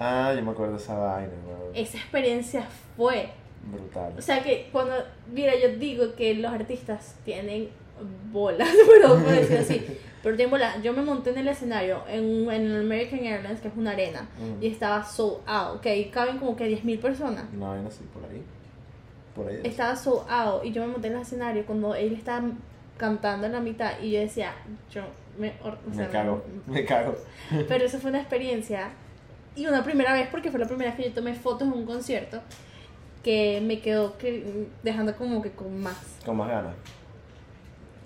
Ah, 0.00 0.32
yo 0.36 0.42
me 0.44 0.50
acuerdo 0.50 0.74
de 0.74 0.78
esa 0.82 0.94
vaina, 0.96 1.32
weón. 1.46 1.74
Esa 1.74 1.96
experiencia 1.98 2.66
fue 2.96 3.30
Brutal. 3.72 4.14
O 4.16 4.22
sea 4.22 4.42
que 4.42 4.68
cuando, 4.72 4.94
mira, 5.32 5.52
yo 5.60 5.76
digo 5.78 6.14
que 6.14 6.34
los 6.34 6.50
artistas 6.52 7.16
tienen 7.24 7.68
bolas, 8.32 8.68
perdón 8.88 9.22
por 9.24 9.32
decir 9.32 9.58
así, 9.58 9.84
pero 10.22 10.36
tienen 10.36 10.50
bolas. 10.52 10.80
Yo 10.82 10.92
me 10.92 11.02
monté 11.02 11.30
en 11.30 11.38
el 11.38 11.48
escenario 11.48 12.02
en, 12.08 12.24
un- 12.24 12.52
en 12.52 12.66
el 12.66 12.80
American 12.82 13.18
Airlines, 13.18 13.60
que 13.60 13.68
es 13.68 13.74
una 13.76 13.90
arena, 13.90 14.28
Mm. 14.38 14.62
y 14.62 14.68
estaba 14.68 15.02
sold 15.04 15.38
out, 15.46 15.80
que 15.80 15.90
ahí 15.90 16.04
caben 16.10 16.38
como 16.38 16.54
que 16.56 16.66
10.000 16.68 17.00
personas. 17.00 17.44
Una 17.54 17.70
vaina 17.70 17.88
así, 17.88 18.04
por 18.14 18.22
ahí. 18.30 18.42
Por 19.34 19.48
ahí. 19.48 19.60
Estaba 19.64 19.96
sold 19.96 20.22
out, 20.30 20.64
y 20.64 20.70
yo 20.72 20.82
me 20.86 20.92
monté 20.92 21.08
en 21.08 21.16
el 21.16 21.22
escenario 21.22 21.66
cuando 21.66 21.94
él 21.96 22.12
estaba 22.14 22.46
cantando 22.96 23.46
en 23.46 23.52
la 23.52 23.60
mitad, 23.60 24.00
y 24.00 24.12
yo 24.12 24.20
decía, 24.20 24.52
yo 24.92 25.02
me... 25.38 25.54
o 25.62 25.94
sea, 25.94 26.06
me 26.06 26.08
cago, 26.10 26.44
me 26.66 26.84
cago. 26.84 27.16
Pero 27.68 27.84
eso 27.84 27.98
fue 27.98 28.10
una 28.10 28.20
experiencia, 28.20 28.90
y 29.58 29.66
una 29.66 29.82
primera 29.82 30.12
vez, 30.12 30.28
porque 30.30 30.50
fue 30.50 30.60
la 30.60 30.66
primera 30.66 30.90
vez 30.90 31.00
que 31.00 31.08
yo 31.08 31.14
tomé 31.14 31.34
fotos 31.34 31.66
en 31.66 31.74
un 31.74 31.84
concierto, 31.84 32.40
que 33.24 33.60
me 33.60 33.80
quedó 33.80 34.16
que, 34.16 34.68
dejando 34.82 35.16
como 35.16 35.42
que 35.42 35.50
con 35.50 35.80
más. 35.80 35.96
Con 36.24 36.36
más 36.36 36.48
ganas. 36.48 36.74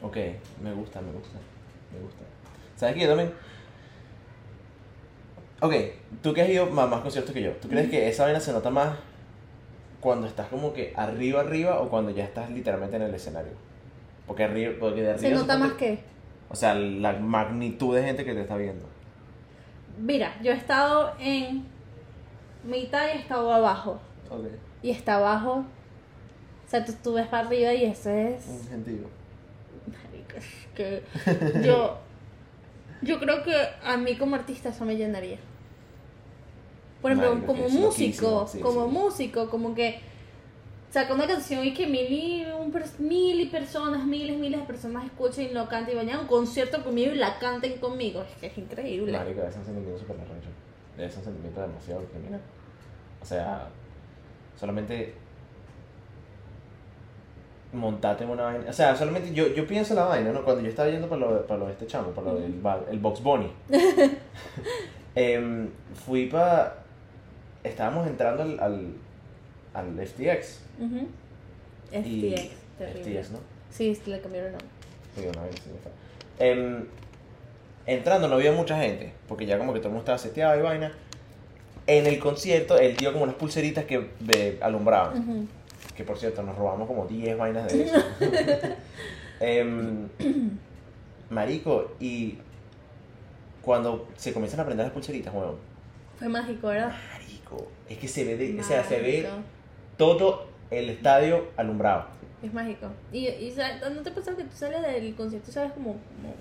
Ok, 0.01 0.17
me 0.63 0.73
gusta, 0.73 1.01
me 1.01 1.13
gusta. 1.13 1.39
Me 1.93 2.01
gusta. 2.01 2.23
¿Sabes 2.77 2.95
qué? 2.95 3.03
Yo 3.03 3.09
también. 3.09 3.33
Ok, 5.61 5.75
tú 6.23 6.33
que 6.33 6.43
has 6.43 6.49
ido 6.49 6.65
a 6.65 6.87
más 6.87 7.01
conciertos 7.03 7.33
que 7.33 7.43
yo, 7.43 7.53
¿tú 7.53 7.69
crees 7.69 7.89
que 7.89 8.09
esa 8.09 8.25
vaina 8.25 8.41
se 8.41 8.53
nota 8.53 8.71
más 8.71 8.97
cuando 10.01 10.27
estás 10.27 10.49
como 10.49 10.73
que 10.73 10.93
arriba, 10.97 11.43
arriba 11.43 11.81
o 11.81 11.89
cuando 11.89 12.11
ya 12.11 12.25
estás 12.25 12.51
literalmente 12.51 12.97
en 12.97 13.03
el 13.03 13.15
escenario? 13.15 13.53
Porque, 14.27 14.45
arriba, 14.45 14.73
porque 14.81 15.03
de 15.03 15.11
arriba. 15.11 15.29
Se 15.29 15.35
nota 15.35 15.59
más 15.59 15.75
que... 15.75 16.01
O 16.53 16.55
sea, 16.55 16.75
la 16.75 17.15
magnitud 17.15 17.97
de 17.97 18.05
gente 18.05 18.25
que 18.25 18.35
te 18.35 18.43
está 18.43 18.57
viendo. 18.57 18.85
Mira, 19.99 20.37
yo 20.43 20.53
he 20.53 20.55
estado 20.57 21.15
en 21.19 21.65
mitad 22.65 23.07
y 23.07 23.17
he 23.17 23.21
estado 23.21 23.53
abajo. 23.53 23.99
Ok, 24.31 24.47
Y 24.83 24.91
está 24.91 25.17
abajo. 25.17 25.65
O 26.67 26.69
sea, 26.71 26.85
tú, 26.85 26.93
tú 27.03 27.15
ves 27.15 27.27
para 27.27 27.47
arriba 27.47 27.73
y 27.73 27.85
eso 27.85 28.11
es. 28.11 28.47
un 28.47 28.69
gentío. 28.69 29.09
es 30.37 30.45
que 30.75 31.03
yo. 31.65 31.99
Yo 33.03 33.19
creo 33.19 33.43
que 33.43 33.53
a 33.83 33.97
mí 33.97 34.17
como 34.17 34.37
artista 34.37 34.69
eso 34.69 34.85
me 34.85 34.97
llenaría. 34.97 35.39
Por 37.01 37.11
ejemplo, 37.11 37.35
Marico, 37.35 37.53
como 37.53 37.69
músico, 37.69 38.47
sí, 38.47 38.61
como 38.61 38.87
sí. 38.87 38.93
músico, 38.93 39.51
como 39.51 39.75
que 39.75 40.01
saca 40.93 41.15
una 41.15 41.27
canción 41.27 41.65
y 41.65 41.73
que 41.73 41.87
mil 41.87 42.13
y, 42.13 42.47
un 42.53 42.73
mil 42.99 43.41
y 43.41 43.47
personas, 43.47 44.05
miles, 44.05 44.39
miles 44.39 44.61
de 44.61 44.67
personas 44.67 45.07
escuchen 45.07 45.51
y 45.51 45.55
lo 45.55 45.67
canten 45.67 45.95
y 45.95 45.97
vayan 45.97 46.19
a 46.19 46.21
un 46.21 46.27
concierto 46.27 46.85
conmigo 46.85 47.13
y 47.13 47.17
la 47.17 47.39
canten 47.39 47.79
conmigo. 47.79 48.23
Es 48.23 48.35
que 48.37 48.47
es 48.49 48.59
increíble. 48.59 49.17
Marico, 49.17 49.41
ser 49.41 49.59
un 49.59 49.65
sentimiento 49.65 49.99
súper 49.99 50.17
arrecho. 50.17 50.51
Ser 50.97 51.19
un 51.19 51.25
sentimiento 51.25 51.61
demasiado 51.63 52.05
criminal. 52.05 52.41
O 53.23 53.25
sea, 53.25 53.69
solamente 54.55 55.15
montate 57.73 58.25
en 58.25 58.31
una 58.31 58.43
vaina. 58.43 58.65
O 58.69 58.73
sea, 58.73 58.95
solamente 58.95 59.33
yo, 59.33 59.49
yo 59.49 59.67
pienso 59.67 59.95
la 59.95 60.05
vaina, 60.05 60.31
¿no? 60.31 60.45
Cuando 60.45 60.63
yo 60.63 60.69
estaba 60.69 60.91
yendo 60.91 61.09
para 61.09 61.23
lo, 61.23 61.47
para 61.47 61.61
lo 61.61 61.67
de 61.67 61.73
este 61.73 61.87
chamo, 61.87 62.11
para 62.11 62.35
lo 62.35 62.41
del 62.41 62.61
el 62.91 62.99
Box 62.99 63.23
Bunny. 63.23 63.51
Em, 65.15 65.69
fui 65.95 66.27
para. 66.27 66.85
Estábamos 67.63 68.07
entrando 68.07 68.43
al, 68.43 68.61
al, 68.61 68.95
al 69.75 69.99
FTX. 69.99 70.61
Ujú. 70.81 71.07
y- 71.93 72.33
FTX, 72.35 72.51
terrible. 72.79 73.21
FTX, 73.21 73.31
¿no? 73.33 73.39
Sí, 73.71 73.99
le 74.07 74.21
cambiaron 74.21 74.53
el 74.53 74.59
nombre. 74.59 74.69
Sí, 75.15 75.23
una. 75.27 75.43
Em, 76.39 76.85
entrando 77.87 78.29
no 78.29 78.35
había 78.37 78.53
mucha 78.53 78.79
gente, 78.81 79.13
porque 79.29 79.47
ya 79.47 79.59
como 79.59 79.73
que 79.73 79.79
todo 79.81 79.89
el 79.89 79.95
mundo 79.95 80.03
estaba 80.05 80.19
seteado 80.19 80.59
y 80.59 80.63
vaina. 80.63 80.93
En 81.87 82.07
el 82.07 82.19
concierto, 82.19 82.79
él 82.79 82.97
dio 82.97 83.13
como 83.13 83.25
unas 83.25 83.35
pulseritas 83.37 83.85
que 83.85 84.09
eh, 84.35 84.59
alumbraban. 84.63 85.49
Que 85.97 86.05
por 86.05 86.17
cierto, 86.19 86.43
nos 86.43 86.57
robamos 86.57 86.87
como 86.87 87.07
10 87.07 87.37
vainas 87.37 87.71
de 87.73 87.83
eso. 87.85 87.97
Em, 89.41 90.09
marico, 91.31 91.93
y 91.99 92.39
cuando 93.63 94.09
se 94.17 94.33
comienzan 94.33 94.61
a 94.61 94.65
prender 94.65 94.87
las 94.87 94.93
pulseritas, 94.93 95.33
bueno, 95.35 95.57
Fue 96.19 96.29
mágico, 96.29 96.69
¿verdad? 96.69 96.95
marico, 97.13 97.67
es 97.89 97.99
que 97.99 98.09
se 98.09 98.25
ve, 98.25 98.37
de- 98.37 98.61
o 98.61 98.63
sea, 98.65 98.85
se 98.85 99.01
ve. 99.01 99.29
Todo 100.07 100.47
el 100.71 100.91
estadio 100.91 101.49
alumbrado. 101.57 102.07
Es 102.43 102.53
mágico. 102.53 102.89
Y, 103.13 103.29
y 103.29 103.51
¿sabes? 103.53 103.81
¿no 103.95 104.03
te 104.03 104.11
pasa 104.11 104.35
que 104.37 104.43
tú 104.45 104.55
sales 104.57 104.83
del 104.83 105.15
concierto 105.15 105.51
y 105.51 105.53
sales 105.53 105.73
como, 105.73 105.93
como 105.95 106.35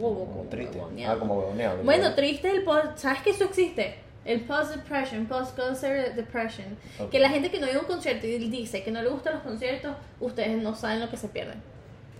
bobo, 0.00 0.24
Como 0.26 0.42
triste. 0.50 0.76
huevoneado? 0.78 1.14
Ah, 1.14 1.18
como 1.18 1.38
huevoneado. 1.38 1.82
Bueno, 1.84 2.14
triste 2.14 2.50
el 2.50 2.64
post. 2.64 2.96
¿Sabes 2.98 3.22
que 3.22 3.30
eso 3.30 3.44
existe? 3.44 3.94
El 4.24 4.40
post-depression, 4.40 5.26
post-concert 5.26 6.16
depression. 6.16 6.76
Ok. 6.98 7.10
Que 7.10 7.20
la 7.20 7.28
gente 7.28 7.48
que 7.50 7.60
no 7.60 7.68
iba 7.68 7.76
a 7.76 7.80
un 7.80 7.86
concierto 7.86 8.26
y 8.26 8.38
dice 8.50 8.82
que 8.82 8.90
no 8.90 9.00
le 9.02 9.08
gustan 9.08 9.34
los 9.34 9.42
conciertos, 9.44 9.94
ustedes 10.18 10.60
no 10.60 10.74
saben 10.74 10.98
lo 11.00 11.08
que 11.08 11.16
se 11.16 11.28
pierden. 11.28 11.62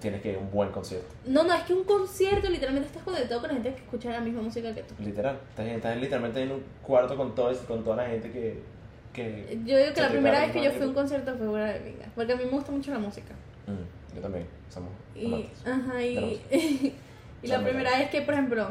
Tienes 0.01 0.21
que 0.23 0.29
ir 0.31 0.37
a 0.37 0.39
un 0.39 0.51
buen 0.53 0.71
concierto. 0.71 1.09
No, 1.25 1.43
no, 1.43 1.53
es 1.55 1.63
que 1.65 1.75
un 1.75 1.83
concierto 1.83 2.49
literalmente 2.49 2.89
estás 2.89 3.03
conectado 3.03 3.41
con 3.41 3.49
la 3.49 3.55
gente 3.55 3.71
que 3.75 3.83
escucha 3.83 4.11
la 4.11 4.21
misma 4.21 4.43
música 4.43 4.73
que 4.73 4.83
tú. 4.83 4.95
Literal. 5.03 5.41
Estás, 5.49 5.67
estás 5.67 5.97
literalmente 5.97 6.43
en 6.43 6.53
un 6.53 6.63
cuarto 6.83 7.17
con, 7.17 7.35
todo, 7.35 7.53
con 7.67 7.83
toda 7.83 7.97
la 7.97 8.07
gente 8.09 8.31
que. 8.31 8.76
Que 9.17 9.59
Yo 9.65 9.77
digo 9.79 9.93
que 9.95 10.01
la 10.01 10.09
primera 10.11 10.41
vez 10.41 10.53
que 10.53 10.63
yo 10.63 10.71
fui 10.73 10.83
a 10.85 10.87
un 10.89 10.95
concierto 10.95 11.35
fue 11.37 11.47
fuera 11.47 11.73
de 11.73 11.81
pinga. 11.81 12.07
Porque 12.15 12.33
a 12.33 12.37
mí 12.37 12.45
me 12.45 12.51
gusta 12.51 12.71
mucho 12.73 12.93
la 12.93 12.99
música. 12.99 13.35
Mm, 13.67 14.15
yo 14.17 14.23
también. 14.23 14.47
Somos 14.69 14.91
Y, 15.15 15.49
ajá, 15.65 16.03
y, 16.03 16.41
y 17.43 17.47
la 17.49 17.63
primera 17.63 17.99
vez 17.99 18.11
que, 18.11 18.23
por 18.23 18.35
ejemplo, 18.35 18.69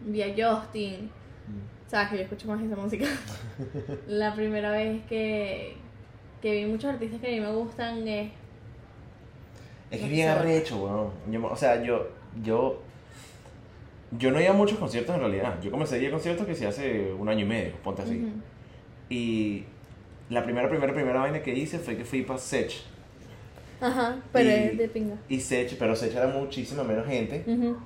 vi 0.00 0.22
a 0.22 0.26
Justin, 0.28 1.10
Mm. 1.46 1.90
sabes 1.90 2.08
que 2.08 2.16
yo 2.16 2.22
escucho 2.22 2.48
más 2.48 2.62
esa 2.62 2.74
música. 2.76 3.04
la 4.08 4.34
primera 4.34 4.70
vez 4.70 5.02
que, 5.08 5.76
que 6.40 6.52
vi 6.54 6.64
muchos 6.66 6.90
artistas 6.94 7.20
que 7.20 7.26
a 7.28 7.30
mí 7.30 7.40
me 7.40 7.52
gustan 7.52 8.06
es. 8.08 8.30
Es 9.90 9.98
que 10.00 10.04
es 10.06 10.10
bien 10.10 10.28
arrecho, 10.30 10.76
weón. 10.82 11.10
Yo- 11.30 11.44
o 11.46 11.56
sea, 11.56 11.82
yo, 11.82 12.08
yo. 12.42 12.80
Yo 14.18 14.30
no 14.30 14.40
iba 14.40 14.50
a 14.50 14.54
muchos 14.54 14.78
conciertos 14.78 15.14
en 15.14 15.20
realidad. 15.20 15.60
Yo 15.60 15.70
comencé 15.70 15.96
a 15.96 15.98
ir 15.98 16.08
a 16.08 16.12
conciertos 16.12 16.46
que 16.46 16.54
se 16.54 16.66
hace 16.66 17.12
un 17.12 17.28
año 17.28 17.44
y 17.44 17.48
medio, 17.48 17.72
ponte 17.84 18.02
así. 18.02 18.32
Y 19.08 19.64
la 20.30 20.42
primera, 20.44 20.68
primera, 20.68 20.92
primera 20.94 21.20
vaina 21.20 21.42
que 21.42 21.54
hice 21.54 21.78
fue 21.78 21.96
que 21.96 22.04
fui 22.04 22.22
para 22.22 22.38
Sech. 22.38 22.82
Ajá, 23.80 24.16
pero 24.32 24.48
Y- 24.48 24.52
es 24.52 24.78
de 24.78 24.88
pinga. 24.88 25.16
Y 25.28 25.40
Sech, 25.40 25.76
pero 25.78 25.94
Sech 25.94 26.14
era 26.14 26.26
muchísima 26.28 26.82
menos 26.84 27.06
gente. 27.06 27.44
Ujú. 27.46 27.76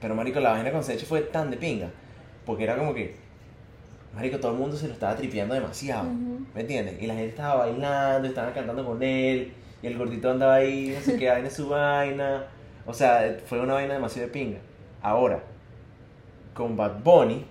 Pero 0.00 0.14
marico, 0.14 0.40
la 0.40 0.52
vaina 0.52 0.72
con 0.72 0.82
Sech 0.82 1.04
fue 1.04 1.20
tan 1.22 1.50
de 1.50 1.56
pinga. 1.56 1.90
Porque 2.46 2.64
era 2.64 2.76
como 2.76 2.94
que 2.94 3.16
marico, 4.14 4.38
todo 4.40 4.52
el 4.52 4.58
mundo 4.58 4.76
se 4.76 4.86
lo 4.88 4.94
estaba 4.94 5.14
tripeando 5.16 5.54
demasiado. 5.54 6.08
Ujú. 6.08 6.46
¿Me 6.54 6.62
entiendes? 6.62 7.00
Y 7.02 7.06
la 7.06 7.14
gente 7.14 7.28
estaba 7.30 7.56
bailando, 7.66 8.26
estaban 8.28 8.52
cantando 8.54 8.84
con 8.84 9.02
él, 9.02 9.52
y 9.82 9.86
el 9.86 9.96
gordito 9.98 10.30
andaba 10.30 10.54
ahí, 10.54 10.94
no 10.96 11.00
sé 11.00 11.16
qué, 11.18 11.28
vaina 11.30 11.50
su 11.50 11.68
vaina. 11.68 12.44
O 12.86 12.94
sea, 12.94 13.36
fue 13.46 13.60
una 13.60 13.74
vaina 13.74 13.94
demasiado 13.94 14.26
de 14.28 14.32
pinga. 14.32 14.58
Ahora, 15.02 15.42
con 16.54 16.76
Bad 16.76 17.02
Bunny, 17.04 17.44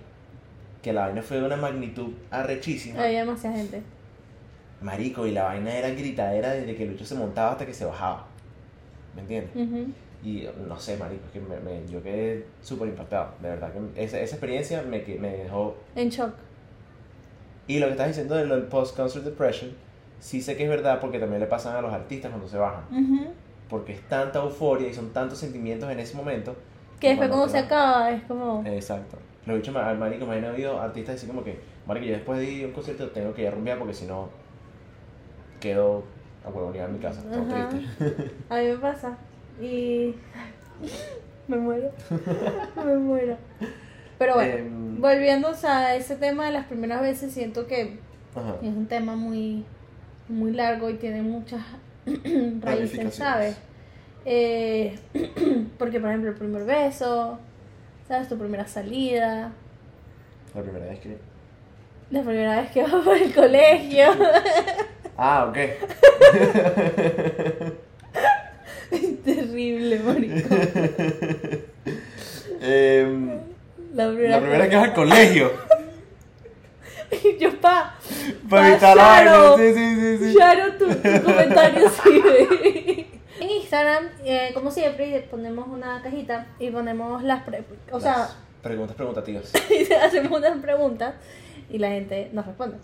que 0.82 0.92
la 0.92 1.06
vaina 1.06 1.22
fue 1.22 1.38
de 1.38 1.46
una 1.46 1.56
magnitud 1.56 2.12
arrechísima. 2.30 3.02
Había 3.04 3.20
demasiada 3.20 3.56
gente. 3.56 3.82
Marico, 4.80 5.26
y 5.26 5.32
la 5.32 5.44
vaina 5.44 5.74
era 5.76 5.90
gritadera 5.90 6.52
desde 6.52 6.74
que 6.74 6.86
Lucho 6.86 7.04
se 7.04 7.14
montaba 7.14 7.52
hasta 7.52 7.66
que 7.66 7.74
se 7.74 7.84
bajaba. 7.84 8.24
¿Me 9.14 9.22
entiendes? 9.22 9.50
Ujú. 9.54 9.86
Y 10.22 10.46
no 10.68 10.78
sé, 10.78 10.96
marico, 10.96 11.22
es 11.26 11.32
que 11.32 11.40
me, 11.40 11.58
me- 11.60 11.86
yo 11.90 12.02
quedé 12.02 12.46
súper 12.62 12.88
impactado. 12.88 13.32
De 13.42 13.48
verdad 13.50 13.72
que 13.72 14.02
esa, 14.04 14.18
esa 14.20 14.36
experiencia 14.36 14.82
me, 14.82 15.00
me 15.18 15.28
dejó... 15.36 15.76
En 15.96 16.08
shock. 16.08 16.32
Y 17.66 17.78
lo 17.78 17.86
que 17.86 17.92
estás 17.92 18.08
diciendo 18.08 18.34
de 18.36 18.46
lo 18.46 18.56
del 18.56 18.64
post-concert 18.64 19.24
depression, 19.24 19.70
sí 20.18 20.40
sé 20.40 20.56
que 20.56 20.64
es 20.64 20.68
verdad 20.70 20.98
porque 21.00 21.18
también 21.18 21.40
le 21.40 21.46
pasan 21.46 21.76
a 21.76 21.80
los 21.82 21.92
artistas 21.92 22.30
cuando 22.30 22.48
se 22.48 22.56
bajan. 22.58 22.84
Ujú. 22.90 23.26
Porque 23.68 23.92
es 23.92 24.00
tanta 24.08 24.40
euforia 24.42 24.88
y 24.88 24.94
son 24.94 25.10
tantos 25.12 25.38
sentimientos 25.38 25.90
en 25.90 26.00
ese 26.00 26.16
momento. 26.16 26.56
Que 26.98 27.10
después 27.10 27.28
cuando 27.30 27.48
se 27.48 27.58
acaba 27.58 28.10
es 28.10 28.22
como... 28.24 28.62
Exacto. 28.66 29.18
Lo 29.50 29.56
he 29.56 29.58
dicho 29.60 29.76
al 29.76 29.98
marico, 29.98 30.26
me 30.26 30.36
han 30.36 30.44
oído 30.44 30.80
artistas 30.80 31.16
decir 31.16 31.28
como 31.28 31.42
que, 31.42 31.58
marico, 31.86 32.06
yo 32.06 32.12
después 32.12 32.38
de 32.38 32.66
un 32.66 32.72
concierto 32.72 33.08
tengo 33.10 33.34
que 33.34 33.42
ir 33.42 33.48
a 33.48 33.50
rumbear 33.50 33.78
porque 33.78 33.94
si 33.94 34.06
no 34.06 34.28
quedo 35.58 36.04
a 36.44 36.48
huevonear 36.50 36.88
en 36.88 36.94
mi 36.94 37.00
casa, 37.00 37.22
todo 37.22 37.42
Ajá. 37.42 37.68
triste. 37.68 38.30
A 38.48 38.56
mí 38.58 38.66
me 38.68 38.76
pasa. 38.76 39.18
Y... 39.60 40.14
me 41.48 41.56
muero. 41.56 41.90
me 42.84 42.96
muero. 42.96 43.36
Pero 44.18 44.34
bueno, 44.34 44.54
Em, 44.54 45.00
volviendo 45.00 45.48
o 45.50 45.54
sea, 45.54 45.78
a 45.78 45.96
ese 45.96 46.14
tema 46.16 46.46
de 46.46 46.52
las 46.52 46.66
primeras 46.66 47.02
veces, 47.02 47.32
siento 47.32 47.66
que 47.66 47.98
Ajá. 48.34 48.56
es 48.62 48.68
un 48.68 48.86
tema 48.86 49.16
muy, 49.16 49.64
muy 50.28 50.52
largo 50.52 50.88
y 50.90 50.94
tiene 50.94 51.22
muchas 51.22 51.62
raíces. 52.60 53.14
¿sabes? 53.14 53.56
Eh, 54.24 54.96
porque, 55.78 55.98
por 55.98 56.10
ejemplo, 56.10 56.30
el 56.30 56.36
primer 56.36 56.64
beso, 56.64 57.38
¿sabes? 58.10 58.28
Tu 58.28 58.36
primera 58.36 58.66
salida, 58.66 59.52
La 60.52 60.62
primera 60.62 60.86
vez 60.86 60.98
que... 60.98 61.16
la 62.10 62.22
primera 62.22 62.60
vez 62.60 62.70
que 62.72 62.82
vas 62.82 62.92
por 63.04 63.16
el 63.16 63.32
colegio. 63.32 64.06
Ah, 65.22 65.44
ok. 65.50 65.58
Terrible, 69.22 69.98
marico. 69.98 70.48
Em, 72.62 73.38
La 73.92 74.08
primera, 74.08 74.30
la 74.30 74.40
primera 74.40 74.68
que 74.70 74.76
vas 74.76 74.84
al 74.86 74.94
colegio. 74.94 75.52
Yo, 77.38 77.60
pa. 77.60 77.96
Pa, 78.48 78.60
vaina. 78.60 78.78
Sharon, 78.78 79.58
Sí, 79.60 79.74
sí, 79.74 79.94
sí, 80.00 80.18
sí. 80.18 80.34
Sharon, 80.38 80.78
tu, 80.78 80.86
tu 80.86 81.22
comentario. 81.22 81.90
En 83.40 83.50
Instagram, 83.50 84.08
eh, 84.24 84.50
como 84.54 84.70
siempre, 84.70 85.26
ponemos 85.30 85.66
una 85.68 86.02
cajita 86.02 86.46
y 86.58 86.70
ponemos 86.70 87.22
las... 87.22 87.42
pre- 87.44 87.64
o 87.90 88.00
sea, 88.00 88.28
preguntas 88.62 88.94
preguntativas. 88.96 89.52
hacemos 90.02 90.38
unas 90.38 90.58
preguntas 90.60 91.14
y 91.68 91.78
la 91.78 91.88
gente 91.88 92.30
nos 92.32 92.46
responde. 92.46 92.76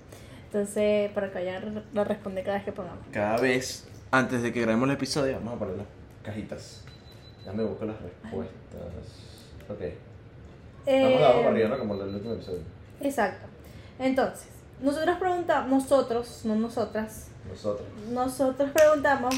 Entonces, 0.47 1.11
para 1.13 1.29
que 1.31 1.35
vayan 1.35 1.85
a 1.95 2.05
responder 2.05 2.45
cada 2.45 2.57
vez 2.57 2.65
que 2.65 2.73
pongamos. 2.73 3.05
Cada 3.13 3.37
vez, 3.39 3.87
antes 4.11 4.43
de 4.43 4.53
que 4.53 4.61
grabemos 4.63 4.89
el 4.89 4.95
episodio, 4.95 5.35
vamos 5.35 5.55
a 5.55 5.59
poner 5.59 5.77
las 5.77 5.87
cajitas. 6.23 6.83
Ya 7.45 7.53
me 7.53 7.63
busco 7.65 7.85
las 7.85 7.97
respuestas. 8.01 8.81
Ok. 9.69 9.81
Vamos 10.87 11.09
de 11.11 11.17
abajo 11.25 11.39
para 11.41 11.51
arriba, 11.51 11.67
Eh, 11.67 11.71
¿no? 11.71 11.79
Como 11.79 11.95
el 11.95 12.01
último 12.15 12.35
episodio. 12.35 12.61
exacto. 13.01 13.47
Entonces, 13.99 14.49
nosotros 14.81 15.17
preguntamos, 15.19 15.69
nosotros, 15.71 16.41
no 16.45 16.55
nosotras, 16.55 17.29
Nosotros. 17.49 17.87
nosotros 18.11 18.71
preguntamos, 18.73 19.35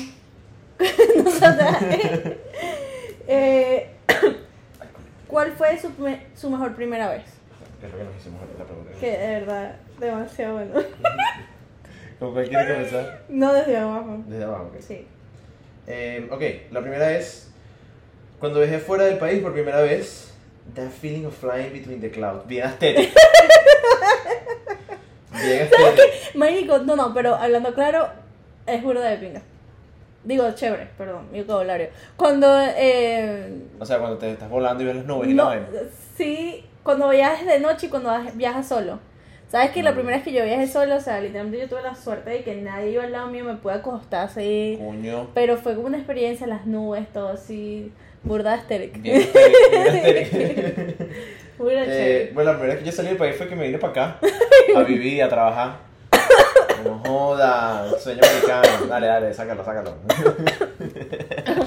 nosotras, 1.25 1.83
eh, 3.29 3.91
¿cuál 5.29 5.53
fue 5.53 5.79
su, 5.79 5.91
su 6.35 6.51
mejor 6.51 6.75
primera 6.75 7.11
vez? 7.11 7.25
Es 7.83 7.91
lo 7.91 7.99
que 7.99 8.05
nos 8.05 8.17
hicimos 8.17 8.41
la 8.59 8.65
pregunta. 8.65 8.91
Que 8.99 9.11
de 9.11 9.41
verdad, 9.41 9.77
demasiado 9.99 10.55
bueno. 10.55 10.75
¿Con 12.19 12.33
cuál 12.33 12.49
quiere 12.49 12.75
comenzar? 12.75 13.23
No 13.29 13.53
desde 13.53 13.77
abajo. 13.77 14.23
Desde 14.27 14.45
abajo, 14.45 14.65
ok. 14.65 14.81
Sí. 14.81 15.07
Eh, 15.87 16.29
ok, 16.31 16.73
la 16.73 16.81
primera 16.81 17.13
es 17.13 17.51
cuando 18.41 18.61
viajé 18.61 18.79
fuera 18.79 19.05
del 19.05 19.19
país 19.19 19.41
por 19.43 19.53
primera 19.53 19.81
vez. 19.81 20.25
That 20.75 20.91
feeling 20.91 21.25
of 21.25 21.35
flying 21.35 21.73
between 21.73 22.01
the 22.01 22.11
clouds. 22.11 22.47
Bien 22.47 22.67
estético. 22.67 23.19
Bien 25.33 25.63
estético. 25.63 26.03
Marico, 26.35 26.79
no, 26.81 26.95
no, 26.95 27.15
pero 27.15 27.35
hablando 27.35 27.73
claro, 27.73 28.11
es 28.67 28.83
burda 28.83 29.09
de 29.09 29.17
pinga. 29.17 29.43
Digo, 30.25 30.51
chévere, 30.53 30.89
perdón, 30.99 31.29
mi 31.33 31.41
vocabulario. 31.43 31.89
Cuando, 32.17 32.47
eh, 32.77 33.63
O 33.79 33.85
sea, 33.87 33.99
cuando 33.99 34.19
te 34.19 34.33
estás 34.33 34.51
volando 34.51 34.83
y 34.83 34.87
ves 34.87 34.97
las 34.97 35.05
nubes 35.07 35.29
y 35.31 35.35
la 35.35 35.45
vaina. 35.45 35.67
sí, 36.17 36.65
cuando 36.83 37.09
viajas 37.09 37.47
de 37.47 37.61
noche 37.61 37.87
y 37.87 37.89
cuando 37.91 38.11
viajas 38.35 38.67
solo. 38.69 38.99
¿Sabes 39.49 39.71
que 39.71 39.83
la 39.83 39.93
Mm. 39.93 39.95
primera 39.95 40.17
vez 40.19 40.25
que 40.25 40.33
yo 40.33 40.45
viajé 40.45 40.67
solo, 40.67 40.97
o 40.97 41.01
sea, 41.01 41.21
literalmente 41.21 41.59
yo 41.61 41.69
tuve 41.71 41.81
la 41.83 41.95
suerte 41.95 42.29
de 42.31 42.43
que 42.43 42.57
nadie 42.57 42.91
iba 42.91 43.05
al 43.05 43.13
lado 43.13 43.29
mío, 43.29 43.45
me 43.45 43.55
pude 43.55 43.73
acostar 43.75 44.27
así. 44.27 44.77
Coño. 44.79 45.29
Pero 45.33 45.57
fue 45.57 45.75
como 45.75 45.87
una 45.87 45.97
experiencia, 45.97 46.47
las 46.47 46.67
nubes, 46.67 47.11
todo 47.15 47.29
así, 47.29 47.91
burda 48.25 48.57
estética. 48.57 48.99
Bien. 49.01 49.23
Burda 51.59 51.85
Eh, 51.87 52.31
bueno, 52.35 52.53
la 52.53 52.59
primera 52.59 52.75
vez 52.75 52.85
que 52.85 52.91
yo 52.91 52.93
salí 52.97 53.09
del 53.09 53.17
país 53.17 53.37
fue 53.37 53.49
que 53.49 53.57
me 53.57 53.65
vine 53.67 53.79
para 53.79 53.91
acá. 53.91 54.19
A 54.77 54.83
vivir, 54.83 55.23
a 55.23 55.29
trabajar. 55.31 55.88
No 56.85 56.99
joda, 57.05 57.99
sueño 57.99 58.21
americano. 58.23 58.87
Dale, 58.89 59.07
dale, 59.07 59.35
sácalo, 59.35 59.65
sácalo. 59.65 59.95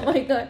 Oh 0.03 0.11
my 0.11 0.21
god. 0.21 0.47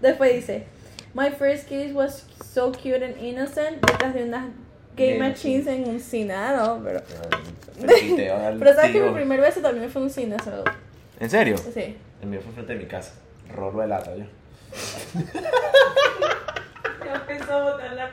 Después 0.00 0.34
dice, 0.34 0.66
My 1.12 1.30
first 1.30 1.68
kiss 1.68 1.92
was 1.92 2.24
so 2.52 2.70
cute 2.70 3.02
and 3.02 3.16
innocent 3.18 3.80
detrás 3.80 4.14
de 4.14 4.24
unas 4.24 4.44
game 4.96 5.18
machines 5.18 5.66
en 5.66 5.88
un 5.88 5.98
cine. 6.00 6.32
Ah, 6.32 6.54
no, 6.56 6.80
pero... 6.84 7.00
Pero 7.80 8.74
sabes 8.74 8.92
que 8.92 9.00
mi 9.00 9.14
primer 9.14 9.40
beso 9.40 9.60
también 9.60 9.90
fue 9.90 10.00
en 10.00 10.04
un 10.04 10.10
cine, 10.10 10.36
so, 10.44 10.64
¿En 11.18 11.30
serio? 11.30 11.56
sí. 11.56 11.96
El 12.20 12.28
mío 12.28 12.40
fue 12.42 12.52
frente 12.52 12.74
de 12.74 12.78
mi 12.78 12.84
casa. 12.86 13.14
Rolo 13.54 13.80
de 13.80 13.88
lata, 13.88 14.14
yo. 14.14 14.24
Ya 17.04 17.14
empezó 17.14 17.52
a 17.54 17.72
botar 17.72 17.92
la 17.94 18.10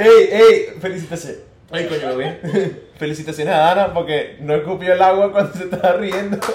¡Ey, 0.00 0.28
ey! 0.32 0.66
Felicitaciones. 0.80 1.40
Ay, 1.70 1.86
coño, 1.86 2.14
güey. 2.14 2.36
Felicitaciones 2.98 3.54
a 3.54 3.72
Ana 3.72 3.94
porque 3.94 4.36
no 4.40 4.54
escupió 4.54 4.92
el 4.92 5.00
agua 5.02 5.32
cuando 5.32 5.52
se 5.54 5.64
estaba 5.64 5.94
riendo. 5.94 6.38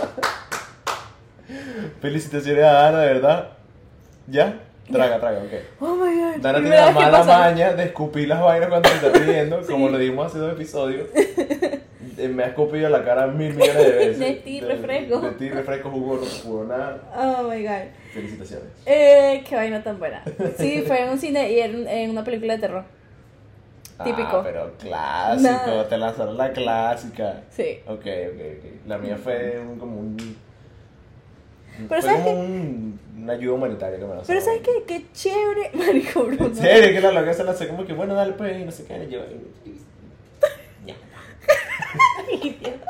Felicitaciones 2.02 2.64
a 2.64 2.88
Ana, 2.88 3.00
de 3.02 3.08
verdad. 3.14 3.50
¿Ya? 4.28 4.60
Traga, 4.92 5.20
traga, 5.20 5.40
ok. 5.40 5.54
Oh 5.82 5.96
my 5.96 6.16
god. 6.16 6.36
Dana 6.42 6.60
tiene 6.60 6.76
la 6.76 6.92
mala 6.92 7.24
maña 7.24 7.74
de 7.74 7.84
escupir 7.86 8.28
las 8.28 8.42
vainas 8.42 8.70
cuando 8.70 8.90
se 8.90 8.96
está 9.08 9.20
riendo, 9.20 9.62
como 9.70 9.90
lo 9.90 9.98
dimos 9.98 10.28
hace 10.28 10.38
dos 10.40 10.54
episodios. 10.54 11.08
Eh, 11.16 12.28
Me 12.28 12.44
ha 12.44 12.48
escupido 12.48 12.88
la 12.90 13.04
cara 13.04 13.28
mil 13.28 13.54
millones 13.56 13.76
de 13.84 13.92
veces. 13.92 14.20
De 14.20 14.34
ti, 14.36 14.62
refresco. 14.62 15.20
De, 15.22 15.32
ti, 15.32 15.50
refresco, 15.50 15.90
jugo, 15.90 16.22
jugo, 16.44 16.64
nada. 16.66 17.02
Oh 17.16 17.44
my 17.50 17.64
god. 17.64 17.82
Felicitaciones. 18.14 18.68
Eh, 18.86 19.44
qué 19.48 19.56
vaina 19.56 19.84
tan 19.84 19.98
buena. 20.00 20.24
Sí, 20.58 20.84
fue 20.86 21.02
en 21.02 21.10
un 21.10 21.20
cine 21.20 21.52
y 21.52 21.60
en- 21.60 21.88
en 21.88 22.10
una 22.12 22.24
película 22.24 22.54
de 22.54 22.60
terror. 22.60 22.84
Típico. 24.04 24.38
Ah, 24.38 24.42
pero 24.44 24.74
clásico, 24.78 25.50
Nada. 25.50 25.88
te 25.88 25.98
lanzaron 25.98 26.38
la 26.38 26.52
clásica. 26.52 27.44
Sí. 27.50 27.80
Ok, 27.88 28.00
ok, 28.00 28.42
ok. 28.58 28.88
La 28.88 28.98
mía 28.98 29.18
fue 29.18 29.58
un, 29.60 29.80
como 29.80 30.00
un. 30.00 30.18
Pero 31.88 31.88
fue 31.88 32.02
¿sabes 32.02 32.26
como 32.26 32.40
un, 32.42 33.00
una 33.22 33.34
ayuda 33.34 33.54
humanitaria 33.54 33.98
que 33.98 34.06
me 34.06 34.16
lanzaron. 34.16 34.28
Pero 34.28 34.42
¿sabes 34.42 34.62
qué? 34.62 34.84
Qué 34.86 35.06
chévere, 35.14 35.72
marico 35.74 36.24
Bruno. 36.24 36.48
En 36.48 36.56
serio, 36.56 36.92
que 36.94 37.02
la 37.02 37.12
loca 37.12 37.34
se 37.34 37.44
lanzó 37.46 37.68
como 37.68 37.86
que 37.86 37.94
bueno, 37.94 38.16
dale 38.16 38.34
pues, 38.34 38.60
y 38.60 38.66
no 38.66 38.72
sé 38.72 38.86
qué, 38.86 39.04
y 39.06 39.10
yo. 39.10 39.22
Ya. 40.86 40.96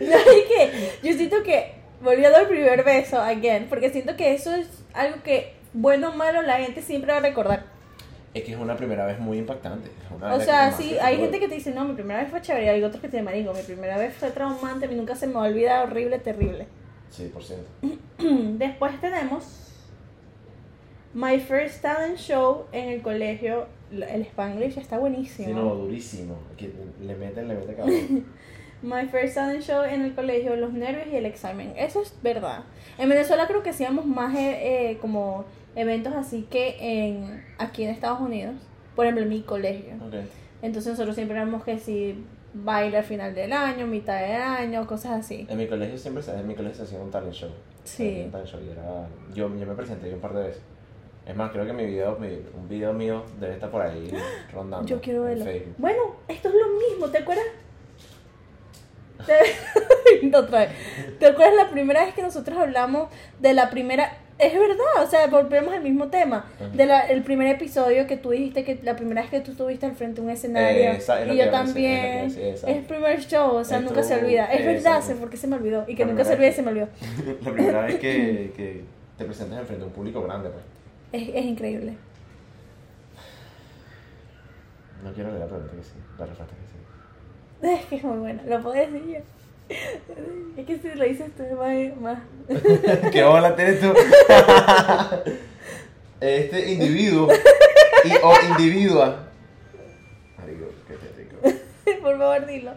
No, 0.00 0.16
que 0.24 0.90
yo 1.02 1.12
siento 1.16 1.42
que, 1.44 1.72
volviendo 2.02 2.36
al 2.36 2.48
primer 2.48 2.84
beso, 2.84 3.20
again, 3.20 3.66
porque 3.68 3.90
siento 3.90 4.16
que 4.16 4.34
eso 4.34 4.52
es 4.54 4.66
algo 4.92 5.22
que, 5.22 5.54
bueno 5.72 6.10
o 6.10 6.12
malo, 6.12 6.42
la 6.42 6.56
gente 6.56 6.82
siempre 6.82 7.12
va 7.12 7.18
a 7.18 7.22
recordar. 7.22 7.75
Es 8.36 8.44
que 8.44 8.52
es 8.52 8.58
una 8.58 8.76
primera 8.76 9.06
vez 9.06 9.18
muy 9.18 9.38
impactante. 9.38 9.90
una 10.14 10.34
O 10.34 10.40
sea, 10.40 10.70
sí, 10.70 10.98
hay 11.00 11.16
gente 11.16 11.28
olvida. 11.28 11.40
que 11.40 11.48
te 11.48 11.54
dice, 11.54 11.70
no, 11.72 11.86
mi 11.86 11.94
primera 11.94 12.20
vez 12.20 12.30
fue 12.30 12.42
chévere, 12.42 12.66
y 12.66 12.68
hay 12.68 12.82
otros 12.82 13.00
que 13.00 13.08
te 13.08 13.16
dicen, 13.16 13.24
marico, 13.24 13.54
mi 13.54 13.62
primera 13.62 13.96
vez 13.96 14.14
fue 14.14 14.30
traumante, 14.30 14.84
a 14.84 14.88
mí 14.88 14.94
nunca 14.94 15.14
se 15.14 15.26
me 15.26 15.34
va 15.34 15.46
a 15.46 15.48
olvidar, 15.48 15.86
horrible, 15.86 16.18
terrible. 16.18 16.66
Sí, 17.08 17.30
por 17.32 17.42
ciento. 17.42 17.66
Después 18.58 19.00
tenemos 19.00 19.72
My 21.14 21.40
First 21.40 21.80
Talent 21.80 22.18
Show 22.18 22.66
en 22.72 22.90
el 22.90 23.00
colegio, 23.00 23.68
el 23.90 24.22
Spanglish 24.22 24.76
está 24.76 24.98
buenísimo. 24.98 25.48
Sí, 25.48 25.54
no, 25.54 25.74
durísimo. 25.74 26.36
Que 26.58 26.70
le 27.00 27.14
meten, 27.14 27.48
le 27.48 27.54
meten 27.54 27.74
cabrón. 27.74 28.26
My 28.82 29.06
first 29.08 29.34
talent 29.34 29.62
show 29.62 29.82
en 29.82 30.02
el 30.02 30.14
colegio, 30.14 30.54
los 30.54 30.72
nervios 30.72 31.06
y 31.10 31.16
el 31.16 31.24
examen. 31.24 31.72
Eso 31.76 32.02
es 32.02 32.14
verdad. 32.22 32.64
En 32.98 33.08
Venezuela 33.08 33.46
creo 33.46 33.62
que 33.62 33.70
hacíamos 33.70 34.04
más 34.04 34.34
eh, 34.34 34.90
eh, 34.90 34.98
como 34.98 35.46
eventos 35.76 36.12
así 36.14 36.42
que 36.50 36.76
en 36.80 37.44
aquí 37.58 37.84
en 37.84 37.90
Estados 37.90 38.20
Unidos, 38.20 38.54
por 38.96 39.04
ejemplo 39.06 39.22
en 39.22 39.28
mi 39.30 39.42
colegio. 39.42 39.94
Ok. 40.04 40.14
Entonces 40.62 40.92
nosotros 40.92 41.14
siempre 41.14 41.36
éramos 41.36 41.62
que 41.62 41.78
si 41.78 42.24
baile 42.54 42.96
al 42.98 43.04
final 43.04 43.34
del 43.34 43.52
año, 43.52 43.86
mitad 43.86 44.18
del 44.20 44.40
año, 44.40 44.86
cosas 44.86 45.12
así. 45.20 45.46
En 45.48 45.58
mi 45.58 45.68
colegio 45.68 45.96
siempre 45.98 46.22
se, 46.22 46.32
en 46.34 46.46
mi 46.48 46.54
colegio 46.54 46.78
se 46.78 46.82
hacía 46.84 46.98
un 46.98 47.10
talent 47.10 47.34
show. 47.34 47.50
Sí. 47.84 48.22
Un 48.24 48.30
talent 48.32 48.48
show 48.50 48.60
y 48.66 48.70
era, 48.70 49.06
yo, 49.34 49.54
yo 49.54 49.66
me 49.66 49.74
presenté 49.74 50.12
un 50.12 50.20
par 50.20 50.32
de 50.34 50.42
veces. 50.44 50.62
Es 51.26 51.34
más, 51.36 51.50
creo 51.50 51.66
que 51.66 51.72
mi 51.72 51.84
video, 51.84 52.16
mi- 52.18 52.38
un 52.56 52.68
video 52.68 52.92
mío 52.92 53.24
debe 53.40 53.54
estar 53.54 53.70
por 53.70 53.82
ahí 53.82 54.10
rondando. 54.52 54.86
Yo 54.88 55.00
quiero 55.00 55.22
verlo. 55.24 55.44
Bueno, 55.76 55.98
esto 56.28 56.48
es 56.48 56.54
lo 56.54 56.68
mismo, 56.78 57.08
¿te 57.10 57.18
acuerdas? 57.18 57.44
Te... 59.26 59.34
no, 60.28 60.38
otra 60.38 60.60
vez. 60.60 60.70
¿Te 61.18 61.26
acuerdas 61.26 61.54
la 61.56 61.70
primera 61.70 62.04
vez 62.04 62.14
que 62.14 62.22
nosotros 62.22 62.56
hablamos 62.58 63.08
de 63.40 63.54
la 63.54 63.70
primera... 63.70 64.18
Es 64.38 64.52
verdad, 64.52 65.02
o 65.02 65.06
sea, 65.06 65.28
volvemos 65.28 65.72
al 65.72 65.82
mismo 65.82 66.08
tema. 66.08 66.44
Ajá. 66.60 66.68
De 66.68 66.84
la, 66.84 67.00
el 67.08 67.22
primer 67.22 67.48
episodio 67.48 68.06
que 68.06 68.18
tú 68.18 68.30
dijiste 68.30 68.64
que 68.64 68.78
la 68.82 68.94
primera 68.94 69.22
vez 69.22 69.30
que 69.30 69.40
tú 69.40 69.52
estuviste 69.52 69.86
al 69.86 69.94
frente 69.96 70.20
de 70.20 70.26
un 70.26 70.32
escenario. 70.32 70.90
Esa 70.90 71.22
es 71.22 71.32
y 71.32 71.36
yo 71.38 71.44
a 71.44 71.46
a 71.46 71.50
también. 71.50 72.26
es 72.26 72.62
el 72.64 72.84
primer 72.84 73.18
show, 73.26 73.56
o 73.56 73.64
sea, 73.64 73.80
nunca 73.80 74.02
se 74.02 74.12
Esto- 74.14 74.26
olvida. 74.26 74.44
Es 74.52 74.66
verdad, 74.66 75.00
sé 75.00 75.14
por 75.14 75.30
qué 75.30 75.38
se 75.38 75.46
me 75.46 75.56
olvidó. 75.56 75.84
Y 75.88 75.94
que 75.94 76.04
La 76.04 76.10
nunca 76.10 76.24
se 76.24 76.34
olvide, 76.34 76.52
se 76.52 76.62
me 76.62 76.70
olvidó. 76.72 76.88
La 77.44 77.52
primera 77.52 77.80
vez 77.86 77.94
que, 77.96 78.52
que 78.56 78.84
te 79.16 79.24
presentas 79.24 79.58
enfrente 79.60 79.80
de 79.84 79.86
un 79.88 79.92
público 79.94 80.22
grande, 80.22 80.50
pues. 80.50 80.64
Es, 81.22 81.34
es 81.34 81.44
increíble. 81.46 81.94
No 85.02 85.12
quiero 85.12 85.30
leer 85.30 85.40
la 85.42 85.46
pregunta 85.46 85.72
que 85.76 85.82
sí. 85.82 85.92
La 86.18 86.26
respuesta 86.26 86.54
que 86.54 86.62
sí. 86.62 86.76
Es 87.80 87.84
que 87.86 87.96
es 87.96 88.04
muy 88.04 88.18
buena, 88.18 88.42
lo 88.46 88.60
puedo 88.60 88.74
decir 88.74 89.02
yo. 89.06 89.18
Es 89.68 90.66
que 90.66 90.78
si 90.78 90.88
lo 90.94 91.04
dices 91.04 91.30
tú 91.36 91.42
más, 91.56 92.00
más 92.00 92.18
¿Qué 93.12 93.24
bola 93.24 93.56
tienes 93.56 93.80
tú? 93.80 93.92
este 96.20 96.72
individuo 96.72 97.28
y 98.04 98.12
o 98.22 98.34
individua. 98.50 99.28
Marico, 100.38 100.66
qué 100.86 100.94
tétrico. 100.94 101.36
Por 102.02 102.18
favor, 102.18 102.46
dilo. 102.46 102.72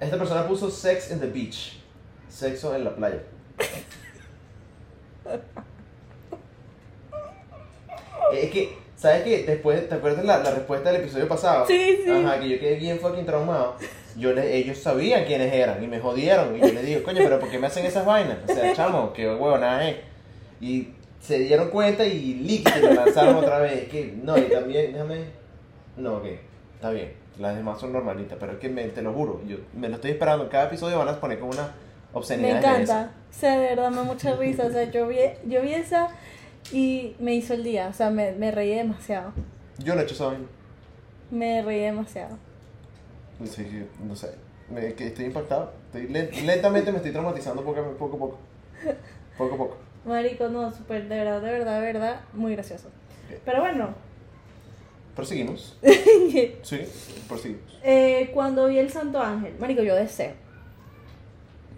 Esta 0.00 0.16
persona 0.16 0.46
puso 0.46 0.70
sex 0.70 1.10
in 1.10 1.20
the 1.20 1.26
beach. 1.26 1.80
Sexo 2.28 2.74
en 2.74 2.84
la 2.84 2.94
playa. 2.94 3.22
Es 8.32 8.50
que, 8.50 8.76
¿sabes 9.04 9.22
qué? 9.22 9.44
Después, 9.44 9.88
¿te 9.88 9.94
acuerdas 9.94 10.24
la, 10.24 10.38
la 10.38 10.50
respuesta 10.50 10.90
del 10.90 11.02
episodio 11.02 11.28
pasado? 11.28 11.66
Sí, 11.66 12.00
sí. 12.04 12.10
Ajá, 12.10 12.40
que 12.40 12.48
yo 12.48 12.58
quedé 12.58 12.76
bien 12.76 12.98
fucking 12.98 13.26
traumado. 13.26 13.76
Yo 14.16 14.32
le, 14.32 14.56
ellos 14.56 14.78
sabían 14.78 15.24
quiénes 15.24 15.52
eran 15.52 15.82
y 15.82 15.86
me 15.86 16.00
jodieron. 16.00 16.56
Y 16.56 16.60
yo 16.60 16.72
les 16.72 16.86
digo, 16.86 17.02
coño, 17.02 17.18
pero 17.22 17.38
¿por 17.38 17.50
qué 17.50 17.58
me 17.58 17.66
hacen 17.66 17.84
esas 17.84 18.06
vainas? 18.06 18.38
O 18.48 18.52
sea, 18.54 18.72
chamo, 18.74 19.12
qué 19.12 19.26
huevonada 19.26 19.88
es. 19.88 19.96
Y 20.60 20.88
se 21.20 21.38
dieron 21.40 21.68
cuenta 21.70 22.04
y 22.06 22.34
líquido 22.34 22.88
me 22.88 22.94
lanzaron 22.94 23.36
otra 23.36 23.58
vez. 23.58 23.88
Que, 23.88 24.14
no, 24.22 24.38
y 24.38 24.42
también, 24.42 24.92
déjame. 24.92 25.24
No, 25.96 26.16
ok, 26.16 26.26
está 26.76 26.90
bien. 26.90 27.12
Las 27.38 27.56
demás 27.56 27.80
son 27.80 27.92
normalitas, 27.92 28.38
pero 28.38 28.52
es 28.52 28.58
que 28.58 28.68
me, 28.68 28.84
te 28.84 29.02
lo 29.02 29.12
juro, 29.12 29.40
yo 29.46 29.56
me 29.74 29.88
lo 29.88 29.96
estoy 29.96 30.12
esperando. 30.12 30.44
En 30.44 30.50
cada 30.50 30.66
episodio 30.66 30.98
van 30.98 31.08
a 31.08 31.20
poner 31.20 31.38
como 31.40 31.50
una 31.50 31.62
Me 31.64 31.72
obscenidad. 32.12 32.58
encanta. 32.58 33.10
O 33.28 33.32
sea, 33.36 33.58
de 33.58 33.66
verdad 33.70 33.90
me 33.90 33.96
da 33.96 34.02
mucha 34.04 34.36
risa. 34.36 34.66
O 34.66 34.70
sea, 34.70 34.84
yo 34.90 35.08
vi, 35.08 35.16
yo 35.46 35.60
vi 35.62 35.74
esa 35.74 36.08
y 36.72 37.14
me 37.18 37.34
hizo 37.34 37.54
el 37.54 37.64
día. 37.64 37.88
O 37.88 37.92
sea, 37.92 38.10
me, 38.10 38.32
me 38.32 38.50
reí 38.50 38.74
demasiado. 38.74 39.32
Yo 39.78 39.94
no 39.94 40.00
he 40.00 40.04
hecho 40.04 40.14
esa 40.14 40.26
vaina. 40.26 40.44
Me 41.30 41.62
reí 41.62 41.80
demasiado. 41.80 42.36
Sí, 43.44 43.64
sí, 43.64 43.86
no 44.02 44.14
sé. 44.14 44.30
Me, 44.70 44.94
que 44.94 45.08
estoy 45.08 45.26
impactado. 45.26 45.72
Estoy 45.86 46.08
len- 46.08 46.30
lentamente 46.46 46.90
me 46.90 46.98
estoy 46.98 47.12
traumatizando 47.12 47.62
poco, 47.64 47.80
a 47.80 47.90
poco 47.98 48.18
poco. 48.18 48.38
Poco 49.36 49.54
a 49.54 49.58
poco. 49.58 49.76
Marico, 50.04 50.48
no, 50.48 50.70
súper, 50.72 51.08
de 51.08 51.16
verdad, 51.16 51.40
de 51.40 51.50
verdad, 51.50 51.80
de 51.80 51.86
verdad, 51.86 52.20
muy 52.34 52.52
gracioso. 52.52 52.88
Pero 53.44 53.60
bueno, 53.60 53.94
Proseguimos. 55.16 55.78
Sí, 56.62 56.80
proseguimos. 57.28 57.78
eh, 57.84 58.30
cuando 58.34 58.66
vi 58.66 58.78
el 58.78 58.90
Santo 58.90 59.20
Ángel, 59.20 59.54
Marico, 59.60 59.82
yo 59.82 59.94
deseo. 59.94 60.32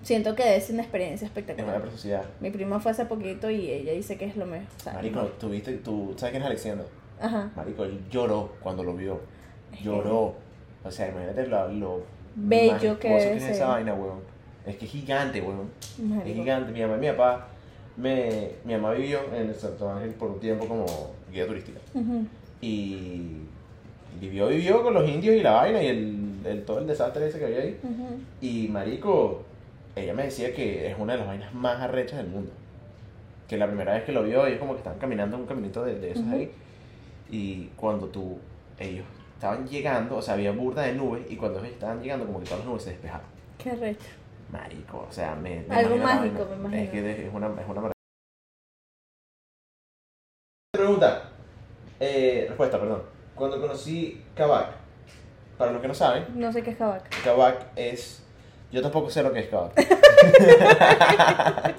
Siento 0.07 0.36
que 0.36 0.61
ser 0.61 0.74
una 0.74 0.82
experiencia 0.82 1.26
Es 1.26 1.32
una 1.32 1.40
espectacular. 1.40 1.80
preciosidad. 1.80 2.22
Mi 2.40 2.50
prima 2.50 2.78
fue 2.78 2.92
hace 2.92 3.07
poquito 3.07 3.50
y 3.50 3.68
ella 3.70 3.92
dice 3.92 4.16
que 4.16 4.26
es 4.26 4.36
lo 4.36 4.46
mejor. 4.46 4.66
o 4.78 4.80
sea, 4.82 4.92
Marico, 4.92 5.20
tú 5.40 5.48
viste, 5.50 5.72
tú, 5.78 6.14
¿sabes 6.16 6.30
quién 6.30 6.42
es 6.42 6.46
Alexander? 6.46 6.86
Ajá. 7.20 7.50
Marico, 7.57 7.82
él 7.84 7.98
lloró 8.11 8.52
cuando 8.62 8.84
lo 8.84 8.94
vio. 8.94 9.20
Es 9.72 9.78
que- 9.78 9.84
Lloró. 9.84 10.34
O 10.84 10.90
sea, 10.92 11.09
imagínate 11.09 11.48
lo, 11.48 11.68
lo 11.72 12.02
Bello 12.36 12.98
que 13.00 13.09
debe 13.09 13.36
es 13.36 13.42
ser. 13.42 13.52
esa 13.52 13.66
vaina, 13.68 13.94
weón. 13.94 14.20
Es 14.64 14.76
que 14.76 14.84
es 14.84 14.90
gigante, 14.92 15.40
weón. 15.40 15.70
Es 15.80 15.98
Marico. 15.98 16.36
gigante. 16.42 16.70
Mi 16.72 16.80
mamá 16.82 16.96
y 16.96 17.00
mi 17.00 17.07
papá, 17.09 17.48
me, 17.96 18.50
mi 18.64 18.74
mamá 18.74 18.92
vivió 18.92 19.18
en 19.34 19.48
el 19.48 19.54
Santo 19.57 19.90
Ángel 19.90 20.11
por 20.11 20.30
un 20.30 20.38
tiempo 20.38 20.68
como 20.68 20.86
guía 21.32 21.46
turística. 21.48 21.80
Ujú. 21.94 22.26
Y 22.61 23.38
vivió, 24.20 24.46
vivió 24.48 24.82
con 24.82 24.94
los 24.94 25.09
indios 25.09 25.34
y 25.34 25.40
la 25.40 25.52
vaina 25.52 25.82
y 25.82 25.86
el, 25.88 26.34
el- 26.44 26.64
todo 26.64 26.78
el 26.78 26.86
desastre 26.86 27.26
ese 27.26 27.38
que 27.40 27.44
había 27.46 27.61
ahí. 27.61 27.80
Ujú. 27.82 28.20
Y 28.40 28.68
marico, 28.68 29.42
ella 29.97 30.12
me 30.12 30.24
decía 30.24 30.55
que 30.55 30.88
es 30.90 30.99
una 30.99 31.14
de 31.14 31.20
las 31.20 31.26
vainas 31.26 31.55
más 31.55 31.80
arrechas 31.80 32.18
del 32.18 32.28
mundo. 32.28 32.53
Que 33.49 33.57
la 33.57 33.66
primera 33.66 33.94
vez 33.94 34.05
que 34.05 34.12
lo 34.12 34.22
vio, 34.22 34.47
ellos 34.47 34.59
como 34.59 34.72
que 34.72 34.78
estaban 34.78 34.99
caminando 34.99 35.36
en 35.36 35.42
un 35.42 35.49
caminito 35.49 35.84
de, 35.84 35.99
de 35.99 36.11
esos 36.11 36.24
Ujú. 36.24 36.34
ahí. 36.34 36.53
Y 37.30 37.66
cuando 37.76 38.07
tú, 38.09 38.38
ellos 38.78 39.07
estaban 39.34 39.66
llegando, 39.66 40.16
o 40.16 40.22
sea, 40.22 40.34
había 40.34 40.53
burda 40.53 40.82
de 40.82 40.94
nubes, 40.94 41.24
y 41.30 41.36
cuando 41.36 41.59
ellos 41.61 41.72
estaban 41.72 42.03
llegando, 42.03 42.26
como 42.26 42.40
que 42.40 42.44
todas 42.44 42.61
las 42.61 42.68
nubes 42.68 42.82
se 42.82 42.90
despejaron. 42.90 43.26
Qué 43.59 43.74
recho. 43.74 44.07
Marico, 44.53 45.07
o 45.09 45.12
sea, 45.12 45.34
me. 45.34 45.64
me 45.68 45.74
Algo 45.74 45.97
mágico, 45.97 46.47
me 46.51 46.57
imagino. 46.57 46.82
Es 46.82 46.90
que 46.90 47.26
es 47.26 47.34
una, 47.34 47.47
es 47.47 47.68
una 47.68 47.80
maravilla. 47.80 47.92
Pregunta. 50.72 51.30
Eh, 51.99 52.44
respuesta, 52.49 52.78
perdón. 52.78 53.03
Cuando 53.34 53.61
conocí 53.61 54.22
Kabak, 54.34 54.74
para 55.57 55.72
los 55.72 55.80
que 55.80 55.88
no 55.88 55.94
saben, 55.94 56.26
No 56.34 56.53
sé 56.53 56.62
qué 56.62 56.70
es 56.70 56.76
Kabak. 56.76 57.09
Kabak 57.24 57.66
es. 57.76 58.26
Yo 58.72 58.82
tampoco 58.82 59.10
sé 59.10 59.22
lo 59.22 59.32
que 59.32 59.40
es 59.40 59.46
Kabak. 59.48 59.72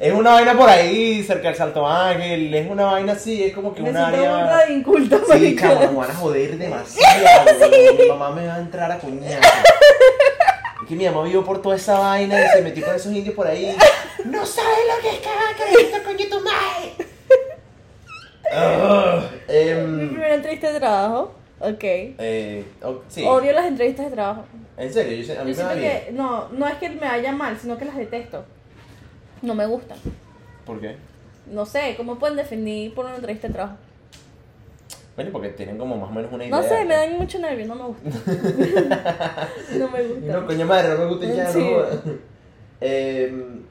es 0.00 0.12
una 0.12 0.32
vaina 0.32 0.56
por 0.56 0.68
ahí, 0.68 1.22
cerca 1.22 1.48
del 1.48 1.56
Salto 1.56 1.86
Ángel. 1.86 2.52
Es 2.52 2.68
una 2.70 2.84
vaina 2.86 3.12
así, 3.12 3.44
es 3.44 3.54
como 3.54 3.72
que 3.74 3.82
un 3.82 3.92
siento 3.92 4.04
área. 4.04 4.66
de 4.66 4.72
inculto, 4.72 5.20
Sí, 5.32 5.56
chamo, 5.56 5.80
me 5.80 5.96
van 5.98 6.10
a 6.10 6.14
joder 6.14 6.58
demasiado. 6.58 7.44
weón. 7.60 7.96
Mi 7.96 8.06
mamá 8.08 8.30
me 8.30 8.46
va 8.46 8.56
a 8.56 8.58
entrar 8.58 8.90
a 8.90 8.98
coñazo. 8.98 9.38
Es 10.82 10.88
que 10.88 10.96
mi 10.96 11.06
mamá 11.06 11.22
vio 11.24 11.44
por 11.44 11.62
toda 11.62 11.76
esa 11.76 11.98
vaina 11.98 12.38
y 12.44 12.48
se 12.48 12.62
metió 12.62 12.84
con 12.84 12.94
esos 12.94 13.12
indios 13.12 13.34
por 13.34 13.46
ahí. 13.46 13.74
No 14.24 14.44
sabes 14.44 14.78
lo 14.94 15.00
que 15.02 15.16
es 15.16 15.20
carajito, 15.22 16.02
coño 16.04 16.28
tu 16.28 16.40
madre. 16.40 16.92
Ah, 18.52 19.22
Mi 19.48 19.54
em, 19.56 20.08
primera 20.10 20.34
entrevista 20.34 20.72
de 20.72 20.78
trabajo. 20.78 21.32
Ok. 21.60 21.82
eh, 21.82 22.64
oh, 22.82 23.00
sí. 23.08 23.24
Odio 23.24 23.52
las 23.52 23.66
entrevistas 23.66 24.06
de 24.06 24.12
trabajo. 24.12 24.44
En 24.76 24.92
serio, 24.92 25.22
yo 25.24 25.40
a 25.40 25.44
mí 25.44 25.52
Yo 25.52 25.56
me 25.64 25.70
siento 25.72 25.74
bien. 25.76 26.04
que. 26.06 26.12
No, 26.12 26.48
no 26.48 26.66
es 26.66 26.74
que 26.74 26.88
me 26.90 27.06
vaya 27.06 27.32
mal, 27.32 27.56
sino 27.58 27.78
que 27.78 27.84
las 27.84 27.96
detesto. 27.96 28.44
No 29.42 29.54
me 29.54 29.66
gustan. 29.66 29.98
¿Por 30.66 30.80
qué? 30.80 30.96
No 31.50 31.66
sé, 31.66 31.94
¿cómo 31.96 32.18
pueden 32.18 32.36
definir 32.36 32.94
por 32.94 33.04
una 33.04 33.16
entrevista 33.16 33.48
de 33.48 33.54
trabajo? 33.54 33.76
Bueno, 35.14 35.30
porque 35.30 35.50
tienen 35.50 35.78
como 35.78 35.96
más 35.96 36.10
o 36.10 36.12
menos 36.12 36.32
una 36.32 36.44
idea. 36.44 36.56
No 36.56 36.62
sé, 36.62 36.84
me 36.84 36.94
dan 36.94 37.16
mucho 37.16 37.38
nervio, 37.38 37.66
no 37.66 37.74
me 37.76 37.84
gusta. 37.84 38.10
no 39.78 39.88
me 39.90 40.02
gusta. 40.02 40.32
No, 40.32 40.46
coño 40.46 40.66
madre, 40.66 40.88
no 40.88 40.98
me 40.98 41.06
gusta 41.06 41.26
ya, 41.26 41.46
Sí. 41.52 41.60
no. 41.60 42.12
Em, 42.80 43.62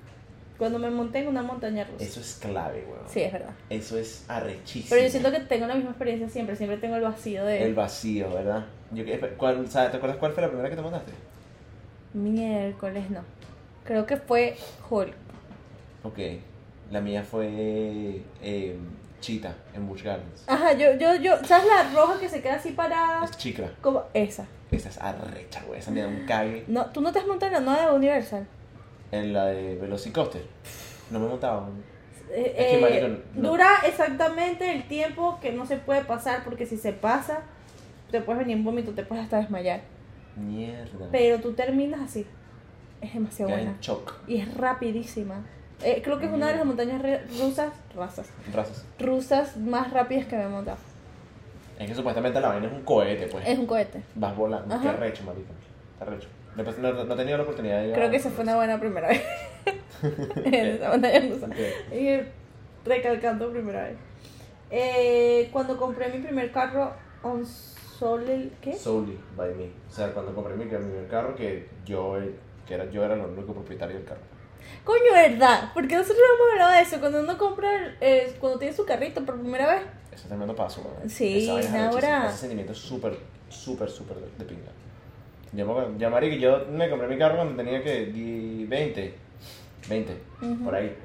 Cuando 0.58 0.80
me 0.80 0.90
monté 0.90 1.20
en 1.20 1.28
una 1.28 1.42
montaña 1.42 1.84
rusa. 1.84 2.04
Eso 2.06 2.22
es 2.22 2.38
clave, 2.42 2.86
weón. 2.88 3.02
Sí, 3.10 3.22
es 3.22 3.34
verdad. 3.34 3.50
Eso 3.70 3.98
es 3.98 4.24
arrechísimo. 4.30 4.88
Pero 4.92 5.02
yo 5.04 5.10
siento 5.10 5.32
que 5.32 5.40
tengo 5.42 5.68
la 5.68 5.76
misma 5.76 5.90
experiencia 5.90 6.30
siempre, 6.30 6.56
siempre 6.56 6.78
tengo 6.78 6.96
el 6.96 7.02
vacío 7.02 7.44
de 7.44 7.64
El 7.64 7.74
vacío, 7.76 8.30
¿verdad? 8.34 8.64
Yo, 8.94 9.04
¿cuál- 9.38 9.68
sabes- 9.70 9.92
¿Te 9.92 9.98
acuerdas 9.98 10.18
cuál 10.18 10.32
fue 10.34 10.42
la 10.44 10.50
primera 10.50 10.70
que 10.70 10.76
te 10.76 10.82
mandaste? 10.82 11.12
miércoles, 12.14 13.10
no. 13.10 13.22
Creo 13.84 14.06
que 14.06 14.18
fue 14.18 14.56
Hulk. 14.90 15.14
Ok. 16.04 16.20
La 16.92 17.02
mía 17.02 17.24
fue 17.24 18.22
eh, 18.42 18.78
Cheetah 19.20 19.56
en 19.74 19.88
Busch 19.88 20.04
Gardens. 20.04 20.44
Ajá, 20.48 20.74
yo, 20.74 20.94
yo, 20.94 21.16
yo, 21.16 21.34
¿sabes 21.44 21.66
la 21.68 21.92
roja 21.94 22.20
que 22.20 22.30
se 22.30 22.42
queda 22.42 22.56
así 22.56 22.72
parada? 22.72 23.26
Es 23.26 23.32
chicra. 23.38 23.72
Como 23.82 24.04
esa. 24.14 24.46
Esa 24.72 24.90
es 24.90 24.98
arrecha, 25.02 25.64
güey. 25.68 25.80
Esa 25.80 25.92
me 25.92 26.02
da 26.02 26.08
un 26.08 26.26
cague. 26.26 26.66
No, 26.68 26.86
¿Tú 26.88 27.02
no 27.02 27.12
te 27.12 27.20
has 27.20 27.28
montado 27.28 27.48
en 27.56 27.66
la 27.66 27.72
nueva 27.72 27.90
de 27.92 27.96
Universal? 27.98 28.48
En 29.12 29.34
la 29.34 29.46
de 29.48 29.76
Velocicoaster. 29.76 30.42
No 31.10 31.20
me 31.20 31.28
montaba. 31.28 31.68
Eh, 32.32 32.54
Es 32.58 32.66
que, 32.68 32.78
eh, 32.78 32.82
marico, 32.82 33.24
no. 33.36 33.50
Dura 33.50 33.70
exactamente 33.86 34.72
el 34.72 34.88
tiempo 34.88 35.40
que 35.42 35.52
no 35.52 35.66
se 35.66 35.78
puede 35.78 36.02
pasar, 36.04 36.44
porque 36.44 36.66
si 36.66 36.78
se 36.78 36.92
pasa, 36.94 37.42
te 38.14 38.22
puedes 38.22 38.42
venir 38.42 38.58
en 38.58 38.64
vómito, 38.64 38.92
te 38.92 39.04
puedes 39.04 39.24
hasta 39.24 39.38
desmayar. 39.38 39.82
Mierda. 40.36 41.08
Pero 41.12 41.40
tú 41.40 41.54
terminas 41.54 42.00
así. 42.00 42.28
Es 43.02 43.12
demasiado 43.12 43.50
Cae 43.50 43.64
buena. 43.64 43.78
Y 44.28 44.38
es 44.38 44.54
rapidísima. 44.54 45.44
Eh, 45.84 46.00
creo 46.04 46.20
que 46.20 46.28
es 46.28 46.32
una 46.32 46.50
de 46.50 46.58
las 46.58 46.66
montañas 46.66 47.02
rusas, 47.40 47.74
razas. 47.96 48.30
Razas. 48.54 48.86
Rusas 49.00 49.58
más 49.58 49.92
rápidas 49.92 50.28
que 50.28 50.38
me 50.38 50.44
he 50.44 50.48
montado. 50.48 50.78
Es 51.80 51.88
que 51.88 51.96
supuestamente 51.96 52.40
la 52.40 52.50
vaina 52.50 52.68
es 52.68 52.74
un 52.74 52.84
cohete, 52.84 53.26
pues. 53.26 53.48
Es 53.48 53.58
un 53.58 53.66
cohete. 53.66 54.04
Vas 54.14 54.38
volando. 54.38 54.76
Ajá. 54.76 54.92
Qué 54.92 54.98
recho, 54.98 55.24
marico. 55.24 55.52
Está 55.94 56.06
recho. 56.06 56.28
No, 56.56 57.14
he 57.14 57.18
tenido 57.18 57.38
la 57.38 57.44
oportunidad 57.44 57.82
de 57.82 57.94
Creo 57.94 58.12
que 58.12 58.18
esa 58.18 58.30
fue 58.30 58.44
una 58.44 58.58
buena 58.58 58.80
primera 58.80 59.08
vez. 59.08 59.24
esa 60.46 60.90
montaña 60.92 61.20
rusa. 61.20 61.48
Recalcando 62.86 63.52
primera 63.52 63.86
vez. 63.86 63.98
Eh, 64.70 65.50
cuando 65.52 65.78
compré 65.78 66.10
mi 66.10 66.20
primer 66.20 66.52
carro, 66.52 66.94
11 67.24 67.73
Soul 67.98 68.52
¿qué? 68.62 68.74
Solely 68.74 69.18
by 69.38 69.54
me. 69.54 69.66
O 69.66 69.92
sea, 69.92 70.12
cuando 70.14 70.34
compré 70.34 70.56
mi, 70.56 70.66
primer 70.66 71.08
carro, 71.08 71.36
que 71.36 71.70
yo, 71.86 72.18
que 72.68 72.74
era, 72.74 72.90
yo 72.90 73.04
era 73.04 73.14
el 73.14 73.22
único 73.22 73.54
propietario 73.54 73.98
del 73.98 74.06
carro. 74.06 74.22
Coño, 74.84 75.14
¿verdad? 75.14 75.72
Porque 75.74 75.96
nosotros 75.96 76.20
hemos 76.36 76.52
hablado 76.54 76.72
de 76.72 76.82
eso. 76.82 77.00
Cuando 77.00 77.22
uno 77.22 77.38
compra, 77.38 77.96
eh, 78.02 78.36
cuando 78.40 78.58
tiene 78.60 78.76
su 78.76 78.86
carrito 78.86 79.24
por 79.24 79.40
primera 79.40 79.76
vez. 79.76 79.84
Ese 80.12 80.28
tremendo 80.28 80.56
paso, 80.56 80.84
¿verdad? 80.84 81.04
Sí, 81.08 81.50
ahora. 81.50 82.28
Ese 82.30 82.38
sentimiento 82.38 82.74
súper, 82.74 83.18
súper, 83.50 83.90
súper 83.90 84.18
de, 84.18 84.46
pinga. 84.46 84.72
Yo, 86.00 86.10
Mari, 86.10 86.32
que 86.32 86.40
yo 86.40 86.66
me 86.72 86.90
compré 86.90 87.08
mi 87.08 87.18
carro 87.18 87.36
cuando 87.36 87.56
tenía 87.56 87.84
que 87.84 88.06
20, 88.68 89.14
20, 89.88 90.14
uh 90.14 90.46
-huh. 90.46 90.64
por 90.64 90.76
ahí. 90.76 90.96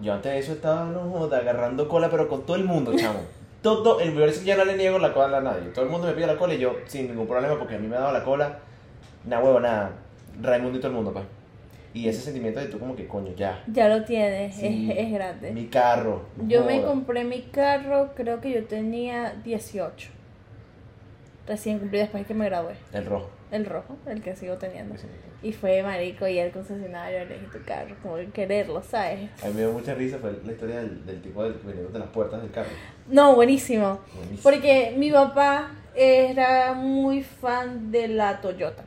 Yo 0.00 0.12
antes 0.12 0.32
de 0.32 0.38
eso 0.38 0.52
estaba, 0.54 0.86
no 0.86 1.08
joda, 1.10 1.38
agarrando 1.38 1.88
cola, 1.88 2.10
pero 2.10 2.28
con 2.28 2.44
todo 2.44 2.56
el 2.56 2.64
mundo, 2.64 2.92
chamo. 2.96 3.20
Todo, 3.62 4.00
el 4.00 4.12
peor 4.12 4.28
es 4.28 4.38
que 4.40 4.46
ya 4.46 4.56
no 4.56 4.64
le 4.64 4.76
niego 4.76 4.98
la 4.98 5.12
cola 5.14 5.38
a 5.38 5.40
nadie. 5.40 5.68
Todo 5.68 5.84
el 5.84 5.90
mundo 5.90 6.08
me 6.08 6.14
pide 6.14 6.26
la 6.26 6.36
cola 6.36 6.54
y 6.54 6.58
yo, 6.58 6.74
sin 6.86 7.06
ningún 7.08 7.26
problema, 7.28 7.56
porque 7.58 7.76
a 7.76 7.78
mí 7.78 7.86
me 7.86 7.96
daba 7.96 8.12
la 8.12 8.24
cola, 8.24 8.58
nada 9.24 9.42
huevo, 9.42 9.60
nada. 9.60 9.92
Raimundo 10.40 10.78
y 10.78 10.80
todo 10.80 10.90
el 10.90 10.96
mundo, 10.96 11.12
pues. 11.12 11.24
Y 11.94 12.08
ese 12.08 12.22
sentimiento 12.22 12.58
de 12.58 12.66
tú 12.66 12.78
como 12.78 12.96
que, 12.96 13.06
coño, 13.06 13.32
ya. 13.36 13.62
Ya 13.66 13.88
lo 13.88 14.02
tienes, 14.04 14.56
Sí. 14.56 14.90
es, 14.90 14.98
es 14.98 15.12
grande. 15.12 15.52
Mi 15.52 15.66
carro. 15.66 16.22
Yo 16.48 16.64
me 16.64 16.82
compré 16.82 17.22
mi 17.22 17.42
carro, 17.42 18.10
creo 18.16 18.40
que 18.40 18.50
yo 18.50 18.64
tenía 18.64 19.34
18. 19.44 20.08
Recién 21.46 21.78
cumplí 21.78 21.98
después 21.98 22.26
que 22.26 22.34
me 22.34 22.46
gradué. 22.46 22.74
El 22.92 23.04
rojo. 23.06 23.28
El 23.52 23.66
rojo, 23.66 23.96
el 24.06 24.22
que 24.22 24.34
sigo 24.34 24.56
teniendo. 24.56 24.94
Y 25.42 25.52
fue 25.52 25.82
marico 25.82 26.26
y 26.26 26.38
el 26.38 26.50
concesionario 26.50 27.18
elegí 27.18 27.46
tu 27.46 27.62
carro, 27.64 27.94
como 28.02 28.16
quererlo, 28.32 28.82
¿sabes? 28.82 29.30
A 29.42 29.48
mí 29.48 29.54
me 29.54 29.60
dio 29.60 29.72
mucha 29.72 29.94
risa 29.94 30.18
fue 30.18 30.32
la 30.44 30.52
historia 30.52 30.76
del, 30.76 31.04
del 31.04 31.20
tipo 31.20 31.44
del 31.44 31.54
de 31.92 31.98
las 31.98 32.08
puertas 32.08 32.40
del 32.40 32.50
carro. 32.50 32.70
No, 33.08 33.34
buenísimo. 33.34 34.00
Buenísimo. 34.14 34.42
Porque 34.42 34.94
mi 34.96 35.12
papá 35.12 35.70
era 35.94 36.72
muy 36.72 37.22
fan 37.22 37.92
de 37.92 38.08
la 38.08 38.40
Toyota. 38.40 38.84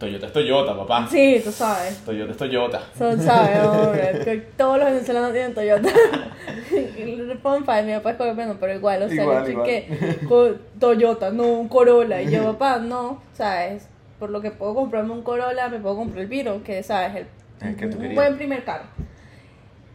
Toyota 0.00 0.26
es 0.26 0.32
Toyota, 0.32 0.76
papá. 0.76 1.06
Sí, 1.10 1.40
tú 1.44 1.52
sabes. 1.52 1.98
Toyota 1.98 2.32
es 2.32 2.36
Toyota. 2.38 2.82
Son, 2.98 3.20
¿sabes? 3.20 3.62
Hombre, 3.64 4.20
que 4.24 4.36
todos 4.56 4.78
los 4.78 4.86
venezolanos 4.86 5.32
tienen 5.32 5.54
Toyota. 5.54 5.88
Fun 7.42 7.64
fact, 7.64 7.86
mi 7.86 7.92
papá 7.94 8.10
es 8.12 8.16
colombiano, 8.16 8.56
pero 8.58 8.74
igual, 8.74 9.02
o 9.02 9.08
sea, 9.08 9.22
Igual, 9.22 9.42
hecho 9.42 9.50
igual. 9.52 9.66
que 9.66 10.58
Toyota, 10.78 11.30
no 11.30 11.44
un 11.44 11.68
Corolla. 11.68 12.20
Y 12.22 12.30
yo, 12.30 12.44
papá, 12.58 12.78
no, 12.78 13.22
¿sabes? 13.34 13.88
Por 14.18 14.30
lo 14.30 14.40
que 14.40 14.50
puedo 14.50 14.74
comprarme 14.74 15.12
un 15.12 15.22
Corolla, 15.22 15.68
me 15.68 15.78
puedo 15.78 15.96
comprar 15.96 16.22
el 16.22 16.26
Viro, 16.28 16.62
que, 16.64 16.82
¿sabes? 16.82 17.26
El, 17.60 17.68
El 17.68 17.76
que 17.76 17.86
tú 17.86 17.96
un 17.96 18.02
querías. 18.02 18.14
buen 18.16 18.36
primer 18.36 18.64
carro. 18.64 18.84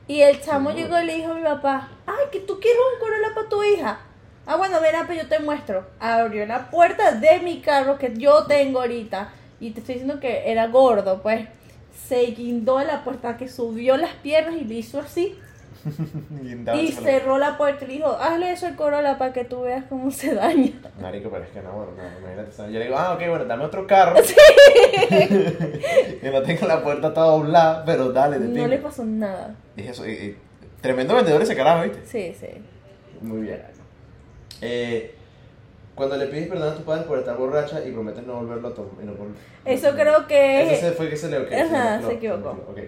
Y 0.08 0.22
el 0.22 0.40
chamo 0.42 0.72
llegó 0.72 1.00
y 1.02 1.06
le 1.06 1.16
dijo 1.16 1.32
a 1.32 1.36
mi 1.36 1.44
papá, 1.44 1.90
ay, 2.06 2.26
que 2.32 2.40
tú 2.42 2.60
quieres 2.60 2.80
un 2.94 3.00
Corolla 3.00 3.34
para 3.34 3.50
tu 3.50 3.64
hija. 3.64 4.00
Ah, 4.46 4.56
bueno, 4.58 4.80
ven, 4.80 4.94
pues 5.08 5.20
yo 5.22 5.28
te 5.28 5.40
muestro. 5.40 5.84
Abrió 6.00 6.46
la 6.46 6.70
puerta 6.70 7.12
de 7.14 7.40
mi 7.40 7.62
carro 7.62 7.98
que 7.98 8.14
yo 8.16 8.46
tengo 8.46 8.82
ahorita. 8.82 9.30
Y 9.60 9.72
te 9.72 9.80
estoy 9.80 9.96
diciendo 9.96 10.20
que 10.20 10.52
era 10.52 10.68
gordo, 10.68 11.22
pues. 11.22 11.48
Se 12.08 12.22
guindó 12.28 12.80
la 12.84 13.04
puerta, 13.04 13.38
que 13.38 13.48
subió 13.48 13.96
las 13.98 14.12
piernas 14.16 14.56
y 14.62 14.66
le 14.66 14.76
hizo 14.76 15.00
así. 15.00 15.36
Y 16.82 16.92
cerró 16.92 17.38
la 17.38 17.58
puerta 17.58 17.86
y 17.86 17.88
le 17.88 17.94
dijo, 17.96 18.08
hazle 18.20 18.52
eso 18.52 18.66
al 18.66 18.76
Corolla 18.76 19.18
para 19.20 19.34
que 19.34 19.46
tú 19.46 19.62
veas 19.62 19.86
cómo 19.88 20.10
se 20.12 20.34
daña. 20.34 20.72
Marico, 21.02 21.30
pero 21.30 21.44
es 21.44 21.52
que 21.52 21.62
no, 21.62 21.72
bueno, 21.74 21.92
no, 21.96 22.20
imagínate. 22.20 22.74
Yo 22.74 22.80
le 22.80 22.86
digo, 22.86 22.98
ah, 22.98 23.14
ok, 23.14 23.20
bueno, 23.30 23.46
dame 23.46 23.64
otro 23.66 23.86
carro. 23.86 24.16
que 25.10 26.30
no 26.32 26.42
tenga 26.42 26.68
la 26.68 26.84
puerta 26.84 27.14
toda 27.14 27.28
doblada, 27.28 27.86
pero 27.86 28.12
dale, 28.12 28.40
de 28.40 28.48
No 28.48 28.68
le 28.68 28.78
pasó 28.80 29.06
nada. 29.06 29.56
Eso, 29.78 30.08
y- 30.08 30.12
y- 30.12 30.38
tremendo 30.82 31.16
vendedor 31.16 31.42
ese 31.42 31.56
carajo, 31.56 31.84
¿viste? 31.84 32.00
Sí, 32.06 32.36
sí. 32.40 32.48
Muy 33.22 33.42
bien. 33.42 33.62
Eh, 34.62 35.16
cuando 35.96 36.18
le 36.18 36.26
pides 36.28 36.48
perdón 36.50 36.70
a 36.74 36.76
tus 36.76 36.84
padres 36.84 37.06
por 37.06 37.18
estar 37.20 37.38
borracha 37.38 37.82
y 37.86 37.92
prometes 37.92 38.26
no 38.28 38.36
volverlo 38.36 38.68
a 38.68 38.74
tomar. 38.74 38.92
no 39.04 39.14
Eso 39.66 39.92
creo 39.96 40.28
que 40.28 40.74
Ese 40.74 40.92
fue 40.92 41.10
que 41.10 41.16
se 41.18 41.30
le 41.30 41.40
ok, 41.40 41.52
Ajá, 41.54 41.98
se 41.98 42.04
lo- 42.04 42.12
equivocó. 42.12 42.50
Ok, 42.70 42.80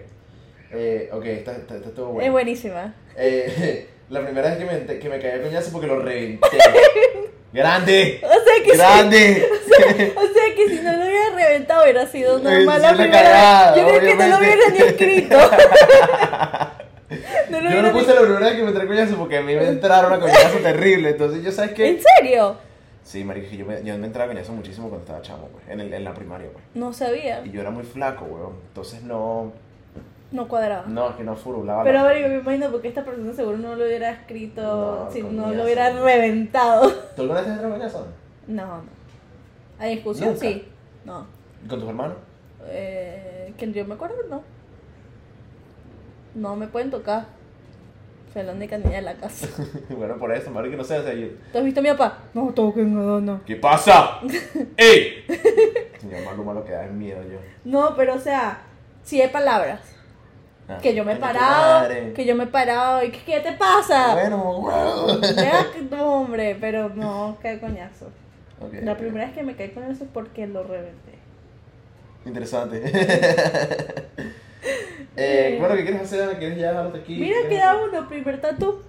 eh, 0.72 1.08
ok, 1.12 1.24
esta, 1.24 1.52
esta, 1.52 1.76
esta 1.76 1.88
estuvo 1.88 2.08
buena. 2.08 2.26
es 2.26 2.32
buenísima. 2.32 2.94
Eh, 3.16 3.88
la 4.10 4.20
primera 4.22 4.50
vez 4.50 4.58
que 4.58 4.64
me, 4.64 4.98
que 4.98 5.08
me 5.08 5.18
caí 5.18 5.40
a 5.40 5.42
coñazo 5.42 5.72
porque 5.72 5.86
lo 5.86 5.98
reventé. 6.00 6.46
¡Grande! 7.52 8.20
O 8.22 8.28
sea 8.28 8.62
que 8.64 8.70
sí. 8.72 8.76
¡Grande! 8.76 9.48
O 9.78 10.22
sea 10.26 10.54
que 10.56 10.68
si 10.68 10.80
no 10.82 10.92
lo 10.96 11.04
hubiera 11.04 11.30
reventado 11.36 11.82
hubiera 11.84 12.04
sido 12.06 12.38
normal 12.40 12.82
la 12.82 12.92
primera 12.94 13.12
cagada, 13.22 13.76
Yo 13.76 13.86
creo 13.86 14.00
que 14.00 14.14
no 14.16 14.26
lo 14.28 14.38
hubiera 14.38 14.68
ni 14.70 14.78
escrito. 14.78 15.38
No 17.50 17.60
lo 17.60 17.70
Yo 17.70 17.82
no 17.82 17.92
ni- 17.92 17.98
puse 17.98 18.14
la 18.14 18.20
primera 18.20 18.40
vez 18.46 18.54
que 18.56 18.62
me 18.62 18.68
entré 18.68 18.86
coñazo 18.86 19.16
porque 19.16 19.36
a 19.38 19.40
mí 19.42 19.54
me 19.54 19.66
entraron 19.68 20.12
a 20.12 20.18
coñazo 20.20 20.58
terrible. 20.62 21.10
Entonces, 21.10 21.42
¿yo 21.42 21.52
sabes 21.52 21.72
qué? 21.72 21.88
¿En 21.88 22.00
serio? 22.16 22.56
Sí, 23.08 23.24
marica, 23.24 23.48
que 23.48 23.56
yo 23.56 23.64
me, 23.64 23.82
yo 23.82 23.96
me 23.96 24.06
entraba 24.06 24.30
a 24.30 24.34
coñazo 24.34 24.52
muchísimo 24.52 24.90
cuando 24.90 25.06
estaba 25.06 25.22
chamo, 25.22 25.48
pues, 25.48 25.66
en, 25.66 25.80
el, 25.80 25.94
en 25.94 26.04
la 26.04 26.12
primaria, 26.12 26.50
pues. 26.52 26.62
No 26.74 26.92
sabía. 26.92 27.42
Y 27.42 27.50
yo 27.50 27.62
era 27.62 27.70
muy 27.70 27.82
flaco, 27.82 28.26
weón. 28.26 28.52
Entonces 28.68 29.02
no. 29.02 29.50
No 30.30 30.46
cuadraba. 30.46 30.84
No, 30.88 31.08
es 31.08 31.16
que 31.16 31.24
no 31.24 31.34
furulaba. 31.34 31.84
Pero 31.84 32.00
la- 32.00 32.04
marico, 32.04 32.28
me 32.28 32.34
imagino 32.40 32.70
porque 32.70 32.88
esta 32.88 33.06
persona 33.06 33.32
seguro 33.32 33.56
no 33.56 33.76
lo 33.76 33.86
hubiera 33.86 34.10
escrito 34.10 35.06
No, 35.06 35.10
si 35.10 35.22
no 35.22 35.50
lo 35.54 35.64
hubiera 35.64 35.90
reventado. 35.98 36.90
¿Tú 37.16 37.22
alguna 37.22 37.40
vez 37.40 37.48
has 37.48 37.54
entrado 37.54 37.74
coñazo? 37.74 38.06
No, 38.46 38.66
no. 38.66 38.82
¿A 39.78 39.86
discusión? 39.86 40.28
Nunca. 40.28 40.40
Sí. 40.40 40.68
No. 41.06 41.26
¿Y 41.64 41.66
con 41.68 41.80
tus 41.80 41.88
hermanos? 41.88 42.16
Eh, 42.66 43.54
que 43.56 43.72
yo 43.72 43.86
me 43.86 43.94
acuerdo, 43.94 44.16
no. 44.28 44.42
No 46.34 46.56
me 46.56 46.66
pueden 46.66 46.90
tocar. 46.90 47.37
Soy 48.32 48.42
la 48.42 48.52
única 48.52 48.76
niña 48.78 48.96
de 48.96 49.02
la 49.02 49.14
casa. 49.14 49.48
bueno, 49.90 50.16
por 50.18 50.32
eso, 50.32 50.50
marica, 50.50 50.76
no 50.76 50.84
sé, 50.84 51.02
sea, 51.02 51.14
yo. 51.14 51.28
¿Tú 51.52 51.58
has 51.58 51.64
visto 51.64 51.80
a 51.80 51.82
mi 51.82 51.88
papá? 51.90 52.18
No 52.34 52.52
toquen 52.52 52.94
nada, 52.94 53.20
no. 53.20 53.40
¿Qué 53.44 53.56
pasa? 53.56 54.20
¡Ey! 54.76 55.24
Señor 56.00 56.24
Maluma 56.24 56.52
lo 56.54 56.64
que 56.64 56.72
da 56.72 56.84
es 56.84 56.92
miedo 56.92 57.22
yo. 57.22 57.38
No, 57.64 57.94
pero 57.96 58.14
o 58.14 58.18
sea, 58.18 58.60
sí 59.02 59.20
hay 59.20 59.28
palabras. 59.28 59.80
Ah, 60.68 60.78
Que 60.82 60.94
yo 60.94 61.02
me 61.02 61.14
he 61.14 61.16
parado, 61.16 61.80
madre. 61.80 62.12
que 62.12 62.26
yo 62.26 62.36
me 62.36 62.44
he 62.44 62.48
parado 62.48 63.02
y 63.02 63.10
que 63.10 63.20
¿qué 63.20 63.40
te 63.40 63.52
pasa? 63.52 64.12
Bueno, 64.12 64.36
wow. 64.36 65.20
Que 65.20 65.80
no, 65.90 66.20
hombre, 66.20 66.56
pero 66.60 66.90
no, 66.90 67.38
cae 67.40 67.58
coñazo. 67.58 68.10
Ok, 68.60 68.74
La 68.82 68.96
primera 68.96 69.24
vez 69.26 69.34
que 69.34 69.42
me 69.42 69.56
caí 69.56 69.70
con 69.70 69.84
eso 69.84 70.04
es 70.04 70.10
porque 70.12 70.46
lo 70.46 70.62
reventé. 70.64 71.14
Interesante. 72.26 72.82
Eh, 75.18 75.56
bueno, 75.58 75.74
¿qué 75.74 75.82
quieres 75.84 76.02
hacer? 76.02 76.38
¿Quieres 76.38 76.58
ya 76.58 76.80
aquí? 76.84 77.16
Mira, 77.16 77.40
¿Quieres- 77.40 77.48
queda 77.48 77.76
uno, 77.76 78.08
primer 78.08 78.40
tatu. 78.40 78.82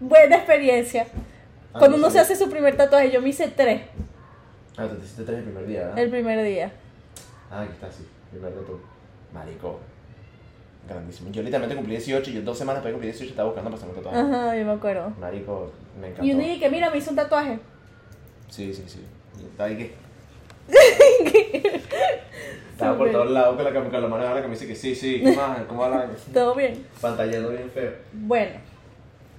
Buena 0.00 0.36
experiencia. 0.36 1.06
Ah, 1.74 1.78
Cuando 1.78 1.96
no 1.96 2.04
uno 2.04 2.10
se 2.12 2.18
hace 2.20 2.36
su 2.36 2.50
primer 2.50 2.76
tatuaje, 2.76 3.10
yo 3.10 3.22
me 3.22 3.28
hice 3.30 3.48
tres 3.48 3.82
Ah, 4.76 4.86
te 4.86 4.98
hiciste 4.98 5.22
tres 5.24 5.38
el 5.38 5.44
primer 5.44 5.66
día, 5.66 5.80
¿verdad? 5.80 5.98
el 5.98 6.10
primer 6.10 6.42
día. 6.44 6.72
Ah, 7.50 7.62
aquí 7.62 7.72
está, 7.72 7.90
sí. 7.90 8.06
Primer 8.30 8.52
tú. 8.52 8.80
Marico. 9.32 9.80
Grandísimo. 10.88 11.30
Yo 11.30 11.42
literalmente 11.42 11.76
cumplí 11.76 11.94
18 11.94 12.30
y 12.30 12.34
yo 12.34 12.42
dos 12.42 12.58
semanas 12.58 12.78
después 12.82 12.90
de 12.90 12.94
cumplir 12.94 13.12
18 13.12 13.30
estaba 13.30 13.48
buscando 13.48 13.70
para 13.70 13.76
hacerme 13.82 13.98
un 13.98 14.04
tatuaje. 14.04 14.34
Ajá, 14.34 14.56
yo 14.56 14.64
me 14.64 14.72
acuerdo. 14.72 15.10
Marico, 15.20 15.72
me 16.00 16.08
encantó. 16.08 16.24
Y 16.26 16.32
uno 16.32 16.42
dije 16.42 16.58
que 16.58 16.70
mira, 16.70 16.90
me 16.90 16.98
hizo 16.98 17.10
un 17.10 17.16
tatuaje. 17.16 17.58
Sí, 18.48 18.74
sí, 18.74 18.84
sí. 18.86 19.04
Y 19.40 19.44
Estaba 19.46 19.68
ahí 19.68 19.76
que. 19.76 19.94
Estaba 22.82 22.98
por 22.98 23.10
todos 23.12 23.30
lados 23.30 23.56
con 23.56 23.64
la, 23.64 23.72
con 23.80 23.92
la 24.02 24.08
mano 24.08 24.24
en 24.26 24.34
la 24.34 24.42
camisa 24.42 24.66
que 24.66 24.74
sí, 24.74 24.94
sí. 24.94 25.20
¿Qué 25.24 25.32
más? 25.36 25.58
¿Cómo 25.68 25.82
va 25.82 25.88
la 25.88 26.06
Todo 26.34 26.54
bien. 26.54 26.84
Pantallando 27.00 27.50
bien 27.50 27.70
feo. 27.70 27.92
Bueno, 28.12 28.52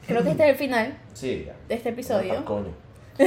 creo 0.07 0.23
que 0.23 0.29
este 0.31 0.43
es 0.43 0.49
el 0.49 0.55
final 0.55 0.97
Sí, 1.13 1.43
ya. 1.45 1.53
de 1.67 1.75
este 1.75 1.89
episodio. 1.89 2.33
Ah, 2.39 2.45
coño. 2.45 2.73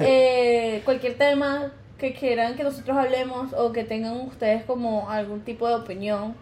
Eh, 0.00 0.82
cualquier 0.84 1.14
tema 1.18 1.72
que 1.98 2.14
quieran 2.14 2.54
que 2.56 2.62
nosotros 2.62 2.96
hablemos 2.96 3.52
o 3.54 3.72
que 3.72 3.84
tengan 3.84 4.16
ustedes 4.20 4.62
como 4.64 5.10
algún 5.10 5.40
tipo 5.40 5.68
de 5.68 5.74
opinión, 5.74 6.34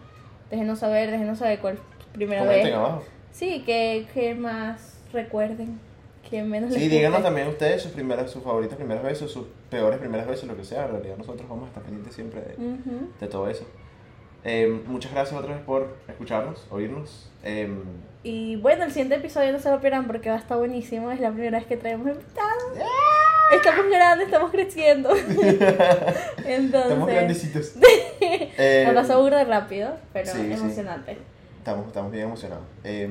déjenos 0.51 0.79
saber, 0.79 1.09
déjenos 1.11 1.39
saber 1.39 1.59
cuál 1.59 1.79
primera 2.13 2.41
Comenten 2.41 2.65
vez. 2.65 2.75
abajo. 2.75 3.03
Sí, 3.31 3.63
que, 3.65 4.05
que 4.13 4.35
más 4.35 4.99
recuerden, 5.11 5.79
que 6.29 6.43
menos 6.43 6.69
les 6.71 6.79
Sí, 6.81 6.87
díganos 6.89 7.17
guste. 7.19 7.27
también 7.27 7.47
ustedes 7.47 7.81
sus 7.81 7.91
primeras, 7.91 8.29
sus 8.31 8.43
favoritas 8.43 8.77
primeras 8.77 9.03
veces, 9.03 9.31
sus 9.31 9.45
peores 9.69 9.99
primeras 9.99 10.27
veces, 10.27 10.45
lo 10.45 10.55
que 10.55 10.63
sea. 10.63 10.85
En 10.85 10.91
realidad 10.91 11.17
nosotros 11.17 11.47
vamos 11.49 11.65
a 11.65 11.67
estar 11.67 11.83
pendientes 11.83 12.13
siempre 12.13 12.41
de, 12.41 12.53
Ujú. 12.55 13.09
de 13.19 13.27
todo 13.27 13.49
eso. 13.49 13.65
Eh, 14.43 14.81
muchas 14.85 15.11
gracias 15.11 15.37
otra 15.39 15.55
vez 15.55 15.63
por 15.63 15.95
escucharnos, 16.07 16.65
oírnos. 16.69 17.29
Eh, 17.43 17.69
Y 18.23 18.55
bueno, 18.57 18.83
el 18.85 18.91
siguiente 18.91 19.15
episodio 19.15 19.51
no 19.51 19.59
se 19.59 19.69
lo 19.71 19.79
pierdan 19.81 20.05
porque 20.07 20.29
va 20.29 20.35
a 20.35 20.39
estar 20.39 20.57
buenísimo. 20.57 21.11
Es 21.11 21.19
la 21.19 21.31
primera 21.31 21.57
vez 21.57 21.67
que 21.67 21.75
traemos 21.77 22.07
invitados. 22.07 22.63
Estamos 23.53 23.85
grandes, 23.89 24.27
estamos 24.27 24.51
creciendo. 24.51 25.09
estamos 25.15 26.45
Entonces, 26.45 27.05
grandecitos. 27.07 27.73
Eh, 28.19 28.83
nos 28.87 28.95
pasó 28.95 29.21
burda 29.21 29.43
rápido, 29.43 29.91
pero 30.13 30.25
sí, 30.31 30.37
sí. 30.37 30.53
emocionante. 30.53 31.17
Estamos, 31.59 31.87
estamos 31.87 32.11
bien 32.11 32.25
emocionados. 32.25 32.63
Eh, 32.83 33.09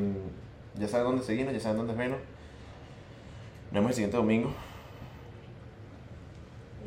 ya 0.78 0.88
saben 0.88 1.06
dónde 1.06 1.22
seguirnos, 1.24 1.54
ya 1.54 1.60
saben 1.60 1.78
dónde 1.78 1.94
vernos. 1.94 2.18
Nos 3.66 3.72
vemos 3.72 3.90
el 3.90 3.94
siguiente 3.94 4.16
domingo. 4.16 4.52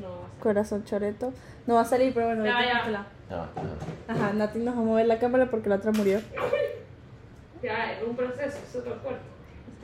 No. 0.01 0.07
Corazón 0.41 0.83
choreto. 0.85 1.33
No 1.67 1.75
va 1.75 1.81
a 1.81 1.85
salir, 1.85 2.13
pero 2.13 2.27
bueno, 2.27 2.45
ya. 2.45 2.61
Ya, 2.61 2.89
ya. 3.29 3.49
Ajá, 4.07 4.33
Nati 4.33 4.59
nos 4.59 4.75
va 4.75 4.79
a 4.79 4.83
mover 4.83 5.05
la 5.05 5.19
cámara 5.19 5.49
porque 5.51 5.69
la 5.69 5.75
otra 5.75 5.91
murió. 5.91 6.19
Ya, 7.61 7.93
es 7.93 8.03
un 8.03 8.15
proceso, 8.15 8.57
es 8.67 8.75
otro 8.75 8.97
cuerpo. 8.99 9.21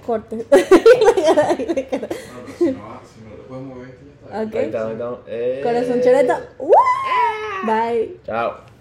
Corte. 0.05 0.45
Bueno, 0.49 0.63
si 2.57 2.71
no, 2.71 2.99
si 3.03 3.21
no 3.21 3.35
lo 3.37 3.43
puedes 3.47 3.65
mover, 3.65 3.99
ya 4.31 4.43
está. 4.43 4.87
Ok. 4.87 5.63
Corazón 5.63 6.01
choreto. 6.01 6.33
¡Woo! 6.59 6.73
Bye. 7.65 8.19
Chao. 8.25 8.74